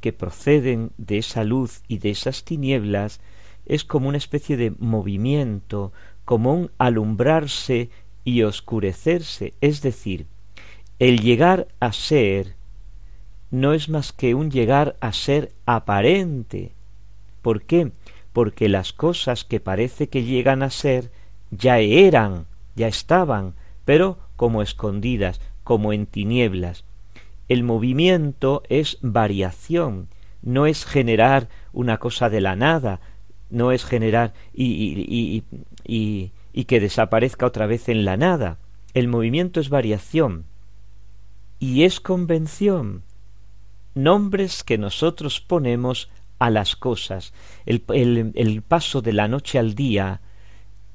que 0.00 0.14
proceden 0.14 0.92
de 0.96 1.18
esa 1.18 1.44
luz 1.44 1.82
y 1.88 1.98
de 1.98 2.08
esas 2.08 2.42
tinieblas, 2.42 3.20
es 3.68 3.84
como 3.84 4.08
una 4.08 4.18
especie 4.18 4.56
de 4.56 4.72
movimiento, 4.78 5.92
como 6.24 6.52
un 6.52 6.70
alumbrarse 6.78 7.90
y 8.24 8.42
oscurecerse, 8.42 9.54
es 9.60 9.82
decir, 9.82 10.26
el 10.98 11.20
llegar 11.20 11.68
a 11.80 11.92
ser 11.92 12.56
no 13.50 13.72
es 13.72 13.88
más 13.88 14.12
que 14.12 14.34
un 14.34 14.50
llegar 14.50 14.96
a 15.00 15.12
ser 15.12 15.52
aparente, 15.64 16.72
¿Por 17.42 17.62
qué? 17.62 17.92
Porque 18.32 18.68
las 18.68 18.92
cosas 18.92 19.44
que 19.44 19.60
parece 19.60 20.08
que 20.08 20.22
llegan 20.22 20.62
a 20.62 20.70
ser 20.70 21.10
ya 21.50 21.78
eran, 21.78 22.46
ya 22.76 22.88
estaban, 22.88 23.54
pero 23.84 24.18
como 24.36 24.60
escondidas, 24.60 25.40
como 25.64 25.92
en 25.92 26.06
tinieblas. 26.06 26.84
El 27.48 27.62
movimiento 27.62 28.62
es 28.68 28.98
variación, 29.00 30.08
no 30.42 30.66
es 30.66 30.84
generar 30.84 31.48
una 31.72 31.96
cosa 31.96 32.28
de 32.28 32.40
la 32.40 32.54
nada, 32.54 33.00
no 33.50 33.72
es 33.72 33.84
generar 33.84 34.34
y, 34.52 34.64
y, 34.64 35.44
y, 35.84 36.32
y, 36.52 36.64
que 36.64 36.80
desaparezca 36.80 37.46
otra 37.46 37.66
vez 37.66 37.88
en 37.88 38.04
la 38.04 38.16
nada. 38.16 38.58
El 38.94 39.08
movimiento 39.08 39.60
es 39.60 39.68
variación 39.68 40.44
y 41.58 41.84
es 41.84 42.00
convención, 42.00 43.02
nombres 43.94 44.64
que 44.64 44.78
nosotros 44.78 45.40
ponemos 45.40 46.10
a 46.38 46.50
las 46.50 46.76
cosas. 46.76 47.32
El, 47.66 47.84
el, 48.34 48.62
paso 48.62 49.02
de 49.02 49.12
la 49.12 49.28
noche 49.28 49.58
al 49.58 49.74
día 49.74 50.20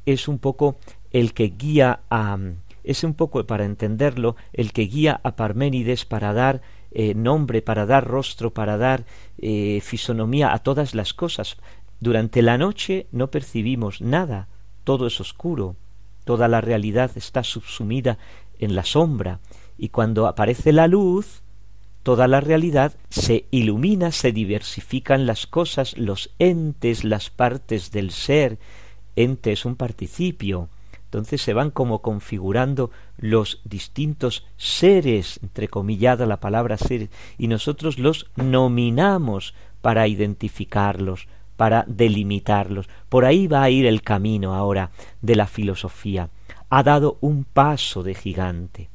es 0.06 0.28
un 0.28 0.40
poco 0.40 0.78
el 1.12 1.34
que 1.34 1.54
guía 1.58 2.02
a 2.10 2.38
es 2.84 3.06
un 3.06 3.14
poco 3.14 3.46
para 3.46 3.64
entenderlo 3.64 4.36
el 4.52 4.74
que 4.74 4.84
guía 4.84 5.22
a 5.24 5.38
Parménides 5.38 6.04
para 6.04 6.34
dar 6.34 6.62
eh, 6.92 7.14
nombre, 7.16 7.62
para 7.62 7.86
dar 7.86 8.06
rostro, 8.06 8.54
para 8.54 8.78
dar 8.78 9.06
eh, 9.38 9.80
fisonomía 9.82 10.54
a 10.54 10.60
todas 10.60 10.94
las 10.94 11.14
cosas. 11.14 11.58
Durante 12.04 12.42
la 12.42 12.58
noche 12.58 13.08
no 13.14 13.32
percibimos 13.32 14.02
nada, 14.02 14.50
todo 14.84 15.08
es 15.08 15.22
oscuro, 15.22 15.78
toda 16.26 16.50
la 16.50 16.60
realidad 16.60 17.12
está 17.16 17.44
subsumida 17.44 18.18
en 18.60 18.76
la 18.76 18.84
sombra, 18.84 19.40
y 19.78 19.88
cuando 19.88 20.28
aparece 20.28 20.74
la 20.74 20.90
luz, 20.90 21.44
toda 22.04 22.28
la 22.28 22.42
realidad 22.42 22.94
se 23.08 23.46
ilumina, 23.52 24.12
se 24.12 24.34
diversifican 24.34 25.26
las 25.26 25.48
cosas, 25.48 25.98
los 25.98 26.32
entes, 26.40 27.06
las 27.06 27.30
partes 27.30 27.92
del 27.92 28.12
ser. 28.12 28.58
Ente 29.16 29.54
es 29.54 29.64
un 29.64 29.78
participio. 29.78 30.68
Entonces 31.06 31.42
se 31.42 31.54
van 31.54 31.72
como 31.72 32.02
configurando 32.02 32.92
los 33.18 33.62
distintos 33.64 34.46
seres, 34.58 35.40
entrecomillada 35.42 36.26
la 36.26 36.42
palabra 36.42 36.76
ser, 36.76 37.10
y 37.38 37.48
nosotros 37.48 37.98
los 37.98 38.28
nominamos 38.36 39.54
para 39.82 40.10
identificarlos, 40.10 41.30
para 41.56 41.86
delimitarlos. 41.88 42.90
Por 43.10 43.26
ahí 43.26 43.48
va 43.48 43.64
a 43.64 43.70
ir 43.70 43.86
el 43.86 44.02
camino 44.02 44.54
ahora 44.54 44.92
de 45.22 45.36
la 45.36 45.48
filosofía. 45.48 46.30
Ha 46.70 46.84
dado 46.84 47.18
un 47.22 47.44
paso 47.44 48.04
de 48.04 48.16
gigante 48.16 48.90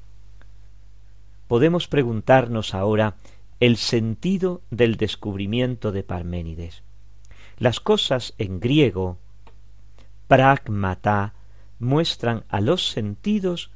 podemos 1.49 1.89
preguntarnos 1.89 2.75
ahora 2.75 3.17
el 3.59 3.77
sentido 3.79 4.61
del 4.71 4.97
descubrimiento 4.97 5.91
de 5.91 6.05
Parménides. 6.05 6.83
Las 7.59 7.81
cosas 7.81 8.35
en 8.39 8.61
griego, 8.61 9.19
pragmata, 10.29 11.35
muestran 11.81 12.45
a 12.49 12.61
los 12.61 12.91
sentidos 12.91 13.73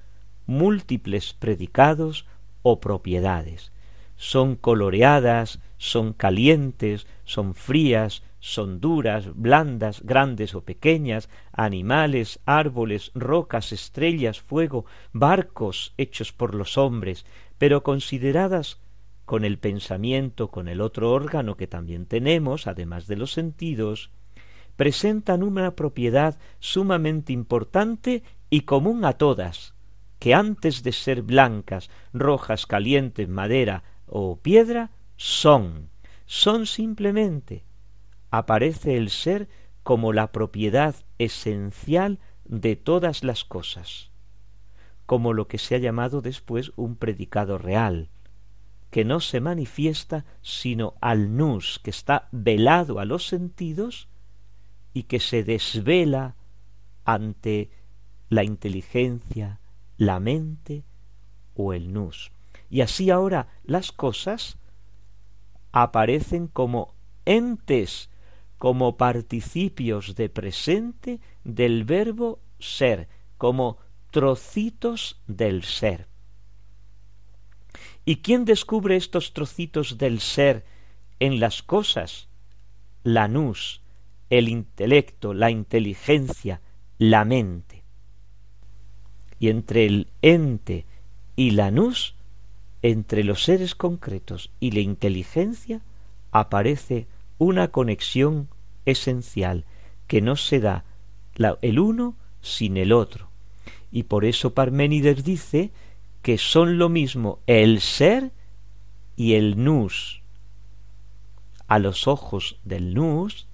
múltiples 0.46 1.32
predicados 1.32 2.26
o 2.62 2.78
propiedades. 2.78 3.72
Son 4.16 4.54
coloreadas, 4.54 5.58
son 5.78 6.12
calientes, 6.12 7.06
son 7.24 7.54
frías, 7.54 8.22
son 8.44 8.80
duras, 8.80 9.28
blandas, 9.36 10.02
grandes 10.02 10.56
o 10.56 10.64
pequeñas, 10.64 11.30
animales, 11.52 12.40
árboles, 12.44 13.12
rocas, 13.14 13.70
estrellas, 13.70 14.40
fuego, 14.40 14.84
barcos 15.12 15.94
hechos 15.96 16.32
por 16.32 16.56
los 16.56 16.76
hombres, 16.76 17.24
pero 17.56 17.84
consideradas 17.84 18.80
con 19.26 19.44
el 19.44 19.58
pensamiento, 19.58 20.48
con 20.48 20.66
el 20.66 20.80
otro 20.80 21.12
órgano 21.12 21.56
que 21.56 21.68
también 21.68 22.04
tenemos, 22.06 22.66
además 22.66 23.06
de 23.06 23.14
los 23.14 23.30
sentidos, 23.30 24.10
presentan 24.74 25.44
una 25.44 25.76
propiedad 25.76 26.36
sumamente 26.58 27.32
importante 27.32 28.24
y 28.50 28.62
común 28.62 29.04
a 29.04 29.12
todas, 29.12 29.74
que 30.18 30.34
antes 30.34 30.82
de 30.82 30.90
ser 30.90 31.22
blancas, 31.22 31.90
rojas, 32.12 32.66
calientes, 32.66 33.28
madera 33.28 33.84
o 34.08 34.34
piedra, 34.34 34.90
son, 35.16 35.90
son 36.26 36.66
simplemente. 36.66 37.62
Aparece 38.32 38.96
el 38.96 39.10
ser 39.10 39.48
como 39.84 40.12
la 40.12 40.32
propiedad 40.32 40.96
esencial 41.18 42.18
de 42.44 42.74
todas 42.74 43.22
las 43.22 43.44
cosas 43.44 44.12
como 45.12 45.34
lo 45.34 45.46
que 45.46 45.58
se 45.58 45.74
ha 45.74 45.78
llamado 45.78 46.22
después 46.22 46.72
un 46.76 46.96
predicado 46.96 47.58
real, 47.58 48.08
que 48.90 49.04
no 49.04 49.20
se 49.20 49.40
manifiesta 49.40 50.24
sino 50.40 50.94
al 51.02 51.36
nus, 51.36 51.80
que 51.82 51.90
está 51.90 52.28
velado 52.32 52.98
a 52.98 53.04
los 53.04 53.26
sentidos 53.26 54.08
y 54.94 55.02
que 55.02 55.20
se 55.20 55.44
desvela 55.44 56.36
ante 57.04 57.70
la 58.30 58.42
inteligencia, 58.42 59.60
la 59.98 60.18
mente 60.18 60.84
o 61.54 61.72
el 61.74 61.92
nus. 61.92 62.32
Y 62.70 62.80
así 62.80 63.10
ahora 63.10 63.48
las 63.64 63.92
cosas 63.92 64.56
aparecen 65.72 66.46
como 66.46 66.94
entes, 67.26 68.08
como 68.62 68.96
participios 68.96 70.14
de 70.14 70.28
presente 70.28 71.18
del 71.42 71.82
verbo 71.82 72.38
ser, 72.60 73.08
como 73.36 73.78
trocitos 74.12 75.20
del 75.26 75.64
ser. 75.64 76.06
¿Y 78.04 78.18
quién 78.18 78.44
descubre 78.44 78.94
estos 78.94 79.32
trocitos 79.32 79.98
del 79.98 80.20
ser 80.20 80.64
en 81.18 81.40
las 81.40 81.64
cosas? 81.64 82.28
La 83.02 83.26
nus, 83.26 83.82
el 84.30 84.48
intelecto, 84.48 85.34
la 85.34 85.50
inteligencia, 85.50 86.60
la 86.98 87.24
mente. 87.24 87.82
Y 89.40 89.48
entre 89.48 89.86
el 89.86 90.06
ente 90.22 90.86
y 91.34 91.50
la 91.50 91.72
nus, 91.72 92.14
entre 92.82 93.24
los 93.24 93.42
seres 93.42 93.74
concretos 93.74 94.52
y 94.60 94.70
la 94.70 94.82
inteligencia, 94.82 95.82
aparece 96.30 97.08
una 97.38 97.72
conexión 97.72 98.48
esencial 98.86 99.64
que 100.06 100.20
no 100.20 100.36
se 100.36 100.60
da 100.60 100.84
el 101.62 101.78
uno 101.78 102.16
sin 102.40 102.76
el 102.76 102.92
otro. 102.92 103.28
Y 103.90 104.04
por 104.04 104.24
eso 104.24 104.54
Parménides 104.54 105.24
dice 105.24 105.70
que 106.22 106.38
son 106.38 106.78
lo 106.78 106.88
mismo 106.88 107.40
el 107.46 107.80
ser 107.80 108.32
y 109.16 109.34
el 109.34 109.62
nous. 109.62 110.22
A 111.66 111.78
los 111.78 112.06
ojos 112.06 112.58
del 112.64 112.94
nous, 112.94 113.46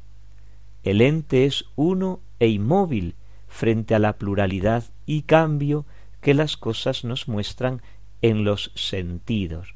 el 0.82 1.00
ente 1.00 1.44
es 1.44 1.64
uno 1.76 2.20
e 2.40 2.48
inmóvil 2.48 3.14
frente 3.48 3.94
a 3.94 3.98
la 3.98 4.14
pluralidad 4.14 4.84
y 5.06 5.22
cambio 5.22 5.86
que 6.20 6.34
las 6.34 6.56
cosas 6.56 7.04
nos 7.04 7.28
muestran 7.28 7.82
en 8.22 8.44
los 8.44 8.72
sentidos. 8.74 9.74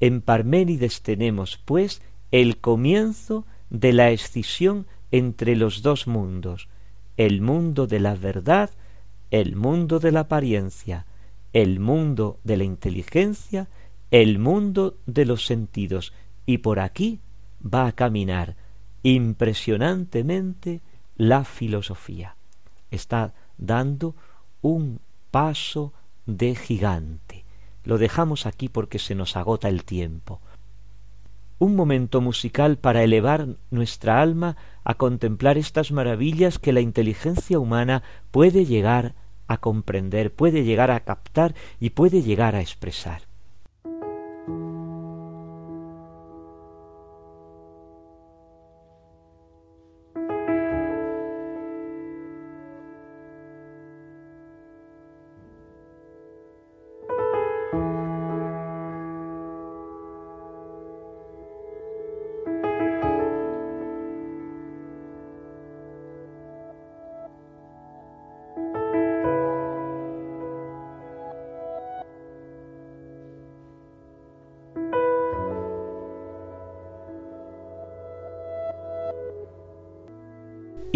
En 0.00 0.20
Parménides 0.20 1.02
tenemos, 1.02 1.58
pues, 1.64 2.02
el 2.30 2.58
comienzo 2.58 3.46
de 3.70 3.92
la 3.92 4.10
escisión 4.10 4.86
entre 5.10 5.56
los 5.56 5.82
dos 5.82 6.06
mundos, 6.06 6.68
el 7.16 7.40
mundo 7.40 7.86
de 7.86 8.00
la 8.00 8.14
verdad, 8.14 8.70
el 9.30 9.56
mundo 9.56 9.98
de 9.98 10.12
la 10.12 10.20
apariencia, 10.20 11.06
el 11.52 11.80
mundo 11.80 12.38
de 12.44 12.56
la 12.56 12.64
inteligencia, 12.64 13.68
el 14.10 14.38
mundo 14.38 14.96
de 15.06 15.24
los 15.24 15.46
sentidos, 15.46 16.12
y 16.44 16.58
por 16.58 16.78
aquí 16.80 17.20
va 17.62 17.86
a 17.86 17.92
caminar 17.92 18.56
impresionantemente 19.02 20.80
la 21.16 21.44
filosofía. 21.44 22.36
Está 22.90 23.34
dando 23.58 24.14
un 24.62 25.00
paso 25.30 25.92
de 26.26 26.54
gigante. 26.54 27.44
Lo 27.84 27.98
dejamos 27.98 28.46
aquí 28.46 28.68
porque 28.68 28.98
se 28.98 29.14
nos 29.14 29.36
agota 29.36 29.68
el 29.68 29.84
tiempo. 29.84 30.40
Un 31.58 31.74
momento 31.74 32.20
musical 32.20 32.76
para 32.76 33.02
elevar 33.02 33.46
nuestra 33.70 34.20
alma 34.20 34.56
a 34.84 34.94
contemplar 34.94 35.56
estas 35.56 35.90
maravillas 35.90 36.58
que 36.58 36.72
la 36.72 36.80
inteligencia 36.80 37.58
humana 37.58 38.02
puede 38.30 38.66
llegar 38.66 39.14
a 39.46 39.58
comprender, 39.58 40.34
puede 40.34 40.64
llegar 40.64 40.90
a 40.90 41.00
captar 41.00 41.54
y 41.80 41.90
puede 41.90 42.22
llegar 42.22 42.56
a 42.56 42.60
expresar. 42.60 43.25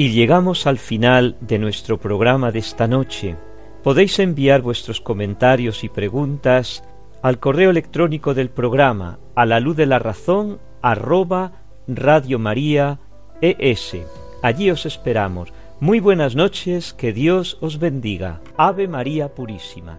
Y 0.01 0.13
llegamos 0.13 0.67
al 0.67 0.79
final 0.79 1.37
de 1.43 1.59
nuestro 1.59 1.99
programa 2.01 2.53
de 2.53 2.61
esta 2.61 2.89
noche. 2.89 3.37
Podéis 3.83 4.19
enviar 4.19 4.63
vuestros 4.63 4.99
comentarios 4.99 5.85
y 5.85 5.91
preguntas 5.91 6.83
al 7.21 7.39
correo 7.39 7.69
electrónico 7.69 8.33
del 8.33 8.49
programa 8.49 9.19
a 9.35 9.45
la 9.45 9.61
luz 9.61 9.77
de 9.77 9.85
la 9.85 9.99
razón 9.99 10.59
arroba 10.81 11.53
Radio 11.87 12.39
María 12.39 12.99
ES. 13.43 13.99
Allí 14.43 14.71
os 14.71 14.87
esperamos. 14.87 15.53
Muy 15.81 16.01
buenas 16.01 16.35
noches, 16.35 16.95
que 16.95 17.13
Dios 17.13 17.59
os 17.61 17.79
bendiga. 17.79 18.41
Ave 18.57 18.89
María 18.89 19.35
Purísima. 19.35 19.99